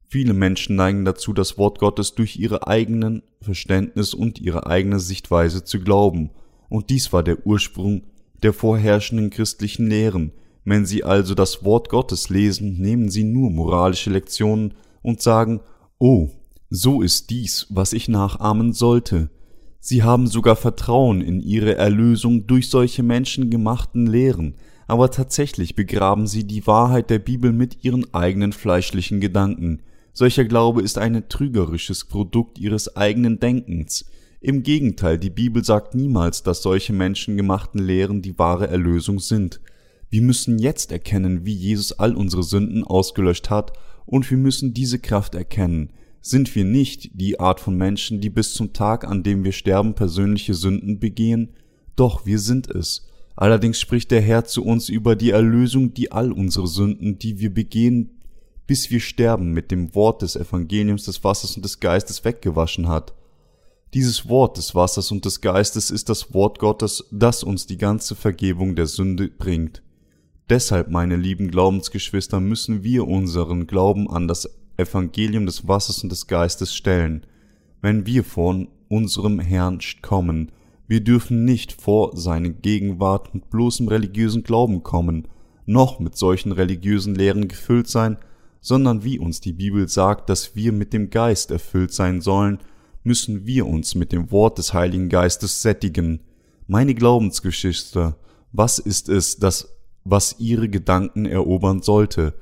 Viele 0.10 0.34
Menschen 0.34 0.76
neigen 0.76 1.06
dazu, 1.06 1.34
das 1.34 1.58
Wort 1.58 1.80
Gottes 1.80 2.14
durch 2.14 2.36
ihre 2.38 2.68
eigenen 2.68 3.24
Verständnis 3.42 4.14
und 4.14 4.40
ihre 4.40 4.68
eigene 4.68 5.00
Sichtweise 5.00 5.64
zu 5.64 5.80
glauben, 5.80 6.30
und 6.70 6.90
dies 6.90 7.14
war 7.14 7.24
der 7.24 7.46
Ursprung 7.46 8.04
der 8.42 8.54
vorherrschenden 8.54 9.30
christlichen 9.30 9.88
Lehren. 9.88 10.34
Wenn 10.66 10.86
sie 10.86 11.04
also 11.04 11.36
das 11.36 11.64
Wort 11.64 11.90
Gottes 11.90 12.30
lesen, 12.30 12.82
nehmen 12.82 13.10
sie 13.10 13.24
nur 13.24 13.50
moralische 13.50 14.10
Lektionen 14.10 14.74
und 15.02 15.22
sagen, 15.22 15.60
oh, 16.00 16.30
so 16.70 17.02
ist 17.02 17.30
dies, 17.30 17.68
was 17.70 17.94
ich 17.94 18.08
nachahmen 18.08 18.74
sollte. 18.74 19.30
Sie 19.80 20.02
haben 20.02 20.28
sogar 20.28 20.56
Vertrauen 20.56 21.22
in 21.22 21.42
ihre 21.42 21.76
Erlösung 21.76 22.48
durch 22.48 22.70
solche 22.70 23.04
menschengemachten 23.04 24.08
Lehren, 24.08 24.56
aber 24.88 25.12
tatsächlich 25.12 25.76
begraben 25.76 26.26
sie 26.26 26.46
die 26.46 26.66
Wahrheit 26.66 27.10
der 27.10 27.20
Bibel 27.20 27.52
mit 27.52 27.84
ihren 27.84 28.14
eigenen 28.14 28.54
fleischlichen 28.54 29.20
Gedanken. 29.20 29.82
Solcher 30.14 30.46
Glaube 30.46 30.82
ist 30.82 30.98
ein 30.98 31.28
trügerisches 31.28 32.06
Produkt 32.06 32.60
ihres 32.60 32.96
eigenen 32.96 33.40
Denkens. 33.40 34.06
Im 34.40 34.64
Gegenteil, 34.64 35.18
die 35.18 35.30
Bibel 35.30 35.64
sagt 35.64 35.96
niemals, 35.96 36.44
dass 36.44 36.62
solche 36.62 36.94
menschengemachten 36.94 37.82
Lehren 37.82 38.22
die 38.22 38.38
wahre 38.38 38.68
Erlösung 38.68 39.20
sind. 39.20 39.60
Wir 40.14 40.22
müssen 40.22 40.60
jetzt 40.60 40.92
erkennen, 40.92 41.44
wie 41.44 41.56
Jesus 41.56 41.94
all 41.94 42.16
unsere 42.16 42.44
Sünden 42.44 42.84
ausgelöscht 42.84 43.50
hat, 43.50 43.74
und 44.06 44.30
wir 44.30 44.38
müssen 44.38 44.72
diese 44.72 45.00
Kraft 45.00 45.34
erkennen, 45.34 45.90
sind 46.22 46.54
wir 46.54 46.66
nicht 46.66 47.20
die 47.20 47.40
Art 47.40 47.60
von 47.60 47.76
Menschen, 47.76 48.22
die 48.22 48.30
bis 48.30 48.54
zum 48.54 48.74
Tag, 48.74 49.06
an 49.08 49.24
dem 49.24 49.44
wir 49.44 49.54
sterben, 49.54 49.96
persönliche 49.96 50.54
Sünden 50.54 51.00
begehen? 51.00 51.56
Doch 51.96 52.28
wir 52.28 52.38
sind 52.38 52.70
es. 52.70 53.08
Allerdings 53.36 53.80
spricht 53.80 54.12
der 54.12 54.22
Herr 54.22 54.46
zu 54.46 54.64
uns 54.64 54.88
über 54.88 55.16
die 55.16 55.32
Erlösung, 55.32 55.96
die 55.96 56.12
all 56.12 56.32
unsere 56.32 56.68
Sünden, 56.68 57.18
die 57.18 57.40
wir 57.40 57.52
begehen, 57.52 58.12
bis 58.68 58.92
wir 58.92 59.00
sterben, 59.00 59.52
mit 59.52 59.72
dem 59.72 59.96
Wort 59.96 60.22
des 60.22 60.36
Evangeliums 60.36 61.06
des 61.06 61.24
Wassers 61.24 61.56
und 61.56 61.66
des 61.66 61.80
Geistes 61.80 62.24
weggewaschen 62.24 62.88
hat. 62.88 63.16
Dieses 63.96 64.30
Wort 64.30 64.58
des 64.58 64.76
Wassers 64.76 65.12
und 65.12 65.26
des 65.26 65.42
Geistes 65.42 65.90
ist 65.90 66.08
das 66.08 66.36
Wort 66.36 66.60
Gottes, 66.60 67.04
das 67.10 67.44
uns 67.44 67.66
die 67.66 67.80
ganze 67.80 68.14
Vergebung 68.14 68.76
der 68.76 68.86
Sünde 68.86 69.28
bringt. 69.28 69.83
Deshalb, 70.54 70.92
meine 70.92 71.16
lieben 71.16 71.50
Glaubensgeschwister, 71.50 72.40
müssen 72.40 72.84
wir 72.84 73.08
unseren 73.08 73.66
Glauben 73.66 74.08
an 74.08 74.28
das 74.28 74.48
Evangelium 74.78 75.48
des 75.48 75.68
Wassers 75.68 76.04
und 76.04 76.12
des 76.12 76.28
Geistes 76.28 76.76
stellen, 76.76 77.26
wenn 77.82 78.06
wir 78.06 78.24
von 78.24 78.68
unserem 78.88 79.40
Herrn 79.40 79.80
kommen. 80.04 80.52
Wir 80.88 81.04
dürfen 81.04 81.44
nicht 81.44 81.72
vor 81.82 82.16
seine 82.16 82.52
Gegenwart 82.52 83.34
mit 83.34 83.50
bloßem 83.50 83.88
religiösen 83.88 84.44
Glauben 84.44 84.84
kommen, 84.84 85.28
noch 85.66 86.00
mit 86.00 86.16
solchen 86.16 86.52
religiösen 86.52 87.16
Lehren 87.16 87.48
gefüllt 87.48 87.88
sein, 87.88 88.20
sondern 88.62 89.04
wie 89.04 89.18
uns 89.18 89.42
die 89.42 89.54
Bibel 89.54 89.88
sagt, 89.88 90.30
dass 90.30 90.56
wir 90.56 90.72
mit 90.72 90.94
dem 90.94 91.10
Geist 91.10 91.50
erfüllt 91.50 91.94
sein 91.94 92.22
sollen, 92.22 92.60
müssen 93.04 93.48
wir 93.48 93.66
uns 93.66 93.96
mit 93.96 94.12
dem 94.12 94.30
Wort 94.30 94.60
des 94.60 94.72
Heiligen 94.72 95.10
Geistes 95.10 95.64
sättigen. 95.64 96.20
Meine 96.68 96.94
Glaubensgeschwister, 96.94 98.18
was 98.52 98.78
ist 98.78 99.10
es, 99.10 99.38
das, 99.38 99.73
was 100.04 100.36
ihre 100.40 100.70
Gedanken 100.70 101.26
erobern 101.26 101.82
sollte? 101.82 102.34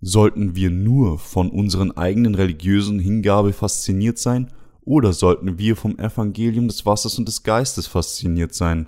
Sollten 0.00 0.54
wir 0.54 0.70
nur 0.70 1.18
von 1.18 1.50
unseren 1.50 1.96
eigenen 1.96 2.34
religiösen 2.34 2.98
Hingabe 2.98 3.52
fasziniert 3.52 4.18
sein, 4.18 4.50
oder 4.82 5.14
sollten 5.14 5.58
wir 5.58 5.76
vom 5.76 5.98
Evangelium 5.98 6.68
des 6.68 6.84
Wassers 6.84 7.18
und 7.18 7.26
des 7.26 7.42
Geistes 7.42 7.86
fasziniert 7.86 8.54
sein? 8.54 8.86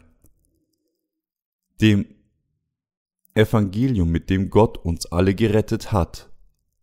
Dem 1.80 2.06
Evangelium, 3.34 4.10
mit 4.10 4.30
dem 4.30 4.50
Gott 4.50 4.78
uns 4.78 5.06
alle 5.06 5.34
gerettet 5.34 5.92
hat. 5.92 6.30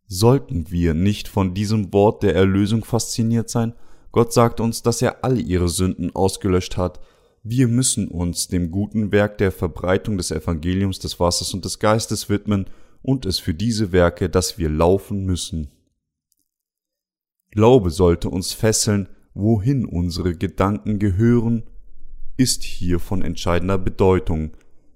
Sollten 0.07 0.69
wir 0.69 0.93
nicht 0.93 1.27
von 1.27 1.53
diesem 1.53 1.91
Wort 1.93 2.23
der 2.23 2.35
Erlösung 2.35 2.83
fasziniert 2.83 3.49
sein? 3.49 3.73
Gott 4.11 4.33
sagt 4.33 4.59
uns, 4.59 4.83
dass 4.83 5.01
er 5.01 5.23
alle 5.23 5.41
ihre 5.41 5.69
Sünden 5.69 6.15
ausgelöscht 6.15 6.77
hat. 6.77 6.99
Wir 7.45 7.67
müssen 7.67 8.07
uns 8.07 8.47
dem 8.47 8.71
guten 8.71 9.11
Werk 9.11 9.37
der 9.37 9.51
Verbreitung 9.51 10.17
des 10.17 10.31
Evangeliums 10.31 10.99
des 10.99 11.19
Wassers 11.19 11.53
und 11.53 11.65
des 11.65 11.79
Geistes 11.79 12.29
widmen 12.29 12.67
und 13.01 13.25
es 13.25 13.37
für 13.37 13.53
diese 13.53 13.91
Werke, 13.91 14.29
dass 14.29 14.57
wir 14.57 14.69
laufen 14.69 15.25
müssen. 15.25 15.69
Glaube 17.51 17.91
sollte 17.91 18.29
uns 18.29 18.53
fesseln, 18.53 19.09
wohin 19.33 19.85
unsere 19.85 20.35
Gedanken 20.37 20.99
gehören, 20.99 21.63
ist 22.37 22.63
hier 22.63 22.99
von 22.99 23.21
entscheidender 23.21 23.77
Bedeutung. 23.77 24.51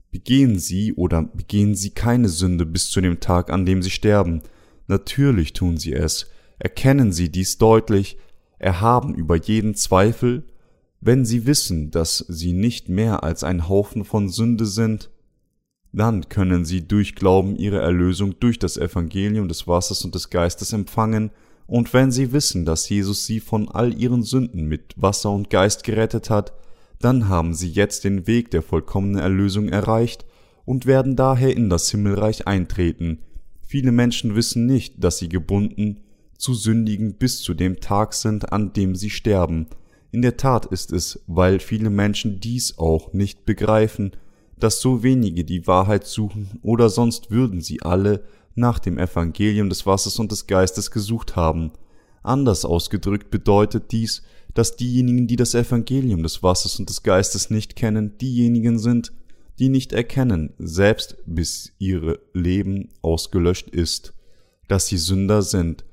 Begehen 0.10 0.58
sie 0.58 0.94
oder 0.94 1.24
begehen 1.24 1.76
sie 1.76 1.90
keine 1.90 2.30
Sünde 2.30 2.66
bis 2.66 2.90
zu 2.90 3.02
dem 3.02 3.20
Tag, 3.20 3.52
an 3.52 3.66
dem 3.66 3.84
sie 3.84 3.90
sterben. 3.90 4.42
Natürlich 4.88 5.52
tun 5.52 5.76
sie 5.76 5.92
es. 5.92 6.28
Erkennen 6.60 7.12
sie 7.12 7.30
dies 7.30 7.58
deutlich, 7.58 8.18
erhaben 8.58 9.14
über 9.14 9.36
jeden 9.36 9.76
Zweifel, 9.76 10.46
wenn 11.00 11.26
sie 11.26 11.46
wissen, 11.46 11.92
dass 11.92 12.26
sie 12.28 12.54
nicht 12.54 12.90
mehr 12.90 13.24
als 13.24 13.44
ein 13.44 13.70
Haufen 13.70 14.04
von 14.04 14.30
Sünde 14.30 14.66
sind, 14.66 15.10
dann 15.94 16.30
können 16.30 16.66
sie 16.66 16.88
durch 16.88 17.16
Glauben 17.16 17.56
ihre 17.56 17.80
Erlösung 17.80 18.40
durch 18.40 18.60
das 18.60 18.78
Evangelium 18.78 19.48
des 19.48 19.68
Wassers 19.68 20.04
und 20.06 20.16
des 20.16 20.30
Geistes 20.30 20.74
empfangen, 20.74 21.32
und 21.68 21.94
wenn 21.94 22.12
sie 22.12 22.32
wissen, 22.32 22.64
dass 22.64 22.88
Jesus 22.88 23.26
sie 23.26 23.42
von 23.42 23.68
all 23.68 23.94
ihren 23.94 24.24
Sünden 24.24 24.68
mit 24.68 24.94
Wasser 24.96 25.32
und 25.32 25.50
Geist 25.50 25.84
gerettet 25.84 26.30
hat, 26.30 26.54
dann 27.00 27.28
haben 27.28 27.54
sie 27.54 27.70
jetzt 27.70 28.06
den 28.06 28.26
Weg 28.26 28.50
der 28.52 28.62
vollkommenen 28.62 29.20
Erlösung 29.20 29.68
erreicht 29.68 30.26
und 30.66 30.86
werden 30.86 31.18
daher 31.18 31.56
in 31.56 31.70
das 31.70 31.92
Himmelreich 31.92 32.48
eintreten. 32.48 33.20
Viele 33.62 33.92
Menschen 33.92 34.34
wissen 34.36 34.66
nicht, 34.66 35.04
dass 35.04 35.18
sie 35.18 35.28
gebunden 35.28 36.00
zu 36.38 36.54
sündigen 36.54 37.16
bis 37.16 37.42
zu 37.42 37.54
dem 37.54 37.82
Tag 37.82 38.14
sind, 38.14 38.54
an 38.54 38.72
dem 38.72 38.96
sie 38.96 39.10
sterben. 39.10 39.68
In 40.18 40.24
der 40.24 40.36
Tat 40.36 40.66
ist 40.66 40.92
es, 40.94 41.20
weil 41.28 41.60
viele 41.60 41.92
Menschen 41.92 42.40
dies 42.40 42.80
auch 42.80 43.14
nicht 43.14 43.46
begreifen, 43.46 44.14
dass 44.60 44.82
so 44.82 45.04
wenige 45.04 45.46
die 45.46 45.68
Wahrheit 45.68 46.08
suchen, 46.08 46.60
oder 46.64 46.90
sonst 46.90 47.30
würden 47.30 47.62
sie 47.62 47.84
alle 47.84 48.24
nach 48.56 48.80
dem 48.80 48.98
Evangelium 48.98 49.70
des 49.70 49.86
Wassers 49.86 50.18
und 50.18 50.32
des 50.32 50.48
Geistes 50.48 50.90
gesucht 50.90 51.36
haben. 51.36 51.72
Anders 52.24 52.66
ausgedrückt 52.66 53.30
bedeutet 53.30 53.92
dies, 53.92 54.24
dass 54.56 54.76
diejenigen, 54.76 55.28
die 55.28 55.36
das 55.36 55.54
Evangelium 55.54 56.24
des 56.24 56.42
Wassers 56.42 56.80
und 56.80 56.90
des 56.90 57.04
Geistes 57.04 57.52
nicht 57.52 57.76
kennen, 57.76 58.18
diejenigen 58.18 58.80
sind, 58.80 59.14
die 59.60 59.70
nicht 59.70 59.94
erkennen, 59.94 60.56
selbst 60.58 61.18
bis 61.28 61.74
ihre 61.78 62.18
Leben 62.34 62.90
ausgelöscht 63.04 63.70
ist, 63.70 64.16
dass 64.68 64.88
sie 64.88 64.98
Sünder 64.98 65.44
sind, 65.44 65.86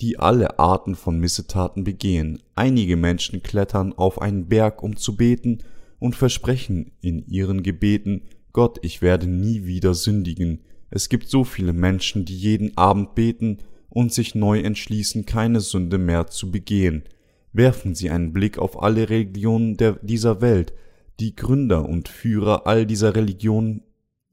die 0.00 0.18
alle 0.18 0.58
Arten 0.58 0.94
von 0.94 1.18
Missetaten 1.18 1.84
begehen. 1.84 2.42
Einige 2.54 2.96
Menschen 2.96 3.42
klettern 3.42 3.92
auf 3.92 4.20
einen 4.20 4.46
Berg, 4.48 4.82
um 4.82 4.96
zu 4.96 5.16
beten, 5.16 5.58
und 5.98 6.14
versprechen 6.14 6.92
in 7.00 7.26
ihren 7.26 7.62
Gebeten, 7.62 8.22
Gott, 8.52 8.78
ich 8.82 9.02
werde 9.02 9.26
nie 9.26 9.64
wieder 9.64 9.94
sündigen. 9.94 10.60
Es 10.90 11.08
gibt 11.08 11.28
so 11.28 11.44
viele 11.44 11.72
Menschen, 11.72 12.24
die 12.24 12.36
jeden 12.36 12.76
Abend 12.76 13.14
beten 13.14 13.58
und 13.88 14.12
sich 14.12 14.34
neu 14.34 14.60
entschließen, 14.60 15.26
keine 15.26 15.60
Sünde 15.60 15.98
mehr 15.98 16.26
zu 16.26 16.50
begehen. 16.50 17.04
Werfen 17.52 17.94
Sie 17.94 18.10
einen 18.10 18.32
Blick 18.32 18.58
auf 18.58 18.82
alle 18.82 19.08
Religionen 19.08 19.78
der, 19.78 19.92
dieser 20.02 20.42
Welt. 20.42 20.74
Die 21.18 21.34
Gründer 21.34 21.88
und 21.88 22.08
Führer 22.08 22.66
all 22.66 22.84
dieser 22.84 23.14
Religionen 23.14 23.82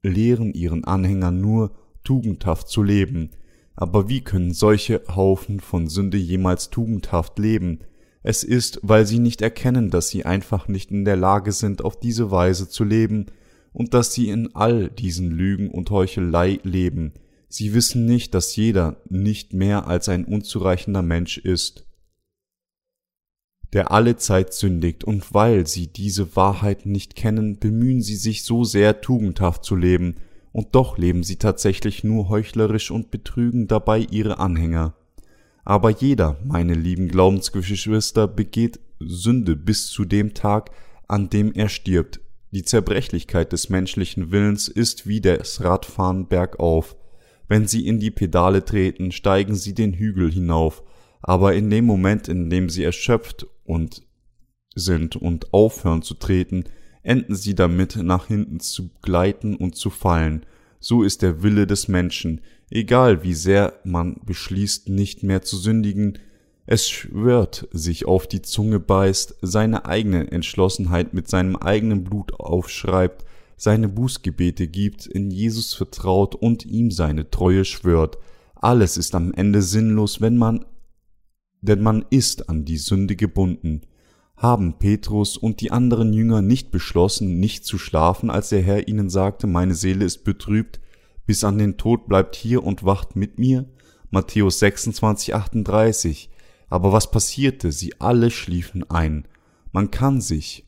lehren 0.01 0.53
ihren 0.53 0.83
Anhängern 0.83 1.39
nur, 1.39 1.71
tugendhaft 2.03 2.67
zu 2.67 2.83
leben. 2.83 3.29
Aber 3.75 4.07
wie 4.07 4.21
können 4.21 4.53
solche 4.53 5.01
Haufen 5.07 5.59
von 5.59 5.87
Sünde 5.87 6.17
jemals 6.17 6.69
tugendhaft 6.69 7.39
leben? 7.39 7.79
Es 8.21 8.43
ist, 8.43 8.79
weil 8.83 9.05
sie 9.05 9.19
nicht 9.19 9.41
erkennen, 9.41 9.89
dass 9.89 10.09
sie 10.09 10.25
einfach 10.25 10.67
nicht 10.67 10.91
in 10.91 11.05
der 11.05 11.17
Lage 11.17 11.51
sind, 11.51 11.83
auf 11.83 11.99
diese 11.99 12.31
Weise 12.31 12.69
zu 12.69 12.83
leben 12.83 13.25
und 13.73 13.93
dass 13.93 14.13
sie 14.13 14.29
in 14.29 14.55
all 14.55 14.89
diesen 14.89 15.31
Lügen 15.31 15.69
und 15.71 15.89
Heuchelei 15.89 16.59
leben. 16.63 17.13
Sie 17.49 17.73
wissen 17.73 18.05
nicht, 18.05 18.33
dass 18.33 18.55
jeder 18.55 19.01
nicht 19.09 19.53
mehr 19.53 19.87
als 19.87 20.07
ein 20.09 20.25
unzureichender 20.25 21.01
Mensch 21.01 21.37
ist. 21.37 21.85
der 23.73 23.91
alle 23.91 24.17
Zeit 24.17 24.53
sündigt, 24.53 25.03
und 25.03 25.33
weil 25.33 25.65
sie 25.65 25.87
diese 25.87 26.35
Wahrheit 26.35 26.85
nicht 26.85 27.15
kennen, 27.15 27.57
bemühen 27.57 28.01
sie 28.03 28.15
sich 28.15 28.43
so 28.43 28.63
sehr 28.63 29.01
tugendhaft 29.01 29.65
zu 29.65 29.75
leben, 29.75 30.17
und 30.53 30.75
doch 30.75 30.97
leben 30.97 31.23
sie 31.23 31.35
tatsächlich 31.35 32.03
nur 32.05 32.29
heuchlerisch 32.29 32.91
und 32.91 33.11
betrügen 33.11 33.67
dabei 33.67 34.07
ihre 34.09 34.39
Anhänger. 34.39 34.95
Aber 35.65 35.89
jeder, 35.89 36.37
meine 36.45 36.75
lieben 36.75 37.09
Glaubensgeschwister, 37.09 38.27
begeht 38.27 38.79
Sünde 38.99 39.55
bis 39.55 39.87
zu 39.87 40.05
dem 40.05 40.33
Tag, 40.33 40.71
an 41.07 41.29
dem 41.29 41.51
er 41.53 41.69
stirbt. 41.69 42.21
Die 42.51 42.63
Zerbrechlichkeit 42.63 43.51
des 43.51 43.69
menschlichen 43.69 44.31
Willens 44.31 44.67
ist 44.67 45.07
wie 45.07 45.21
das 45.21 45.63
Radfahren 45.63 46.27
bergauf. 46.27 46.95
Wenn 47.47 47.67
sie 47.67 47.87
in 47.87 47.99
die 47.99 48.11
Pedale 48.11 48.63
treten, 48.63 49.11
steigen 49.11 49.55
sie 49.55 49.73
den 49.73 49.93
Hügel 49.93 50.31
hinauf, 50.31 50.83
aber 51.21 51.55
in 51.55 51.69
dem 51.69 51.85
Moment, 51.85 52.27
in 52.27 52.49
dem 52.49 52.69
sie 52.69 52.83
erschöpft 52.83 53.47
und 53.63 54.03
sind 54.75 55.15
und 55.15 55.53
aufhören 55.53 56.03
zu 56.03 56.13
treten, 56.13 56.65
enden 57.03 57.35
sie 57.35 57.55
damit, 57.55 57.97
nach 57.97 58.27
hinten 58.27 58.59
zu 58.59 58.89
gleiten 59.01 59.55
und 59.55 59.75
zu 59.75 59.89
fallen. 59.89 60.45
So 60.79 61.03
ist 61.03 61.21
der 61.21 61.43
Wille 61.43 61.67
des 61.67 61.87
Menschen, 61.87 62.41
egal 62.69 63.23
wie 63.23 63.33
sehr 63.33 63.73
man 63.83 64.17
beschließt, 64.25 64.89
nicht 64.89 65.23
mehr 65.23 65.41
zu 65.41 65.57
sündigen, 65.57 66.17
es 66.65 66.89
schwört, 66.89 67.67
sich 67.71 68.05
auf 68.05 68.25
die 68.25 68.41
Zunge 68.41 68.79
beißt, 68.79 69.35
seine 69.41 69.85
eigene 69.85 70.31
Entschlossenheit 70.31 71.13
mit 71.13 71.27
seinem 71.27 71.57
eigenen 71.57 72.05
Blut 72.05 72.39
aufschreibt, 72.39 73.25
seine 73.57 73.89
Bußgebete 73.89 74.67
gibt, 74.67 75.05
in 75.05 75.29
Jesus 75.29 75.73
vertraut 75.73 76.35
und 76.35 76.65
ihm 76.65 76.89
seine 76.89 77.29
Treue 77.29 77.65
schwört. 77.65 78.17
Alles 78.55 78.95
ist 78.95 79.13
am 79.13 79.33
Ende 79.33 79.61
sinnlos, 79.61 80.21
wenn 80.21 80.37
man, 80.37 80.65
denn 81.61 81.81
man 81.81 82.05
ist 82.09 82.49
an 82.49 82.63
die 82.63 82.77
Sünde 82.77 83.17
gebunden. 83.17 83.81
Haben 84.43 84.77
Petrus 84.77 85.37
und 85.37 85.61
die 85.61 85.71
anderen 85.71 86.11
Jünger 86.11 86.41
nicht 86.41 86.69
beschlossen, 86.69 87.39
nicht 87.39 87.63
zu 87.63 87.77
schlafen, 87.77 88.29
als 88.29 88.49
der 88.49 88.61
Herr 88.61 88.89
ihnen 88.89 89.09
sagte, 89.09 89.47
meine 89.47 89.73
Seele 89.73 90.03
ist 90.03 90.25
betrübt, 90.25 90.81
bis 91.25 91.45
an 91.45 91.57
den 91.57 91.77
Tod 91.77 92.09
bleibt 92.09 92.35
hier 92.35 92.61
und 92.61 92.83
wacht 92.83 93.15
mit 93.15 93.39
mir? 93.39 93.69
Matthäus 94.09 94.59
26, 94.59 95.33
38. 95.33 96.29
Aber 96.67 96.91
was 96.91 97.09
passierte? 97.09 97.71
Sie 97.71 98.01
alle 98.01 98.31
schliefen 98.31 98.83
ein. 98.91 99.29
Man 99.71 99.91
kann 99.91 100.19
sich 100.19 100.67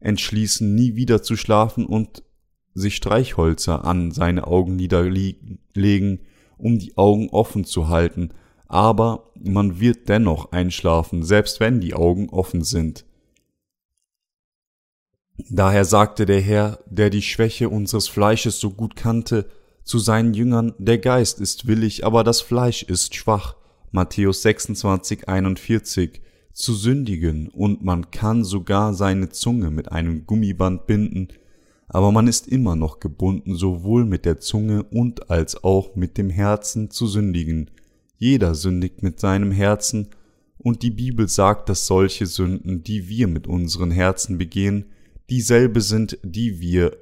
entschließen, 0.00 0.74
nie 0.74 0.96
wieder 0.96 1.22
zu 1.22 1.36
schlafen 1.36 1.84
und 1.84 2.22
sich 2.72 2.96
Streichholzer 2.96 3.84
an 3.84 4.10
seine 4.10 4.46
Augenlider 4.46 5.02
legen, 5.02 6.20
um 6.56 6.78
die 6.78 6.96
Augen 6.96 7.28
offen 7.28 7.64
zu 7.64 7.88
halten, 7.88 8.30
aber 8.68 9.30
man 9.34 9.80
wird 9.80 10.08
dennoch 10.08 10.52
einschlafen, 10.52 11.22
selbst 11.22 11.60
wenn 11.60 11.80
die 11.80 11.94
Augen 11.94 12.28
offen 12.30 12.64
sind. 12.64 13.04
Daher 15.50 15.84
sagte 15.84 16.26
der 16.26 16.40
Herr, 16.40 16.78
der 16.86 17.10
die 17.10 17.22
Schwäche 17.22 17.68
unseres 17.68 18.08
Fleisches 18.08 18.58
so 18.58 18.70
gut 18.70 18.96
kannte, 18.96 19.46
zu 19.84 19.98
seinen 19.98 20.34
Jüngern, 20.34 20.74
der 20.78 20.98
Geist 20.98 21.40
ist 21.40 21.68
willig, 21.68 22.04
aber 22.04 22.24
das 22.24 22.40
Fleisch 22.40 22.82
ist 22.82 23.14
schwach. 23.14 23.54
Matthäus 23.92 24.42
26, 24.42 25.28
41, 25.28 26.20
zu 26.52 26.74
sündigen, 26.74 27.48
und 27.50 27.84
man 27.84 28.10
kann 28.10 28.42
sogar 28.42 28.94
seine 28.94 29.28
Zunge 29.28 29.70
mit 29.70 29.92
einem 29.92 30.26
Gummiband 30.26 30.86
binden, 30.86 31.28
aber 31.86 32.10
man 32.10 32.26
ist 32.26 32.48
immer 32.48 32.74
noch 32.74 32.98
gebunden, 32.98 33.54
sowohl 33.54 34.04
mit 34.04 34.24
der 34.24 34.40
Zunge 34.40 34.82
und 34.82 35.30
als 35.30 35.62
auch 35.62 35.94
mit 35.94 36.18
dem 36.18 36.30
Herzen 36.30 36.90
zu 36.90 37.06
sündigen. 37.06 37.70
Jeder 38.18 38.54
sündigt 38.54 39.02
mit 39.02 39.20
seinem 39.20 39.50
Herzen, 39.50 40.08
und 40.58 40.82
die 40.82 40.90
Bibel 40.90 41.28
sagt, 41.28 41.68
dass 41.68 41.86
solche 41.86 42.26
Sünden, 42.26 42.82
die 42.82 43.08
wir 43.08 43.28
mit 43.28 43.46
unseren 43.46 43.90
Herzen 43.90 44.38
begehen, 44.38 44.86
dieselbe 45.30 45.80
sind, 45.80 46.18
die 46.24 46.60
wir 46.60 46.96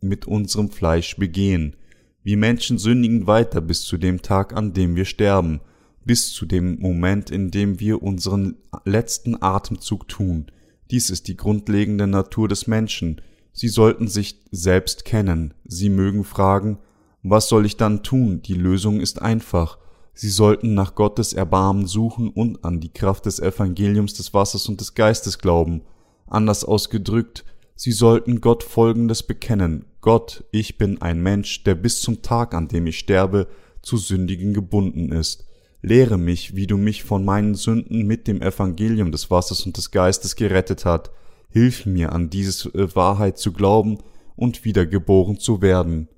mit 0.00 0.26
unserem 0.26 0.70
Fleisch 0.70 1.16
begehen. 1.16 1.76
Wir 2.22 2.36
Menschen 2.36 2.78
sündigen 2.78 3.26
weiter 3.26 3.60
bis 3.60 3.82
zu 3.82 3.96
dem 3.96 4.22
Tag, 4.22 4.54
an 4.54 4.74
dem 4.74 4.96
wir 4.96 5.06
sterben, 5.06 5.60
bis 6.04 6.32
zu 6.32 6.46
dem 6.46 6.78
Moment, 6.78 7.30
in 7.30 7.50
dem 7.50 7.80
wir 7.80 8.02
unseren 8.02 8.56
letzten 8.84 9.42
Atemzug 9.42 10.06
tun. 10.06 10.46
Dies 10.90 11.10
ist 11.10 11.28
die 11.28 11.36
grundlegende 11.36 12.06
Natur 12.06 12.48
des 12.48 12.66
Menschen. 12.66 13.20
Sie 13.52 13.68
sollten 13.68 14.08
sich 14.08 14.40
selbst 14.50 15.04
kennen. 15.04 15.54
Sie 15.64 15.88
mögen 15.88 16.24
fragen, 16.24 16.78
was 17.22 17.48
soll 17.48 17.64
ich 17.64 17.76
dann 17.76 18.02
tun? 18.02 18.42
Die 18.42 18.54
Lösung 18.54 19.00
ist 19.00 19.22
einfach. 19.22 19.78
Sie 20.14 20.30
sollten 20.30 20.74
nach 20.74 20.94
Gottes 20.94 21.32
Erbarmen 21.32 21.86
suchen 21.86 22.28
und 22.28 22.64
an 22.64 22.80
die 22.80 22.92
Kraft 22.92 23.26
des 23.26 23.40
Evangeliums 23.40 24.14
des 24.14 24.32
Wassers 24.32 24.68
und 24.68 24.80
des 24.80 24.94
Geistes 24.94 25.38
glauben. 25.38 25.82
Anders 26.26 26.64
ausgedrückt, 26.64 27.44
sie 27.74 27.92
sollten 27.92 28.40
Gott 28.40 28.62
Folgendes 28.62 29.24
bekennen. 29.24 29.86
Gott, 30.00 30.44
ich 30.52 30.78
bin 30.78 31.02
ein 31.02 31.20
Mensch, 31.20 31.64
der 31.64 31.74
bis 31.74 32.00
zum 32.00 32.22
Tag, 32.22 32.54
an 32.54 32.68
dem 32.68 32.86
ich 32.86 32.98
sterbe, 32.98 33.48
zu 33.82 33.96
Sündigen 33.96 34.54
gebunden 34.54 35.10
ist. 35.10 35.46
Lehre 35.82 36.16
mich, 36.16 36.54
wie 36.54 36.66
du 36.66 36.78
mich 36.78 37.02
von 37.02 37.24
meinen 37.24 37.54
Sünden 37.54 38.06
mit 38.06 38.26
dem 38.26 38.40
Evangelium 38.40 39.12
des 39.12 39.30
Wassers 39.30 39.66
und 39.66 39.76
des 39.76 39.90
Geistes 39.90 40.36
gerettet 40.36 40.84
hat. 40.84 41.10
Hilf 41.50 41.86
mir, 41.86 42.12
an 42.12 42.30
diese 42.30 42.70
Wahrheit 42.94 43.36
zu 43.38 43.52
glauben 43.52 43.98
und 44.36 44.64
wiedergeboren 44.64 45.38
zu 45.38 45.60
werden. 45.60 46.08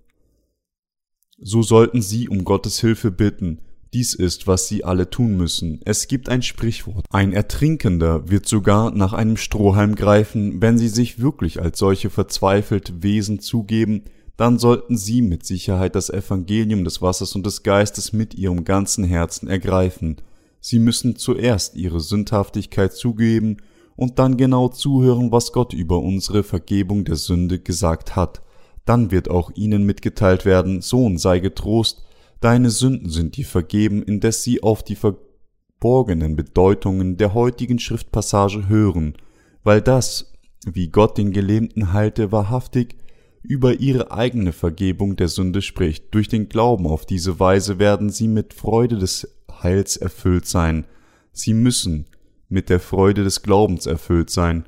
So 1.39 1.63
sollten 1.63 2.01
sie 2.01 2.29
um 2.29 2.45
Gottes 2.45 2.81
Hilfe 2.81 3.11
bitten, 3.11 3.61
dies 3.92 4.14
ist, 4.14 4.46
was 4.46 4.68
sie 4.68 4.85
alle 4.85 5.11
tun 5.11 5.37
müssen. 5.37 5.81
Es 5.85 6.09
gibt 6.09 6.29
ein 6.29 6.42
Sprichwort. 6.42 7.07
Ein 7.11 7.33
Ertrinkender 7.33 8.29
wird 8.29 8.46
sogar 8.46 8.90
nach 8.90 9.12
einem 9.12 9.37
Strohhalm 9.37 9.94
greifen, 9.94 10.61
wenn 10.61 10.79
sie 10.79 10.88
sich 10.88 11.20
wirklich 11.20 11.61
als 11.61 11.79
solche 11.79 12.11
verzweifelt 12.11 13.03
Wesen 13.03 13.40
zugeben, 13.40 14.05
dann 14.37 14.59
sollten 14.59 14.96
sie 14.99 15.22
mit 15.22 15.46
Sicherheit 15.46 15.94
das 15.94 16.11
Evangelium 16.11 16.85
des 16.85 17.01
Wassers 17.01 17.35
und 17.35 17.46
des 17.46 17.62
Geistes 17.62 18.12
mit 18.12 18.35
ihrem 18.35 18.64
ganzen 18.64 19.05
Herzen 19.05 19.49
ergreifen. 19.49 20.16
Sie 20.61 20.79
müssen 20.79 21.16
zuerst 21.16 21.77
ihre 21.77 22.01
Sündhaftigkeit 22.01 22.92
zugeben 22.92 23.59
und 23.94 24.18
dann 24.18 24.37
genau 24.37 24.68
zuhören, 24.68 25.33
was 25.33 25.53
Gott 25.53 25.72
über 25.72 26.01
unsere 26.01 26.42
Vergebung 26.42 27.05
der 27.05 27.16
Sünde 27.16 27.59
gesagt 27.59 28.14
hat. 28.14 28.42
Dann 28.85 29.11
wird 29.11 29.31
auch 29.31 29.51
ihnen 29.55 29.85
mitgeteilt 29.85 30.44
werden, 30.44 30.83
Sohn, 30.83 31.16
sei 31.18 31.38
getrost, 31.38 32.05
Deine 32.40 32.70
Sünden 32.70 33.11
sind 33.11 33.37
dir 33.37 33.46
vergeben, 33.46 34.03
indes 34.03 34.42
sie 34.42 34.62
auf 34.62 34.83
die 34.83 34.96
verborgenen 34.96 36.37
Bedeutungen 36.37 37.16
der 37.16 37.35
heutigen 37.35 37.79
Schriftpassage 37.79 38.68
hören, 38.68 39.14
weil 39.62 39.81
das, 39.81 40.33
wie 40.66 40.88
Gott 40.88 41.18
den 41.18 41.33
Gelähmten 41.33 41.92
halte, 41.92 42.33
wahrhaftig 42.33 42.96
über 43.42 43.75
ihre 43.75 44.11
eigene 44.11 44.53
Vergebung 44.53 45.16
der 45.16 45.29
Sünde 45.29 45.62
spricht. 45.62 46.12
Durch 46.14 46.29
den 46.29 46.49
Glauben 46.49 46.87
auf 46.87 47.07
diese 47.07 47.38
Weise 47.38 47.79
werden 47.79 48.11
sie 48.11 48.29
mit 48.29 48.53
Freude 48.55 48.99
des 48.99 49.29
Heils 49.62 49.96
erfüllt 49.96 50.46
sein. 50.46 50.85
Sie 51.33 51.55
müssen 51.55 52.07
mit 52.49 52.68
der 52.68 52.81
Freude 52.81 53.25
des 53.25 53.42
Glaubens 53.42 53.87
erfüllt 53.87 54.31
sein. 54.31 54.64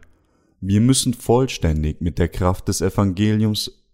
Wir 0.60 0.80
müssen 0.80 1.14
vollständig 1.14 2.00
mit 2.00 2.18
der 2.18 2.28
Kraft 2.28 2.68
des 2.68 2.80
Evangeliums 2.80 3.84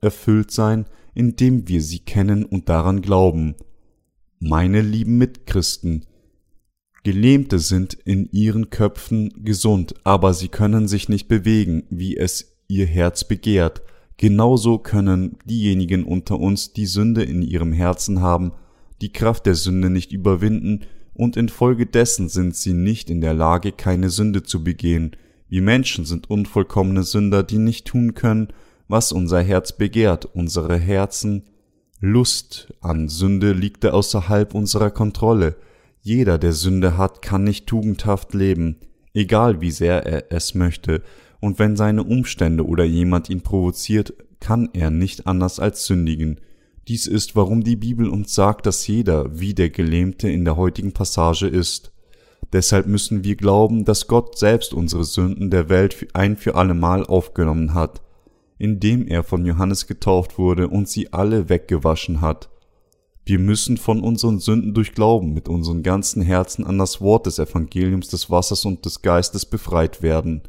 erfüllt 0.00 0.50
sein, 0.50 0.86
indem 1.14 1.68
wir 1.68 1.80
sie 1.80 2.00
kennen 2.00 2.44
und 2.44 2.68
daran 2.68 3.02
glauben. 3.02 3.54
Meine 4.38 4.82
lieben 4.82 5.18
Mitchristen, 5.18 6.04
Gelähmte 7.06 7.60
sind 7.60 7.94
in 7.94 8.28
ihren 8.32 8.68
Köpfen 8.70 9.32
gesund, 9.44 9.94
aber 10.02 10.34
sie 10.34 10.48
können 10.48 10.88
sich 10.88 11.08
nicht 11.08 11.28
bewegen, 11.28 11.84
wie 11.88 12.16
es 12.16 12.56
ihr 12.66 12.84
Herz 12.86 13.22
begehrt. 13.22 13.82
Genauso 14.16 14.78
können 14.78 15.38
diejenigen 15.44 16.02
unter 16.02 16.40
uns, 16.40 16.72
die 16.72 16.86
Sünde 16.86 17.22
in 17.22 17.42
ihrem 17.42 17.72
Herzen 17.72 18.22
haben, 18.22 18.50
die 19.00 19.12
Kraft 19.12 19.46
der 19.46 19.54
Sünde 19.54 19.88
nicht 19.88 20.10
überwinden, 20.12 20.80
und 21.14 21.36
infolgedessen 21.36 22.28
sind 22.28 22.56
sie 22.56 22.74
nicht 22.74 23.08
in 23.08 23.20
der 23.20 23.34
Lage, 23.34 23.70
keine 23.70 24.10
Sünde 24.10 24.42
zu 24.42 24.64
begehen. 24.64 25.12
Wir 25.48 25.62
Menschen 25.62 26.04
sind 26.04 26.28
unvollkommene 26.28 27.04
Sünder, 27.04 27.44
die 27.44 27.58
nicht 27.58 27.86
tun 27.86 28.14
können, 28.14 28.48
was 28.88 29.12
unser 29.12 29.42
Herz 29.42 29.72
begehrt, 29.72 30.26
unsere 30.26 30.76
Herzen 30.76 31.44
Lust 32.00 32.72
an 32.80 33.08
Sünde 33.08 33.52
liegt 33.52 33.86
außerhalb 33.86 34.54
unserer 34.54 34.90
Kontrolle. 34.90 35.56
Jeder, 36.02 36.38
der 36.38 36.52
Sünde 36.52 36.96
hat, 36.98 37.22
kann 37.22 37.42
nicht 37.44 37.66
tugendhaft 37.66 38.34
leben, 38.34 38.76
egal 39.14 39.60
wie 39.60 39.70
sehr 39.70 40.04
er 40.06 40.30
es 40.30 40.54
möchte, 40.54 41.02
und 41.40 41.58
wenn 41.58 41.76
seine 41.76 42.04
Umstände 42.04 42.66
oder 42.66 42.84
jemand 42.84 43.28
ihn 43.30 43.40
provoziert, 43.40 44.14
kann 44.40 44.68
er 44.72 44.90
nicht 44.90 45.26
anders 45.26 45.58
als 45.58 45.86
sündigen. 45.86 46.40
Dies 46.86 47.06
ist, 47.06 47.34
warum 47.34 47.64
die 47.64 47.76
Bibel 47.76 48.08
uns 48.08 48.34
sagt, 48.34 48.66
dass 48.66 48.86
jeder 48.86 49.40
wie 49.40 49.54
der 49.54 49.70
Gelähmte 49.70 50.28
in 50.30 50.44
der 50.44 50.56
heutigen 50.56 50.92
Passage 50.92 51.48
ist. 51.48 51.92
Deshalb 52.52 52.86
müssen 52.86 53.24
wir 53.24 53.36
glauben, 53.36 53.84
dass 53.84 54.06
Gott 54.06 54.38
selbst 54.38 54.72
unsere 54.72 55.04
Sünden 55.04 55.50
der 55.50 55.68
Welt 55.68 56.06
ein 56.14 56.36
für 56.36 56.54
allemal 56.54 57.04
aufgenommen 57.04 57.74
hat 57.74 58.02
indem 58.58 59.06
er 59.06 59.22
von 59.22 59.44
Johannes 59.44 59.86
getauft 59.86 60.38
wurde 60.38 60.68
und 60.68 60.88
sie 60.88 61.12
alle 61.12 61.48
weggewaschen 61.48 62.20
hat. 62.20 62.48
Wir 63.24 63.40
müssen 63.40 63.76
von 63.76 64.00
unseren 64.00 64.38
Sünden 64.38 64.72
durch 64.72 64.94
Glauben 64.94 65.34
mit 65.34 65.48
unseren 65.48 65.82
ganzen 65.82 66.22
Herzen 66.22 66.64
an 66.64 66.78
das 66.78 67.00
Wort 67.00 67.26
des 67.26 67.40
Evangeliums 67.40 68.08
des 68.08 68.30
Wassers 68.30 68.64
und 68.64 68.84
des 68.84 69.02
Geistes 69.02 69.44
befreit 69.44 70.00
werden. 70.00 70.42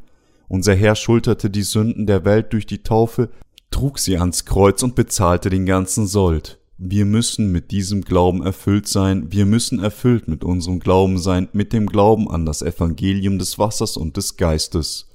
Unser 0.46 0.74
Herr 0.74 0.94
schulterte 0.94 1.50
die 1.50 1.64
Sünden 1.64 2.06
der 2.06 2.24
Welt 2.24 2.52
durch 2.52 2.66
die 2.66 2.84
Taufe, 2.84 3.30
trug 3.70 3.98
sie 3.98 4.16
ans 4.16 4.44
Kreuz 4.44 4.82
und 4.82 4.94
bezahlte 4.94 5.50
den 5.50 5.66
ganzen 5.66 6.06
Sold. 6.06 6.58
Wir 6.78 7.04
müssen 7.04 7.50
mit 7.50 7.72
diesem 7.72 8.02
Glauben 8.02 8.44
erfüllt 8.44 8.86
sein, 8.86 9.32
wir 9.32 9.44
müssen 9.44 9.80
erfüllt 9.80 10.28
mit 10.28 10.44
unserem 10.44 10.78
Glauben 10.78 11.18
sein, 11.18 11.48
mit 11.52 11.72
dem 11.72 11.86
Glauben 11.88 12.30
an 12.30 12.46
das 12.46 12.62
Evangelium 12.62 13.40
des 13.40 13.58
Wassers 13.58 13.96
und 13.96 14.16
des 14.16 14.36
Geistes. 14.36 15.07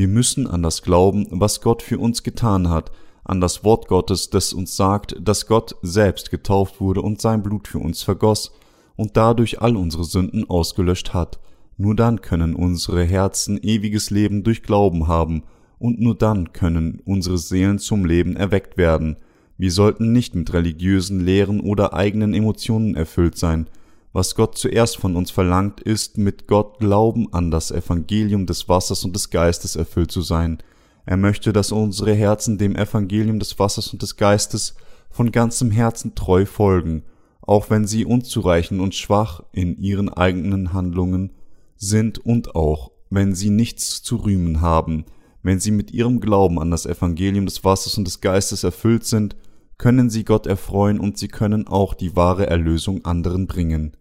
Wir 0.00 0.08
müssen 0.08 0.46
an 0.46 0.62
das 0.62 0.80
glauben, 0.80 1.26
was 1.28 1.60
Gott 1.60 1.82
für 1.82 1.98
uns 1.98 2.22
getan 2.22 2.70
hat, 2.70 2.90
an 3.22 3.38
das 3.42 3.64
Wort 3.64 3.86
Gottes, 3.86 4.30
das 4.30 4.54
uns 4.54 4.74
sagt, 4.74 5.14
dass 5.20 5.46
Gott 5.46 5.76
selbst 5.82 6.30
getauft 6.30 6.80
wurde 6.80 7.02
und 7.02 7.20
sein 7.20 7.42
Blut 7.42 7.68
für 7.68 7.80
uns 7.80 8.02
vergoss 8.02 8.50
und 8.96 9.18
dadurch 9.18 9.60
all 9.60 9.76
unsere 9.76 10.04
Sünden 10.04 10.48
ausgelöscht 10.48 11.12
hat. 11.12 11.38
Nur 11.76 11.94
dann 11.94 12.22
können 12.22 12.54
unsere 12.54 13.04
Herzen 13.04 13.62
ewiges 13.62 14.08
Leben 14.08 14.42
durch 14.42 14.62
Glauben 14.62 15.06
haben, 15.06 15.42
und 15.78 16.00
nur 16.00 16.14
dann 16.14 16.54
können 16.54 17.02
unsere 17.04 17.36
Seelen 17.36 17.78
zum 17.78 18.06
Leben 18.06 18.36
erweckt 18.36 18.78
werden. 18.78 19.16
Wir 19.58 19.70
sollten 19.70 20.12
nicht 20.12 20.34
mit 20.34 20.54
religiösen 20.54 21.20
Lehren 21.20 21.60
oder 21.60 21.92
eigenen 21.92 22.32
Emotionen 22.32 22.94
erfüllt 22.94 23.36
sein. 23.36 23.66
Was 24.12 24.34
Gott 24.34 24.58
zuerst 24.58 24.96
von 24.96 25.16
uns 25.16 25.30
verlangt, 25.30 25.80
ist, 25.80 26.18
mit 26.18 26.46
Gott 26.48 26.78
Glauben 26.78 27.32
an 27.32 27.50
das 27.50 27.70
Evangelium 27.70 28.46
des 28.46 28.68
Wassers 28.68 29.04
und 29.04 29.14
des 29.14 29.30
Geistes 29.30 29.76
erfüllt 29.76 30.10
zu 30.10 30.22
sein– 30.22 30.58
er 31.06 31.16
möchte, 31.16 31.52
dass 31.52 31.72
unsere 31.72 32.14
Herzen 32.14 32.58
dem 32.58 32.76
Evangelium 32.76 33.38
des 33.38 33.58
Wassers 33.58 33.92
und 33.92 34.02
des 34.02 34.16
Geistes 34.16 34.74
von 35.10 35.32
ganzem 35.32 35.70
Herzen 35.70 36.14
treu 36.14 36.46
folgen, 36.46 37.02
auch 37.40 37.70
wenn 37.70 37.86
sie 37.86 38.04
unzureichend 38.04 38.80
und 38.80 38.94
schwach 38.94 39.42
in 39.52 39.76
ihren 39.78 40.08
eigenen 40.08 40.72
Handlungen 40.72 41.32
sind 41.76 42.18
und 42.18 42.54
auch 42.54 42.92
wenn 43.08 43.34
sie 43.34 43.50
nichts 43.50 44.02
zu 44.02 44.16
rühmen 44.16 44.60
haben, 44.60 45.04
wenn 45.42 45.58
sie 45.58 45.70
mit 45.72 45.90
ihrem 45.90 46.20
Glauben 46.20 46.60
an 46.60 46.70
das 46.70 46.86
Evangelium 46.86 47.46
des 47.46 47.64
Wassers 47.64 47.98
und 47.98 48.04
des 48.06 48.20
Geistes 48.20 48.62
erfüllt 48.62 49.04
sind, 49.04 49.34
können 49.78 50.10
sie 50.10 50.24
Gott 50.24 50.46
erfreuen 50.46 51.00
und 51.00 51.16
sie 51.18 51.28
können 51.28 51.66
auch 51.66 51.94
die 51.94 52.14
wahre 52.14 52.46
Erlösung 52.46 53.04
anderen 53.04 53.46
bringen. 53.46 53.96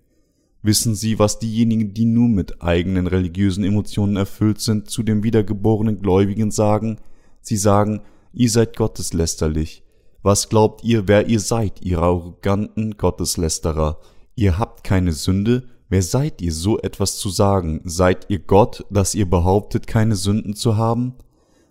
Wissen 0.61 0.93
Sie, 0.93 1.19
was 1.19 1.39
diejenigen, 1.39 1.93
die 1.93 2.05
nur 2.05 2.27
mit 2.27 2.61
eigenen 2.61 3.07
religiösen 3.07 3.63
Emotionen 3.63 4.17
erfüllt 4.17 4.59
sind, 4.59 4.89
zu 4.89 5.03
dem 5.03 5.23
wiedergeborenen 5.23 6.01
Gläubigen 6.01 6.51
sagen? 6.51 6.99
Sie 7.41 7.55
sagen, 7.55 8.01
ihr 8.33 8.49
seid 8.49 8.75
gotteslästerlich. 8.75 9.83
Was 10.21 10.49
glaubt 10.49 10.83
ihr, 10.83 11.07
wer 11.07 11.27
ihr 11.27 11.39
seid, 11.39 11.81
ihr 11.81 11.99
arroganten 11.99 12.97
Gotteslästerer? 12.97 13.99
Ihr 14.35 14.59
habt 14.59 14.83
keine 14.83 15.13
Sünde? 15.13 15.63
Wer 15.87 16.03
seid 16.03 16.41
ihr, 16.41 16.51
so 16.51 16.77
etwas 16.79 17.17
zu 17.17 17.29
sagen? 17.29 17.81
Seid 17.85 18.29
ihr 18.29 18.39
Gott, 18.39 18.85
dass 18.89 19.15
ihr 19.15 19.29
behauptet, 19.29 19.87
keine 19.87 20.17
Sünden 20.17 20.55
zu 20.55 20.75
haben? 20.75 21.15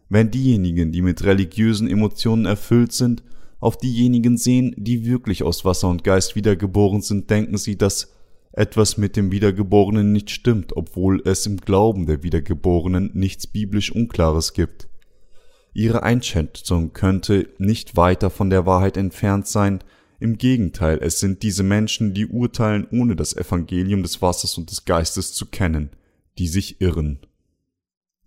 Wenn 0.08 0.30
diejenigen, 0.30 0.92
die 0.92 1.02
mit 1.02 1.22
religiösen 1.24 1.88
Emotionen 1.88 2.46
erfüllt 2.46 2.92
sind, 2.92 3.22
auf 3.60 3.76
diejenigen 3.76 4.38
sehen, 4.38 4.74
die 4.78 5.04
wirklich 5.04 5.42
aus 5.42 5.64
Wasser 5.66 5.88
und 5.88 6.04
Geist 6.04 6.34
wiedergeboren 6.36 7.02
sind, 7.02 7.28
denken 7.28 7.58
sie, 7.58 7.76
dass 7.76 8.17
etwas 8.58 8.98
mit 8.98 9.16
dem 9.16 9.30
Wiedergeborenen 9.30 10.12
nicht 10.12 10.30
stimmt, 10.30 10.76
obwohl 10.76 11.22
es 11.24 11.46
im 11.46 11.58
Glauben 11.58 12.06
der 12.06 12.22
Wiedergeborenen 12.22 13.12
nichts 13.14 13.46
biblisch 13.46 13.92
Unklares 13.92 14.52
gibt. 14.52 14.88
Ihre 15.72 16.02
Einschätzung 16.02 16.92
könnte 16.92 17.48
nicht 17.58 17.96
weiter 17.96 18.30
von 18.30 18.50
der 18.50 18.66
Wahrheit 18.66 18.96
entfernt 18.96 19.46
sein, 19.46 19.84
im 20.20 20.36
Gegenteil, 20.36 20.98
es 21.00 21.20
sind 21.20 21.44
diese 21.44 21.62
Menschen, 21.62 22.12
die 22.12 22.26
urteilen, 22.26 22.88
ohne 22.90 23.14
das 23.14 23.36
Evangelium 23.36 24.02
des 24.02 24.20
Wassers 24.20 24.58
und 24.58 24.72
des 24.72 24.84
Geistes 24.84 25.32
zu 25.32 25.46
kennen, 25.46 25.90
die 26.38 26.48
sich 26.48 26.80
irren. 26.80 27.20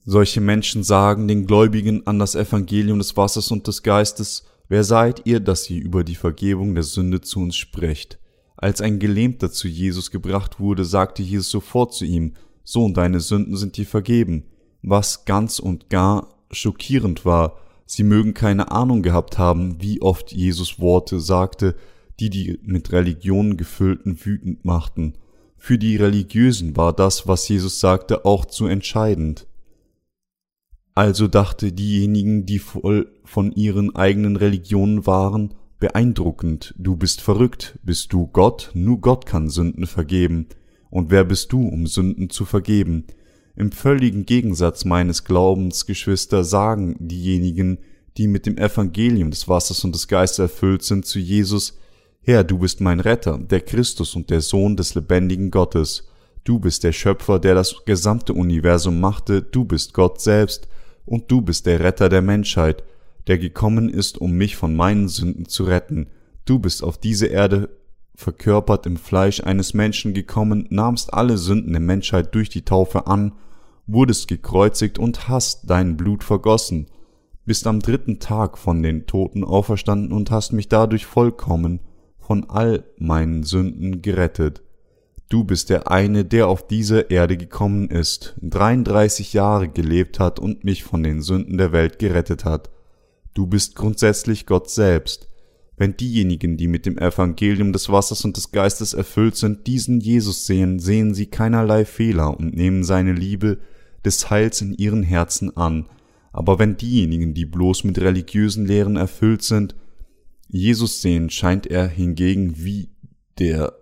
Solche 0.05 0.39
Menschen 0.39 0.83
sagen 0.83 1.27
den 1.27 1.45
Gläubigen 1.45 2.07
an 2.07 2.17
das 2.17 2.35
Evangelium 2.35 2.99
des 2.99 3.17
Wassers 3.17 3.51
und 3.51 3.67
des 3.67 3.83
Geistes, 3.83 4.45
wer 4.69 4.85
seid 4.85 5.23
ihr, 5.25 5.41
dass 5.41 5.69
ihr 5.69 5.83
über 5.83 6.05
die 6.05 6.15
Vergebung 6.15 6.73
der 6.73 6.83
Sünde 6.83 7.19
zu 7.19 7.41
uns 7.41 7.57
sprecht? 7.57 8.20
Als 8.61 8.79
ein 8.79 8.99
Gelähmter 8.99 9.51
zu 9.51 9.67
Jesus 9.67 10.11
gebracht 10.11 10.59
wurde, 10.59 10.85
sagte 10.85 11.23
Jesus 11.23 11.49
sofort 11.49 11.95
zu 11.95 12.05
ihm, 12.05 12.33
Sohn, 12.63 12.93
deine 12.93 13.19
Sünden 13.19 13.57
sind 13.57 13.75
dir 13.75 13.87
vergeben, 13.87 14.43
was 14.83 15.25
ganz 15.25 15.57
und 15.57 15.89
gar 15.89 16.29
schockierend 16.51 17.25
war. 17.25 17.57
Sie 17.87 18.03
mögen 18.03 18.35
keine 18.35 18.71
Ahnung 18.71 19.01
gehabt 19.01 19.39
haben, 19.39 19.81
wie 19.81 20.01
oft 20.03 20.31
Jesus 20.31 20.79
Worte 20.79 21.19
sagte, 21.19 21.75
die 22.19 22.29
die 22.29 22.59
mit 22.61 22.91
Religionen 22.91 23.57
gefüllten 23.57 24.23
wütend 24.23 24.63
machten. 24.63 25.15
Für 25.57 25.79
die 25.79 25.95
Religiösen 25.95 26.77
war 26.77 26.93
das, 26.93 27.27
was 27.27 27.47
Jesus 27.47 27.79
sagte, 27.79 28.25
auch 28.25 28.45
zu 28.45 28.67
entscheidend. 28.67 29.47
Also 30.93 31.27
dachte 31.27 31.71
diejenigen, 31.71 32.45
die 32.45 32.59
voll 32.59 33.11
von 33.23 33.51
ihren 33.53 33.95
eigenen 33.95 34.35
Religionen 34.35 35.07
waren, 35.07 35.55
Beeindruckend, 35.81 36.75
du 36.77 36.95
bist 36.95 37.21
verrückt, 37.21 37.79
bist 37.81 38.13
du 38.13 38.27
Gott, 38.27 38.69
nur 38.75 39.01
Gott 39.01 39.25
kann 39.25 39.49
Sünden 39.49 39.87
vergeben. 39.87 40.45
Und 40.91 41.09
wer 41.09 41.23
bist 41.23 41.51
du, 41.51 41.67
um 41.67 41.87
Sünden 41.87 42.29
zu 42.29 42.45
vergeben? 42.45 43.07
Im 43.55 43.71
völligen 43.71 44.27
Gegensatz 44.27 44.85
meines 44.85 45.23
Glaubens, 45.23 45.87
Geschwister, 45.87 46.43
sagen 46.43 46.97
diejenigen, 46.99 47.79
die 48.17 48.27
mit 48.27 48.45
dem 48.45 48.59
Evangelium 48.59 49.31
des 49.31 49.47
Wassers 49.47 49.83
und 49.83 49.95
des 49.95 50.07
Geistes 50.07 50.37
erfüllt 50.37 50.83
sind, 50.83 51.07
zu 51.07 51.17
Jesus, 51.17 51.79
Herr, 52.21 52.43
du 52.43 52.59
bist 52.59 52.79
mein 52.79 52.99
Retter, 52.99 53.39
der 53.39 53.61
Christus 53.61 54.15
und 54.15 54.29
der 54.29 54.41
Sohn 54.41 54.77
des 54.77 54.93
lebendigen 54.93 55.49
Gottes. 55.49 56.07
Du 56.43 56.59
bist 56.59 56.83
der 56.83 56.91
Schöpfer, 56.91 57.39
der 57.39 57.55
das 57.55 57.85
gesamte 57.85 58.33
Universum 58.33 58.99
machte, 58.99 59.41
du 59.41 59.65
bist 59.65 59.95
Gott 59.95 60.21
selbst, 60.21 60.67
und 61.07 61.31
du 61.31 61.41
bist 61.41 61.65
der 61.65 61.79
Retter 61.79 62.07
der 62.07 62.21
Menschheit, 62.21 62.83
der 63.27 63.37
gekommen 63.37 63.89
ist, 63.89 64.19
um 64.19 64.33
mich 64.33 64.55
von 64.55 64.75
meinen 64.75 65.07
Sünden 65.07 65.45
zu 65.45 65.63
retten. 65.63 66.07
Du 66.45 66.59
bist 66.59 66.83
auf 66.83 66.97
diese 66.97 67.27
Erde 67.27 67.69
verkörpert 68.15 68.85
im 68.85 68.97
Fleisch 68.97 69.41
eines 69.41 69.73
Menschen 69.73 70.13
gekommen, 70.13 70.67
nahmst 70.69 71.13
alle 71.13 71.37
Sünden 71.37 71.71
der 71.71 71.81
Menschheit 71.81 72.33
durch 72.35 72.49
die 72.49 72.63
Taufe 72.63 73.07
an, 73.07 73.33
wurdest 73.87 74.27
gekreuzigt 74.27 74.99
und 74.99 75.27
hast 75.27 75.69
dein 75.69 75.97
Blut 75.97 76.23
vergossen, 76.23 76.87
bist 77.45 77.67
am 77.67 77.79
dritten 77.79 78.19
Tag 78.19 78.57
von 78.57 78.83
den 78.83 79.07
Toten 79.07 79.43
auferstanden 79.43 80.11
und 80.11 80.31
hast 80.31 80.53
mich 80.53 80.69
dadurch 80.69 81.05
vollkommen 81.05 81.79
von 82.17 82.49
all 82.49 82.85
meinen 82.97 83.43
Sünden 83.43 84.01
gerettet. 84.01 84.61
Du 85.27 85.43
bist 85.43 85.69
der 85.69 85.89
eine, 85.89 86.25
der 86.25 86.47
auf 86.47 86.67
diese 86.67 87.01
Erde 87.09 87.37
gekommen 87.37 87.89
ist, 87.89 88.35
33 88.41 89.33
Jahre 89.33 89.69
gelebt 89.69 90.19
hat 90.19 90.39
und 90.39 90.63
mich 90.63 90.83
von 90.83 91.03
den 91.03 91.21
Sünden 91.21 91.57
der 91.57 91.71
Welt 91.71 91.99
gerettet 91.99 92.43
hat. 92.43 92.69
Du 93.33 93.47
bist 93.47 93.75
grundsätzlich 93.75 94.45
Gott 94.45 94.69
selbst. 94.69 95.27
Wenn 95.77 95.97
diejenigen, 95.97 96.57
die 96.57 96.67
mit 96.67 96.85
dem 96.85 96.97
Evangelium 96.97 97.73
des 97.73 97.89
Wassers 97.89 98.23
und 98.23 98.37
des 98.37 98.51
Geistes 98.51 98.93
erfüllt 98.93 99.35
sind, 99.35 99.65
diesen 99.67 99.99
Jesus 99.99 100.45
sehen, 100.45 100.79
sehen 100.79 101.13
sie 101.13 101.27
keinerlei 101.27 101.85
Fehler 101.85 102.37
und 102.37 102.55
nehmen 102.55 102.83
seine 102.83 103.13
Liebe 103.13 103.59
des 104.05 104.29
Heils 104.29 104.61
in 104.61 104.73
ihren 104.73 105.03
Herzen 105.03 105.55
an. 105.57 105.87
Aber 106.33 106.59
wenn 106.59 106.77
diejenigen, 106.77 107.33
die 107.33 107.45
bloß 107.45 107.83
mit 107.83 107.99
religiösen 107.99 108.65
Lehren 108.65 108.95
erfüllt 108.95 109.43
sind, 109.43 109.75
Jesus 110.47 111.01
sehen, 111.01 111.29
scheint 111.29 111.65
er 111.67 111.87
hingegen 111.87 112.63
wie 112.63 112.89
der 113.39 113.73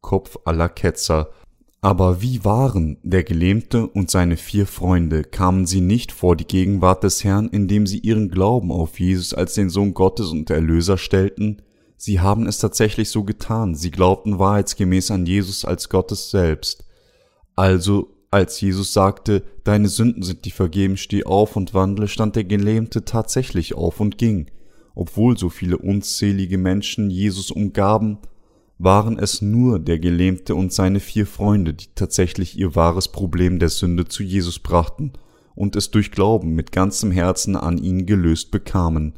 Kopf 0.00 0.36
aller 0.44 0.68
Ketzer, 0.68 1.30
aber 1.86 2.20
wie 2.20 2.44
waren 2.44 2.98
der 3.04 3.22
Gelähmte 3.22 3.86
und 3.86 4.10
seine 4.10 4.36
vier 4.36 4.66
Freunde? 4.66 5.22
Kamen 5.22 5.66
sie 5.66 5.80
nicht 5.80 6.10
vor 6.10 6.34
die 6.34 6.44
Gegenwart 6.44 7.04
des 7.04 7.22
Herrn, 7.22 7.48
indem 7.48 7.86
sie 7.86 7.98
ihren 7.98 8.28
Glauben 8.28 8.72
auf 8.72 8.98
Jesus 8.98 9.32
als 9.32 9.54
den 9.54 9.70
Sohn 9.70 9.94
Gottes 9.94 10.30
und 10.30 10.50
Erlöser 10.50 10.98
stellten? 10.98 11.62
Sie 11.96 12.18
haben 12.18 12.48
es 12.48 12.58
tatsächlich 12.58 13.10
so 13.10 13.22
getan. 13.22 13.76
Sie 13.76 13.92
glaubten 13.92 14.40
wahrheitsgemäß 14.40 15.12
an 15.12 15.26
Jesus 15.26 15.64
als 15.64 15.88
Gottes 15.88 16.32
selbst. 16.32 16.84
Also, 17.54 18.08
als 18.32 18.60
Jesus 18.60 18.92
sagte, 18.92 19.44
Deine 19.62 19.86
Sünden 19.86 20.24
sind 20.24 20.44
dir 20.44 20.52
vergeben, 20.52 20.96
steh 20.96 21.22
auf 21.22 21.54
und 21.54 21.72
wandle, 21.72 22.08
stand 22.08 22.34
der 22.34 22.42
Gelähmte 22.42 23.04
tatsächlich 23.04 23.74
auf 23.74 24.00
und 24.00 24.18
ging. 24.18 24.50
Obwohl 24.96 25.38
so 25.38 25.50
viele 25.50 25.78
unzählige 25.78 26.58
Menschen 26.58 27.10
Jesus 27.10 27.52
umgaben, 27.52 28.18
waren 28.78 29.18
es 29.18 29.40
nur 29.40 29.78
der 29.78 29.98
Gelähmte 29.98 30.54
und 30.54 30.72
seine 30.72 31.00
vier 31.00 31.26
Freunde, 31.26 31.72
die 31.74 31.86
tatsächlich 31.94 32.58
ihr 32.58 32.74
wahres 32.74 33.08
Problem 33.08 33.58
der 33.58 33.70
Sünde 33.70 34.06
zu 34.06 34.22
Jesus 34.22 34.58
brachten 34.58 35.12
und 35.54 35.76
es 35.76 35.90
durch 35.90 36.10
Glauben 36.10 36.54
mit 36.54 36.72
ganzem 36.72 37.10
Herzen 37.10 37.56
an 37.56 37.78
ihn 37.78 38.04
gelöst 38.04 38.50
bekamen. 38.50 39.14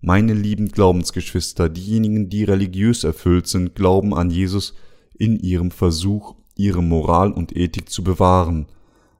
Meine 0.00 0.34
lieben 0.34 0.68
Glaubensgeschwister, 0.68 1.68
diejenigen, 1.68 2.28
die 2.28 2.44
religiös 2.44 3.04
erfüllt 3.04 3.46
sind, 3.46 3.74
glauben 3.74 4.14
an 4.14 4.30
Jesus 4.30 4.74
in 5.16 5.38
ihrem 5.38 5.70
Versuch, 5.70 6.34
ihre 6.56 6.82
Moral 6.82 7.32
und 7.32 7.56
Ethik 7.56 7.90
zu 7.90 8.04
bewahren, 8.04 8.66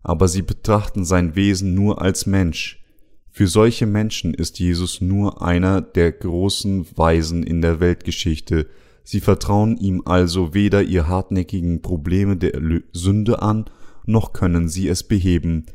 aber 0.03 0.29
sie 0.29 0.43
betrachten 0.43 1.05
sein 1.05 1.37
Wesen 1.37 1.75
nur 1.75 2.01
als 2.03 2.27
Mensch. 2.27 2.83
Für 3.31 3.49
solche 3.49 3.87
Menschen 3.87 4.33
ist 4.33 4.59
Jesus 4.59 5.01
nur 5.01 5.43
einer 5.43 5.81
der 5.81 6.13
großen 6.13 6.87
Weisen 6.97 7.43
in 7.43 7.63
der 7.63 7.81
Weltgeschichte, 7.81 8.69
Sie 9.05 9.21
vertrauen 9.21 9.77
ihm 9.77 10.03
also 10.07 10.55
weder 10.55 10.83
ihr 10.83 11.07
hartnäckigen 11.07 11.83
Probleme 11.83 12.37
der 12.37 12.61
Sünde 12.93 13.43
an, 13.43 13.67
noch 14.07 14.33
können 14.33 14.69
sie 14.69 14.89
es 14.89 15.03
beheben. 15.03 15.67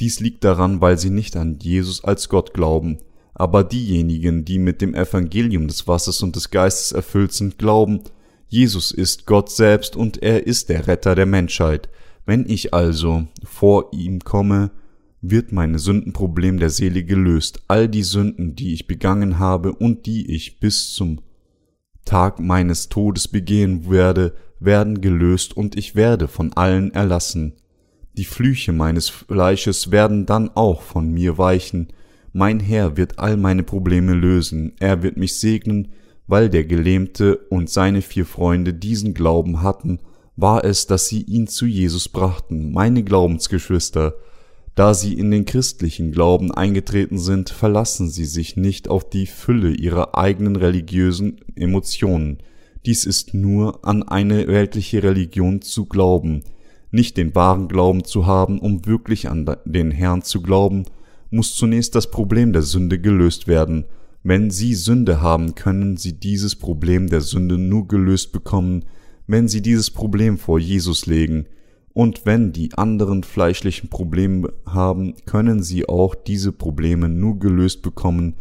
Dies 0.00 0.20
liegt 0.20 0.42
daran, 0.42 0.80
weil 0.80 0.98
sie 0.98 1.10
nicht 1.10 1.36
an 1.36 1.58
Jesus 1.60 2.02
als 2.02 2.28
Gott 2.28 2.54
glauben. 2.54 2.98
Aber 3.34 3.62
diejenigen, 3.62 4.44
die 4.44 4.58
mit 4.58 4.80
dem 4.80 4.94
Evangelium 4.94 5.68
des 5.68 5.86
Wassers 5.86 6.22
und 6.22 6.34
des 6.34 6.50
Geistes 6.50 6.92
erfüllt 6.92 7.32
sind, 7.32 7.58
glauben, 7.58 8.00
Jesus 8.48 8.90
ist 8.90 9.26
Gott 9.26 9.50
selbst 9.50 9.96
und 9.96 10.22
er 10.22 10.46
ist 10.46 10.68
der 10.68 10.86
Retter 10.86 11.14
der 11.14 11.26
Menschheit. 11.26 11.88
Wenn 12.26 12.48
ich 12.48 12.74
also 12.74 13.26
vor 13.44 13.90
ihm 13.92 14.20
komme, 14.20 14.70
wird 15.20 15.52
mein 15.52 15.78
Sündenproblem 15.78 16.58
der 16.58 16.70
Seele 16.70 17.04
gelöst. 17.04 17.62
All 17.68 17.88
die 17.88 18.02
Sünden, 18.02 18.54
die 18.56 18.74
ich 18.74 18.86
begangen 18.86 19.38
habe 19.38 19.72
und 19.72 20.06
die 20.06 20.34
ich 20.34 20.58
bis 20.58 20.92
zum 20.92 21.20
Tag 22.04 22.40
meines 22.40 22.88
Todes 22.88 23.28
begehen 23.28 23.90
werde, 23.90 24.34
werden 24.60 25.00
gelöst 25.00 25.56
und 25.56 25.76
ich 25.76 25.94
werde 25.94 26.28
von 26.28 26.52
allen 26.52 26.92
erlassen. 26.92 27.54
Die 28.14 28.24
Flüche 28.24 28.72
meines 28.72 29.08
Fleisches 29.08 29.90
werden 29.90 30.26
dann 30.26 30.50
auch 30.54 30.82
von 30.82 31.10
mir 31.10 31.38
weichen. 31.38 31.88
Mein 32.32 32.60
Herr 32.60 32.96
wird 32.96 33.18
all 33.18 33.36
meine 33.36 33.62
Probleme 33.62 34.12
lösen. 34.12 34.72
Er 34.78 35.02
wird 35.02 35.16
mich 35.16 35.38
segnen, 35.38 35.92
weil 36.26 36.48
der 36.48 36.64
Gelähmte 36.64 37.36
und 37.36 37.70
seine 37.70 38.02
vier 38.02 38.26
Freunde 38.26 38.74
diesen 38.74 39.14
Glauben 39.14 39.62
hatten, 39.62 39.98
war 40.36 40.64
es, 40.64 40.86
dass 40.86 41.06
sie 41.06 41.22
ihn 41.22 41.46
zu 41.46 41.66
Jesus 41.66 42.08
brachten. 42.08 42.72
Meine 42.72 43.02
Glaubensgeschwister, 43.02 44.14
da 44.74 44.94
sie 44.94 45.12
in 45.14 45.30
den 45.30 45.44
christlichen 45.44 46.12
Glauben 46.12 46.50
eingetreten 46.50 47.18
sind, 47.18 47.50
verlassen 47.50 48.08
sie 48.08 48.24
sich 48.24 48.56
nicht 48.56 48.88
auf 48.88 49.08
die 49.08 49.26
Fülle 49.26 49.70
ihrer 49.72 50.16
eigenen 50.16 50.56
religiösen 50.56 51.36
Emotionen. 51.54 52.38
Dies 52.86 53.04
ist 53.04 53.34
nur 53.34 53.84
an 53.84 54.02
eine 54.02 54.48
weltliche 54.48 55.02
Religion 55.02 55.60
zu 55.60 55.84
glauben. 55.86 56.42
Nicht 56.90 57.16
den 57.16 57.34
wahren 57.34 57.68
Glauben 57.68 58.04
zu 58.04 58.26
haben, 58.26 58.58
um 58.58 58.86
wirklich 58.86 59.28
an 59.28 59.48
den 59.64 59.90
Herrn 59.90 60.22
zu 60.22 60.42
glauben, 60.42 60.84
muss 61.30 61.54
zunächst 61.54 61.94
das 61.94 62.10
Problem 62.10 62.52
der 62.52 62.62
Sünde 62.62 62.98
gelöst 62.98 63.46
werden. 63.46 63.84
Wenn 64.22 64.50
Sie 64.50 64.74
Sünde 64.74 65.20
haben, 65.20 65.54
können 65.54 65.96
Sie 65.96 66.12
dieses 66.12 66.56
Problem 66.56 67.08
der 67.08 67.20
Sünde 67.20 67.58
nur 67.58 67.88
gelöst 67.88 68.32
bekommen, 68.32 68.84
wenn 69.26 69.48
Sie 69.48 69.62
dieses 69.62 69.90
Problem 69.90 70.38
vor 70.38 70.58
Jesus 70.58 71.06
legen. 71.06 71.46
Und 71.94 72.24
wenn 72.24 72.52
die 72.52 72.72
anderen 72.74 73.22
fleischlichen 73.22 73.90
Probleme 73.90 74.52
haben, 74.66 75.14
können 75.26 75.62
sie 75.62 75.88
auch 75.88 76.14
diese 76.14 76.52
Probleme 76.52 77.08
nur 77.08 77.38
gelöst 77.38 77.82
bekommen, 77.82 78.34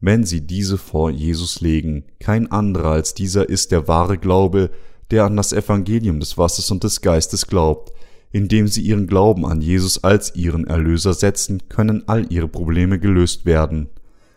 wenn 0.00 0.24
sie 0.24 0.42
diese 0.42 0.76
vor 0.76 1.10
Jesus 1.10 1.60
legen. 1.60 2.04
Kein 2.20 2.52
anderer 2.52 2.90
als 2.90 3.14
dieser 3.14 3.48
ist 3.48 3.72
der 3.72 3.88
wahre 3.88 4.18
Glaube, 4.18 4.70
der 5.10 5.24
an 5.24 5.36
das 5.36 5.54
Evangelium 5.54 6.20
des 6.20 6.36
Wassers 6.36 6.70
und 6.70 6.84
des 6.84 7.00
Geistes 7.00 7.46
glaubt. 7.46 7.92
Indem 8.30 8.68
sie 8.68 8.82
ihren 8.82 9.06
Glauben 9.06 9.46
an 9.46 9.62
Jesus 9.62 10.04
als 10.04 10.34
ihren 10.34 10.66
Erlöser 10.66 11.14
setzen, 11.14 11.62
können 11.70 12.02
all 12.06 12.30
ihre 12.30 12.46
Probleme 12.46 12.98
gelöst 12.98 13.46
werden. 13.46 13.88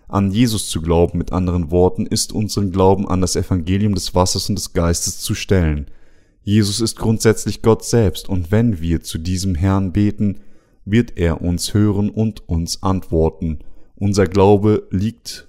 An 0.08 0.32
Jesus 0.32 0.70
zu 0.70 0.82
glauben, 0.82 1.18
mit 1.18 1.34
anderen 1.34 1.72
Worten, 1.72 2.06
ist 2.06 2.32
unseren 2.32 2.72
Glauben 2.72 3.06
an 3.10 3.20
das 3.20 3.36
Evangelium 3.36 3.94
des 3.94 4.16
Wassers 4.16 4.48
und 4.48 4.56
des 4.56 4.72
Geistes 4.72 5.20
zu 5.20 5.36
stellen– 5.36 5.88
Jesus 6.44 6.82
ist 6.82 6.98
grundsätzlich 6.98 7.62
Gott 7.62 7.86
selbst, 7.86 8.28
und 8.28 8.52
wenn 8.52 8.82
wir 8.82 9.02
zu 9.02 9.18
diesem 9.18 9.56
Herrn 9.56 9.92
beten, 9.92 10.40
wird 10.86 11.18
er 11.18 11.42
uns 11.42 11.74
hören 11.74 12.10
und 12.10 12.48
uns 12.50 12.82
antworten. 12.82 13.60
Unser 13.96 14.26
Glaube 14.26 14.88
liegt 14.90 15.48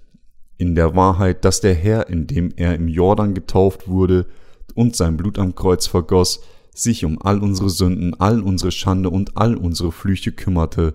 in 0.58 0.74
der 0.74 0.94
Wahrheit, 0.94 1.44
dass 1.44 1.60
der 1.60 1.74
Herr, 1.74 2.08
indem 2.10 2.52
er 2.56 2.74
im 2.74 2.88
Jordan 2.88 3.34
getauft 3.34 3.88
wurde 3.88 4.26
und 4.74 4.94
sein 4.94 5.16
Blut 5.16 5.38
am 5.38 5.54
Kreuz 5.54 5.86
vergoss, 5.86 6.42
sich 6.74 7.04
um 7.04 7.20
all 7.20 7.42
unsere 7.42 7.70
Sünden, 7.70 8.18
all 8.20 8.40
unsere 8.40 8.70
Schande 8.70 9.10
und 9.10 9.36
all 9.36 9.56
unsere 9.56 9.92
Flüche 9.92 10.32
kümmerte. 10.32 10.94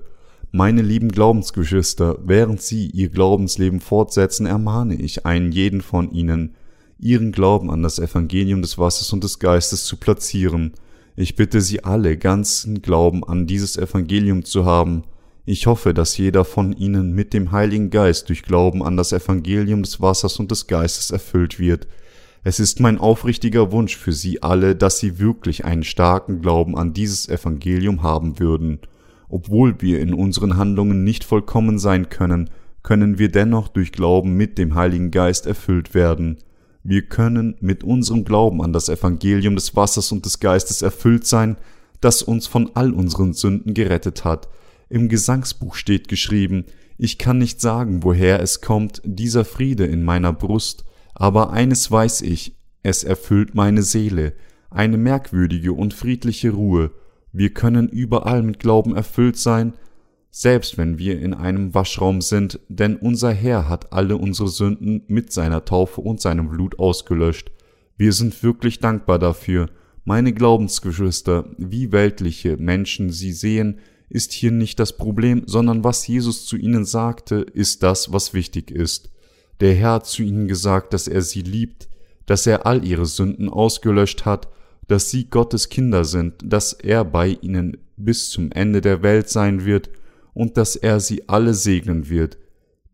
Meine 0.51 0.81
lieben 0.81 1.09
Glaubensgeschwister, 1.09 2.19
während 2.23 2.61
Sie 2.61 2.87
Ihr 2.87 3.09
Glaubensleben 3.09 3.79
fortsetzen, 3.79 4.45
ermahne 4.45 4.95
ich 4.95 5.25
einen 5.25 5.51
jeden 5.51 5.81
von 5.81 6.11
Ihnen, 6.11 6.55
ihren 6.99 7.31
Glauben 7.31 7.69
an 7.69 7.83
das 7.83 7.99
Evangelium 7.99 8.61
des 8.61 8.77
Wassers 8.77 9.13
und 9.13 9.23
des 9.23 9.39
Geistes 9.39 9.85
zu 9.85 9.97
platzieren. 9.97 10.73
Ich 11.15 11.35
bitte 11.35 11.61
Sie 11.61 11.83
alle, 11.83 12.17
ganzen 12.17 12.81
Glauben 12.81 13.23
an 13.23 13.47
dieses 13.47 13.77
Evangelium 13.77 14.45
zu 14.45 14.65
haben. 14.65 15.03
Ich 15.45 15.65
hoffe, 15.65 15.93
dass 15.93 16.17
jeder 16.17 16.43
von 16.43 16.73
Ihnen 16.73 17.13
mit 17.13 17.33
dem 17.33 17.51
Heiligen 17.51 17.89
Geist 17.89 18.29
durch 18.29 18.43
Glauben 18.43 18.83
an 18.83 18.97
das 18.97 19.13
Evangelium 19.13 19.83
des 19.83 20.01
Wassers 20.01 20.39
und 20.39 20.51
des 20.51 20.67
Geistes 20.67 21.11
erfüllt 21.11 21.59
wird. 21.59 21.87
Es 22.43 22.59
ist 22.59 22.79
mein 22.79 22.97
aufrichtiger 22.97 23.71
Wunsch 23.71 23.95
für 23.95 24.11
Sie 24.11 24.43
alle, 24.43 24.75
dass 24.75 24.99
Sie 24.99 25.19
wirklich 25.19 25.65
einen 25.65 25.83
starken 25.83 26.41
Glauben 26.41 26.77
an 26.77 26.93
dieses 26.93 27.29
Evangelium 27.29 28.03
haben 28.03 28.39
würden. 28.39 28.79
Obwohl 29.29 29.81
wir 29.81 29.99
in 30.01 30.13
unseren 30.13 30.57
Handlungen 30.57 31.03
nicht 31.03 31.23
vollkommen 31.23 31.79
sein 31.79 32.09
können, 32.09 32.49
können 32.83 33.19
wir 33.19 33.29
dennoch 33.29 33.67
durch 33.67 33.91
Glauben 33.91 34.35
mit 34.35 34.57
dem 34.57 34.75
Heiligen 34.75 35.11
Geist 35.11 35.45
erfüllt 35.45 35.93
werden. 35.93 36.37
Wir 36.89 37.01
können 37.01 37.57
mit 37.59 37.83
unserem 37.83 38.23
Glauben 38.23 38.63
an 38.63 38.71
das 38.71 38.87
Evangelium 38.87 39.55
des 39.55 39.75
Wassers 39.75 40.13
und 40.13 40.23
des 40.23 40.39
Geistes 40.39 40.81
erfüllt 40.81 41.27
sein, 41.27 41.57
das 41.99 42.21
uns 42.21 42.47
von 42.47 42.71
all 42.75 42.93
unseren 42.93 43.33
Sünden 43.33 43.73
gerettet 43.73 44.23
hat. 44.23 44.47
Im 44.87 45.09
Gesangsbuch 45.09 45.75
steht 45.75 46.07
geschrieben, 46.07 46.63
ich 46.97 47.17
kann 47.17 47.39
nicht 47.39 47.59
sagen, 47.59 48.03
woher 48.03 48.41
es 48.41 48.61
kommt, 48.61 49.01
dieser 49.03 49.43
Friede 49.43 49.85
in 49.85 50.01
meiner 50.01 50.31
Brust, 50.31 50.85
aber 51.13 51.51
eines 51.51 51.91
weiß 51.91 52.21
ich, 52.21 52.55
es 52.83 53.03
erfüllt 53.03 53.53
meine 53.53 53.83
Seele, 53.83 54.31
eine 54.69 54.95
merkwürdige 54.97 55.73
und 55.73 55.93
friedliche 55.93 56.51
Ruhe. 56.51 56.91
Wir 57.33 57.53
können 57.53 57.89
überall 57.89 58.43
mit 58.43 58.59
Glauben 58.59 58.95
erfüllt 58.95 59.35
sein, 59.35 59.73
selbst 60.29 60.77
wenn 60.77 60.97
wir 60.97 61.19
in 61.19 61.33
einem 61.33 61.73
Waschraum 61.73 62.21
sind, 62.21 62.59
denn 62.69 62.95
unser 62.95 63.31
Herr 63.31 63.67
hat 63.67 63.93
alle 63.93 64.17
unsere 64.17 64.49
Sünden 64.49 65.03
mit 65.07 65.31
seiner 65.31 65.65
Taufe 65.65 66.01
und 66.01 66.21
seinem 66.21 66.49
Blut 66.49 66.79
ausgelöscht. 66.79 67.51
Wir 67.97 68.13
sind 68.13 68.43
wirklich 68.43 68.79
dankbar 68.79 69.19
dafür. 69.19 69.69
Meine 70.05 70.33
Glaubensgeschwister, 70.33 71.49
wie 71.57 71.91
weltliche 71.91 72.57
Menschen 72.57 73.09
sie 73.09 73.31
sehen, 73.31 73.79
ist 74.09 74.31
hier 74.31 74.51
nicht 74.51 74.79
das 74.79 74.95
Problem, 74.95 75.43
sondern 75.45 75.83
was 75.83 76.07
Jesus 76.07 76.45
zu 76.45 76.55
ihnen 76.55 76.85
sagte, 76.85 77.37
ist 77.37 77.83
das, 77.83 78.13
was 78.13 78.33
wichtig 78.33 78.71
ist. 78.71 79.09
Der 79.59 79.73
Herr 79.73 79.93
hat 79.93 80.05
zu 80.05 80.23
ihnen 80.23 80.47
gesagt, 80.47 80.93
dass 80.93 81.07
er 81.07 81.21
sie 81.21 81.41
liebt, 81.41 81.89
dass 82.25 82.45
er 82.45 82.65
all 82.65 82.85
ihre 82.85 83.05
Sünden 83.05 83.49
ausgelöscht 83.49 84.25
hat, 84.25 84.47
dass 84.87 85.09
sie 85.09 85.29
Gottes 85.29 85.69
Kinder 85.69 86.05
sind, 86.05 86.35
dass 86.43 86.73
er 86.73 87.03
bei 87.03 87.37
ihnen 87.41 87.77
bis 87.97 88.29
zum 88.29 88.51
Ende 88.51 88.81
der 88.81 89.01
Welt 89.01 89.29
sein 89.29 89.65
wird 89.65 89.89
und 90.37 90.55
dass 90.55 90.75
er 90.75 90.99
sie 90.99 91.27
alle 91.27 91.55
segnen 91.55 92.09
wird, 92.09 92.37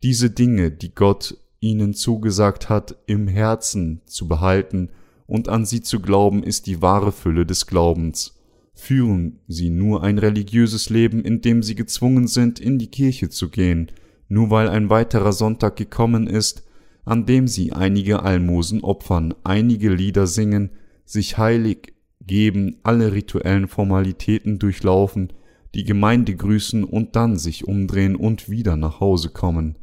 diese 0.02 0.30
Dinge, 0.30 0.70
die 0.70 0.94
Gott 0.94 1.36
ihnen 1.60 1.92
zugesagt 1.92 2.70
hat, 2.70 2.96
im 3.04 3.28
Herzen 3.28 4.00
zu 4.06 4.26
behalten 4.28 4.88
und 5.26 5.50
an 5.50 5.66
sie 5.66 5.82
zu 5.82 6.00
glauben, 6.00 6.42
ist 6.42 6.66
die 6.66 6.80
wahre 6.80 7.12
Fülle 7.12 7.44
des 7.44 7.66
Glaubens. 7.66 8.40
Führen 8.72 9.40
sie 9.46 9.68
nur 9.68 10.02
ein 10.02 10.16
religiöses 10.16 10.88
Leben, 10.88 11.22
in 11.22 11.42
dem 11.42 11.62
sie 11.62 11.74
gezwungen 11.74 12.28
sind, 12.28 12.60
in 12.60 12.78
die 12.78 12.90
Kirche 12.90 13.28
zu 13.28 13.50
gehen, 13.50 13.92
nur 14.26 14.48
weil 14.48 14.70
ein 14.70 14.88
weiterer 14.88 15.34
Sonntag 15.34 15.76
gekommen 15.76 16.26
ist, 16.26 16.64
an 17.04 17.26
dem 17.26 17.46
sie 17.46 17.74
einige 17.74 18.22
Almosen 18.22 18.82
opfern, 18.82 19.34
einige 19.44 19.90
Lieder 19.90 20.26
singen, 20.26 20.70
sich 21.04 21.36
heilig 21.36 21.92
geben, 22.22 22.78
alle 22.84 23.12
rituellen 23.12 23.68
Formalitäten 23.68 24.58
durchlaufen, 24.58 25.30
die 25.74 25.84
Gemeinde 25.84 26.34
grüßen 26.36 26.84
und 26.84 27.16
dann 27.16 27.36
sich 27.36 27.66
umdrehen 27.66 28.14
und 28.16 28.48
wieder 28.48 28.76
nach 28.76 29.00
Hause 29.00 29.30
kommen. 29.30 29.76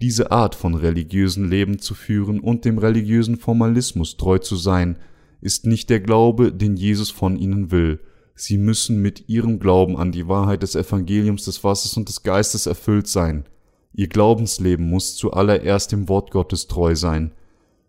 Diese 0.00 0.32
Art 0.32 0.54
von 0.54 0.74
religiösen 0.74 1.48
Leben 1.48 1.78
zu 1.78 1.94
führen 1.94 2.40
und 2.40 2.64
dem 2.64 2.78
religiösen 2.78 3.36
Formalismus 3.36 4.16
treu 4.16 4.38
zu 4.38 4.56
sein, 4.56 4.98
ist 5.40 5.66
nicht 5.66 5.90
der 5.90 6.00
Glaube, 6.00 6.52
den 6.52 6.76
Jesus 6.76 7.10
von 7.10 7.36
ihnen 7.36 7.70
will. 7.70 8.00
Sie 8.34 8.56
müssen 8.56 9.02
mit 9.02 9.28
ihrem 9.28 9.58
Glauben 9.60 9.96
an 9.96 10.10
die 10.10 10.26
Wahrheit 10.26 10.62
des 10.62 10.74
Evangeliums 10.74 11.44
des 11.44 11.62
Wassers 11.62 11.96
und 11.96 12.08
des 12.08 12.22
Geistes 12.22 12.66
erfüllt 12.66 13.06
sein. 13.06 13.44
Ihr 13.92 14.08
Glaubensleben 14.08 14.88
muss 14.88 15.16
zuallererst 15.16 15.92
dem 15.92 16.08
Wort 16.08 16.30
Gottes 16.30 16.66
treu 16.66 16.96
sein. 16.96 17.32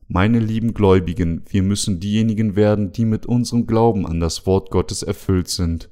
Meine 0.07 0.39
lieben 0.39 0.73
Gläubigen, 0.75 1.43
wir 1.49 1.63
müssen 1.63 1.99
diejenigen 1.99 2.55
werden, 2.55 2.91
die 2.91 3.05
mit 3.05 3.25
unserem 3.25 3.65
Glauben 3.65 4.05
an 4.05 4.19
das 4.19 4.45
Wort 4.45 4.69
Gottes 4.69 5.01
erfüllt 5.01 5.47
sind. 5.47 5.89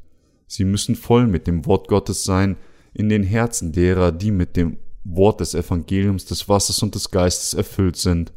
Sie 0.54 0.66
müssen 0.66 0.96
voll 0.96 1.26
mit 1.26 1.48
dem 1.48 1.66
Wort 1.66 1.88
Gottes 1.88 2.26
sein 2.26 2.58
in 2.94 3.10
den 3.10 3.24
Herzen 3.24 3.72
derer, 3.72 4.12
die 4.12 4.30
mit 4.30 4.56
dem 4.56 4.78
Wort 5.04 5.40
des 5.40 5.56
Evangeliums 5.56 6.26
des 6.26 6.48
Wassers 6.48 6.84
und 6.84 6.94
des 6.94 7.10
Geistes 7.10 7.56
erfüllt 7.56 7.96
sind. 7.96 8.32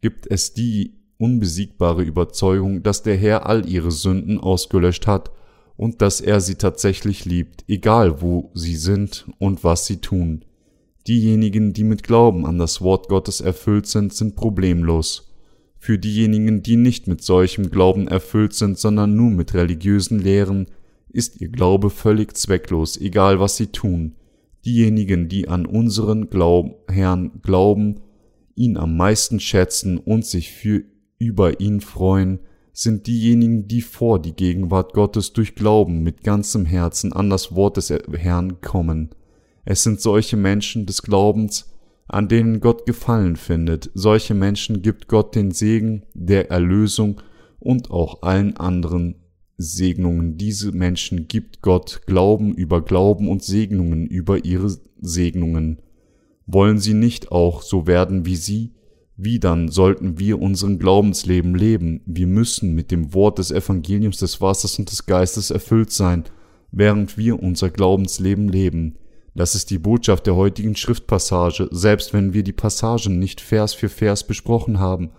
Gibt 0.00 0.28
es 0.30 0.54
die 0.54 0.94
unbesiegbare 1.18 2.04
Überzeugung, 2.04 2.84
dass 2.84 3.02
der 3.02 3.16
Herr 3.16 3.46
all 3.46 3.68
ihre 3.68 3.90
Sünden 3.90 4.38
ausgelöscht 4.38 5.08
hat 5.08 5.32
und 5.76 6.02
dass 6.02 6.20
er 6.20 6.40
sie 6.40 6.54
tatsächlich 6.54 7.24
liebt, 7.24 7.64
egal 7.66 8.22
wo 8.22 8.52
sie 8.54 8.76
sind 8.76 9.26
und 9.40 9.64
was 9.64 9.86
sie 9.86 9.96
tun. 9.96 10.44
Diejenigen, 11.08 11.72
die 11.72 11.82
mit 11.84 12.04
Glauben 12.04 12.46
an 12.46 12.58
das 12.58 12.80
Wort 12.80 13.08
Gottes 13.08 13.40
erfüllt 13.40 13.88
sind, 13.88 14.14
sind 14.14 14.36
problemlos. 14.36 15.34
Für 15.80 15.98
diejenigen, 15.98 16.62
die 16.62 16.76
nicht 16.76 17.08
mit 17.08 17.24
solchem 17.24 17.72
Glauben 17.72 18.06
erfüllt 18.06 18.52
sind, 18.52 18.78
sondern 18.78 19.16
nur 19.16 19.32
mit 19.32 19.52
religiösen 19.52 20.20
Lehren, 20.20 20.68
ist 21.08 21.40
ihr 21.40 21.48
Glaube 21.48 21.90
völlig 21.90 22.36
zwecklos, 22.36 22.96
egal 23.00 23.40
was 23.40 23.56
sie 23.56 23.68
tun. 23.68 24.16
Diejenigen, 24.64 25.28
die 25.28 25.48
an 25.48 25.66
unseren 25.66 26.28
Glaub 26.28 26.90
Herrn 26.90 27.40
glauben, 27.42 28.00
ihn 28.54 28.76
am 28.76 28.96
meisten 28.96 29.38
schätzen 29.38 29.98
und 29.98 30.24
sich 30.24 30.50
für 30.50 30.82
über 31.18 31.60
ihn 31.60 31.80
freuen, 31.80 32.40
sind 32.72 33.06
diejenigen, 33.06 33.68
die 33.68 33.80
vor 33.80 34.20
die 34.20 34.34
Gegenwart 34.34 34.92
Gottes 34.92 35.32
durch 35.32 35.54
Glauben 35.54 36.02
mit 36.02 36.22
ganzem 36.22 36.66
Herzen 36.66 37.12
an 37.12 37.30
das 37.30 37.54
Wort 37.54 37.78
des 37.78 37.90
Herrn 37.90 38.60
kommen. 38.60 39.10
Es 39.64 39.82
sind 39.82 40.00
solche 40.00 40.36
Menschen 40.36 40.84
des 40.84 41.02
Glaubens, 41.02 41.72
an 42.08 42.28
denen 42.28 42.60
Gott 42.60 42.86
Gefallen 42.86 43.36
findet. 43.36 43.90
Solche 43.94 44.34
Menschen 44.34 44.82
gibt 44.82 45.08
Gott 45.08 45.34
den 45.34 45.52
Segen 45.52 46.02
der 46.12 46.50
Erlösung 46.50 47.20
und 47.60 47.90
auch 47.90 48.22
allen 48.22 48.56
anderen 48.56 49.16
Segnungen. 49.58 50.36
Diese 50.36 50.72
Menschen 50.72 51.28
gibt 51.28 51.62
Gott 51.62 52.02
Glauben 52.06 52.54
über 52.54 52.82
Glauben 52.82 53.28
und 53.28 53.42
Segnungen 53.42 54.06
über 54.06 54.44
ihre 54.44 54.76
Segnungen. 55.00 55.78
Wollen 56.46 56.78
sie 56.78 56.94
nicht 56.94 57.32
auch 57.32 57.62
so 57.62 57.86
werden 57.86 58.26
wie 58.26 58.36
sie, 58.36 58.72
wie 59.16 59.38
dann 59.38 59.68
sollten 59.68 60.18
wir 60.18 60.40
unseren 60.40 60.78
Glaubensleben 60.78 61.54
leben? 61.54 62.02
Wir 62.04 62.26
müssen 62.26 62.74
mit 62.74 62.90
dem 62.90 63.14
Wort 63.14 63.38
des 63.38 63.50
Evangeliums 63.50 64.18
des 64.18 64.40
Wassers 64.42 64.78
und 64.78 64.90
des 64.90 65.06
Geistes 65.06 65.50
erfüllt 65.50 65.90
sein, 65.90 66.24
während 66.70 67.16
wir 67.16 67.42
unser 67.42 67.70
Glaubensleben 67.70 68.48
leben. 68.48 68.96
Das 69.34 69.54
ist 69.54 69.70
die 69.70 69.78
Botschaft 69.78 70.26
der 70.26 70.36
heutigen 70.36 70.76
Schriftpassage, 70.76 71.68
selbst 71.70 72.12
wenn 72.12 72.34
wir 72.34 72.42
die 72.42 72.52
Passagen 72.52 73.18
nicht 73.18 73.40
Vers 73.40 73.72
für 73.72 73.88
Vers 73.88 74.26
besprochen 74.26 74.78
haben. 74.78 75.10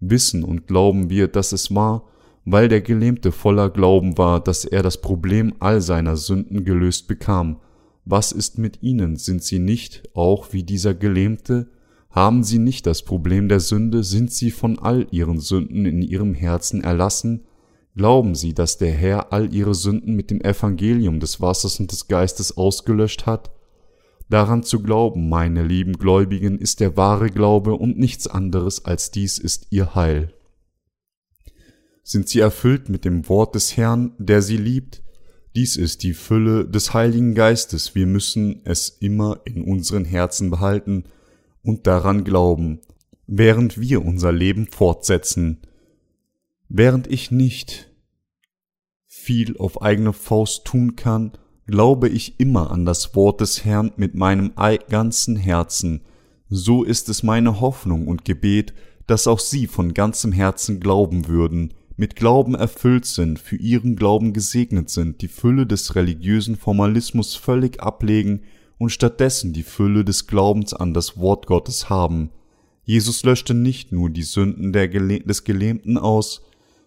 Wissen 0.00 0.42
und 0.42 0.66
glauben 0.66 1.10
wir, 1.10 1.28
dass 1.28 1.52
es 1.52 1.74
war, 1.74 2.04
weil 2.44 2.68
der 2.68 2.82
Gelähmte 2.82 3.32
voller 3.32 3.70
Glauben 3.70 4.18
war, 4.18 4.42
dass 4.42 4.64
er 4.64 4.82
das 4.82 5.00
Problem 5.00 5.54
all 5.60 5.80
seiner 5.80 6.16
Sünden 6.16 6.64
gelöst 6.64 7.08
bekam. 7.08 7.60
Was 8.04 8.32
ist 8.32 8.58
mit 8.58 8.82
ihnen? 8.82 9.16
Sind 9.16 9.42
sie 9.42 9.58
nicht, 9.58 10.02
auch 10.14 10.52
wie 10.52 10.62
dieser 10.62 10.94
Gelähmte, 10.94 11.68
haben 12.10 12.44
sie 12.44 12.58
nicht 12.58 12.86
das 12.86 13.02
Problem 13.02 13.48
der 13.48 13.60
Sünde, 13.60 14.04
sind 14.04 14.30
sie 14.30 14.50
von 14.50 14.78
all 14.78 15.06
ihren 15.10 15.40
Sünden 15.40 15.84
in 15.84 16.02
ihrem 16.02 16.34
Herzen 16.34 16.84
erlassen, 16.84 17.44
glauben 17.96 18.34
sie, 18.34 18.54
dass 18.54 18.78
der 18.78 18.92
Herr 18.92 19.32
all 19.32 19.52
ihre 19.52 19.74
Sünden 19.74 20.14
mit 20.14 20.30
dem 20.30 20.40
Evangelium 20.40 21.18
des 21.18 21.40
Wassers 21.40 21.80
und 21.80 21.90
des 21.90 22.06
Geistes 22.06 22.56
ausgelöscht 22.56 23.26
hat? 23.26 23.50
Daran 24.28 24.62
zu 24.62 24.82
glauben, 24.82 25.28
meine 25.28 25.62
lieben 25.62 25.94
Gläubigen, 25.94 26.58
ist 26.58 26.80
der 26.80 26.96
wahre 26.96 27.30
Glaube 27.30 27.74
und 27.74 27.98
nichts 27.98 28.26
anderes 28.26 28.84
als 28.84 29.10
dies 29.10 29.38
ist 29.38 29.66
ihr 29.70 29.94
Heil. 29.94 30.32
Sind 32.06 32.28
sie 32.28 32.40
erfüllt 32.40 32.90
mit 32.90 33.06
dem 33.06 33.28
Wort 33.30 33.54
des 33.54 33.78
Herrn, 33.78 34.12
der 34.18 34.42
sie 34.42 34.58
liebt? 34.58 35.02
Dies 35.56 35.76
ist 35.76 36.02
die 36.02 36.12
Fülle 36.12 36.68
des 36.68 36.92
Heiligen 36.92 37.34
Geistes, 37.34 37.94
wir 37.94 38.06
müssen 38.06 38.60
es 38.64 38.90
immer 39.00 39.40
in 39.46 39.64
unseren 39.64 40.04
Herzen 40.04 40.50
behalten, 40.50 41.04
und 41.62 41.86
daran 41.86 42.24
glauben, 42.24 42.80
während 43.26 43.80
wir 43.80 44.04
unser 44.04 44.32
Leben 44.32 44.66
fortsetzen. 44.66 45.62
Während 46.68 47.06
ich 47.06 47.30
nicht 47.30 47.90
viel 49.06 49.56
auf 49.56 49.80
eigene 49.80 50.12
Faust 50.12 50.66
tun 50.66 50.94
kann, 50.96 51.32
glaube 51.66 52.10
ich 52.10 52.38
immer 52.38 52.70
an 52.70 52.84
das 52.84 53.14
Wort 53.14 53.40
des 53.40 53.64
Herrn 53.64 53.92
mit 53.96 54.14
meinem 54.14 54.52
ganzen 54.90 55.36
Herzen. 55.36 56.02
So 56.50 56.84
ist 56.84 57.08
es 57.08 57.22
meine 57.22 57.62
Hoffnung 57.62 58.06
und 58.06 58.26
Gebet, 58.26 58.74
dass 59.06 59.26
auch 59.26 59.38
Sie 59.38 59.66
von 59.66 59.94
ganzem 59.94 60.32
Herzen 60.32 60.80
glauben 60.80 61.28
würden, 61.28 61.72
mit 61.96 62.16
Glauben 62.16 62.54
erfüllt 62.54 63.06
sind, 63.06 63.38
für 63.38 63.56
Ihren 63.56 63.96
Glauben 63.96 64.32
gesegnet 64.32 64.90
sind, 64.90 65.22
die 65.22 65.28
Fülle 65.28 65.66
des 65.66 65.94
religiösen 65.94 66.56
Formalismus 66.56 67.36
völlig 67.36 67.82
ablegen 67.82 68.42
und 68.78 68.90
stattdessen 68.90 69.52
die 69.52 69.62
Fülle 69.62 70.04
des 70.04 70.26
Glaubens 70.26 70.74
an 70.74 70.94
das 70.94 71.18
Wort 71.18 71.46
Gottes 71.46 71.88
haben. 71.88 72.30
Jesus 72.84 73.24
löschte 73.24 73.54
nicht 73.54 73.92
nur 73.92 74.10
die 74.10 74.22
Sünden 74.22 74.72
Geläh 74.72 75.20
des 75.20 75.44
Gelähmten 75.44 75.96
aus, 75.96 76.42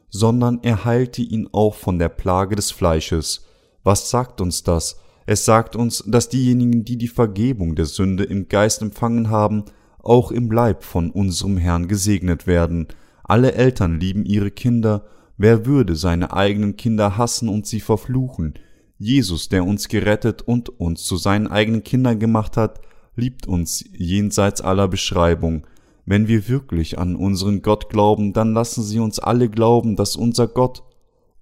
sondern 0.10 0.60
er 0.62 0.86
heilte 0.86 1.22
ihn 1.22 1.50
auch 1.52 1.76
von 1.76 2.00
der 2.00 2.10
Plage 2.10 2.56
des 2.56 2.72
Fleisches. 2.72 3.46
Was 3.84 4.10
sagt 4.10 4.42
uns 4.42 4.64
das? 4.64 5.00
Es 5.26 5.44
sagt 5.44 5.76
uns, 5.76 6.04
dass 6.06 6.30
diejenigen, 6.30 6.86
die 6.86 6.98
die 6.98 7.08
Vergebung 7.08 7.76
der 7.76 7.86
Sünde 7.86 8.24
im 8.24 8.48
Geist 8.48 8.82
empfangen 8.82 9.30
haben, 9.30 9.66
auch 10.00 10.32
im 10.32 10.52
Leib 10.52 10.84
von 10.84 11.12
unserem 11.12 11.58
Herrn 11.58 11.88
gesegnet 11.88 12.48
werden. 12.48 12.88
Alle 13.28 13.54
Eltern 13.54 14.00
lieben 14.00 14.26
ihre 14.26 14.52
Kinder, 14.52 15.06
wer 15.38 15.66
würde 15.66 15.96
seine 15.96 16.34
eigenen 16.34 16.78
Kinder 16.78 17.18
hassen 17.18 17.50
und 17.50 17.68
sie 17.68 17.82
verfluchen? 17.82 18.54
Jesus, 18.98 19.50
der 19.50 19.66
uns 19.66 19.90
gerettet 19.90 20.42
und 20.42 20.70
uns 20.80 21.04
zu 21.04 21.18
seinen 21.18 21.48
eigenen 21.48 21.84
Kindern 21.84 22.20
gemacht 22.20 22.58
hat, 22.58 22.80
liebt 23.16 23.46
uns 23.46 23.84
jenseits 23.92 24.62
aller 24.62 24.88
Beschreibung. 24.88 25.68
Wenn 26.06 26.30
wir 26.30 26.48
wirklich 26.48 26.98
an 26.98 27.16
unseren 27.16 27.62
Gott 27.62 27.90
glauben, 27.90 28.32
dann 28.32 28.54
lassen 28.54 28.82
Sie 28.82 29.00
uns 29.00 29.20
alle 29.20 29.50
glauben, 29.50 29.98
dass 29.98 30.16
unser 30.16 30.48
Gott 30.48 30.84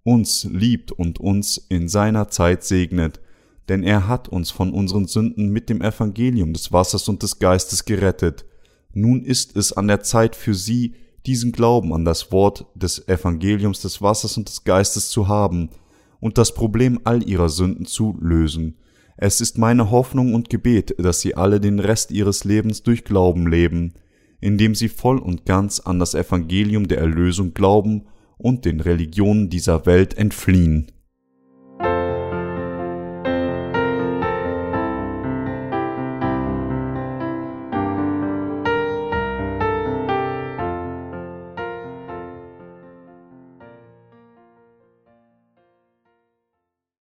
uns 0.04 0.44
liebt 0.46 0.92
und 0.92 1.20
uns 1.20 1.58
in 1.70 1.88
seiner 1.88 2.30
Zeit 2.30 2.64
segnet, 2.64 3.20
denn 3.70 3.84
er 3.84 4.08
hat 4.08 4.28
uns 4.28 4.50
von 4.52 4.72
unseren 4.72 5.06
Sünden 5.06 5.50
mit 5.50 5.70
dem 5.70 5.82
Evangelium 5.82 6.54
des 6.54 6.72
Wassers 6.72 7.08
und 7.10 7.22
des 7.22 7.40
Geistes 7.40 7.86
gerettet. 7.86 8.46
Nun 8.94 9.24
ist 9.24 9.56
es 9.56 9.72
an 9.74 9.88
der 9.88 10.02
Zeit 10.02 10.36
für 10.36 10.56
Sie, 10.56 10.96
diesen 11.28 11.52
Glauben 11.52 11.94
an 11.94 12.06
das 12.06 12.32
Wort 12.32 12.66
des 12.76 13.08
Evangeliums 13.08 13.82
des 13.82 14.02
Wassers 14.02 14.38
und 14.38 14.50
des 14.50 14.64
Geistes 14.64 15.10
zu 15.10 15.28
haben, 15.28 15.70
und 16.20 16.38
das 16.40 16.56
Problem 16.56 17.00
all 17.04 17.28
ihrer 17.28 17.50
Sünden 17.50 17.86
zu 17.86 18.18
lösen. 18.20 18.78
Es 19.18 19.42
ist 19.42 19.58
meine 19.58 19.92
Hoffnung 19.92 20.34
und 20.34 20.50
Gebet, 20.50 20.96
dass 20.98 21.22
sie 21.22 21.36
alle 21.36 21.60
den 21.60 21.80
Rest 21.80 22.12
ihres 22.12 22.44
Lebens 22.44 22.82
durch 22.84 23.04
Glauben 23.04 23.48
leben, 23.48 23.94
indem 24.42 24.76
sie 24.76 24.90
voll 24.90 25.20
und 25.20 25.46
ganz 25.46 25.80
an 25.80 26.00
das 26.00 26.16
Evangelium 26.16 26.88
der 26.88 26.98
Erlösung 26.98 27.54
glauben 27.54 28.08
und 28.38 28.66
den 28.66 28.80
Religionen 28.80 29.50
dieser 29.50 29.86
Welt 29.86 30.18
entfliehen. 30.18 30.92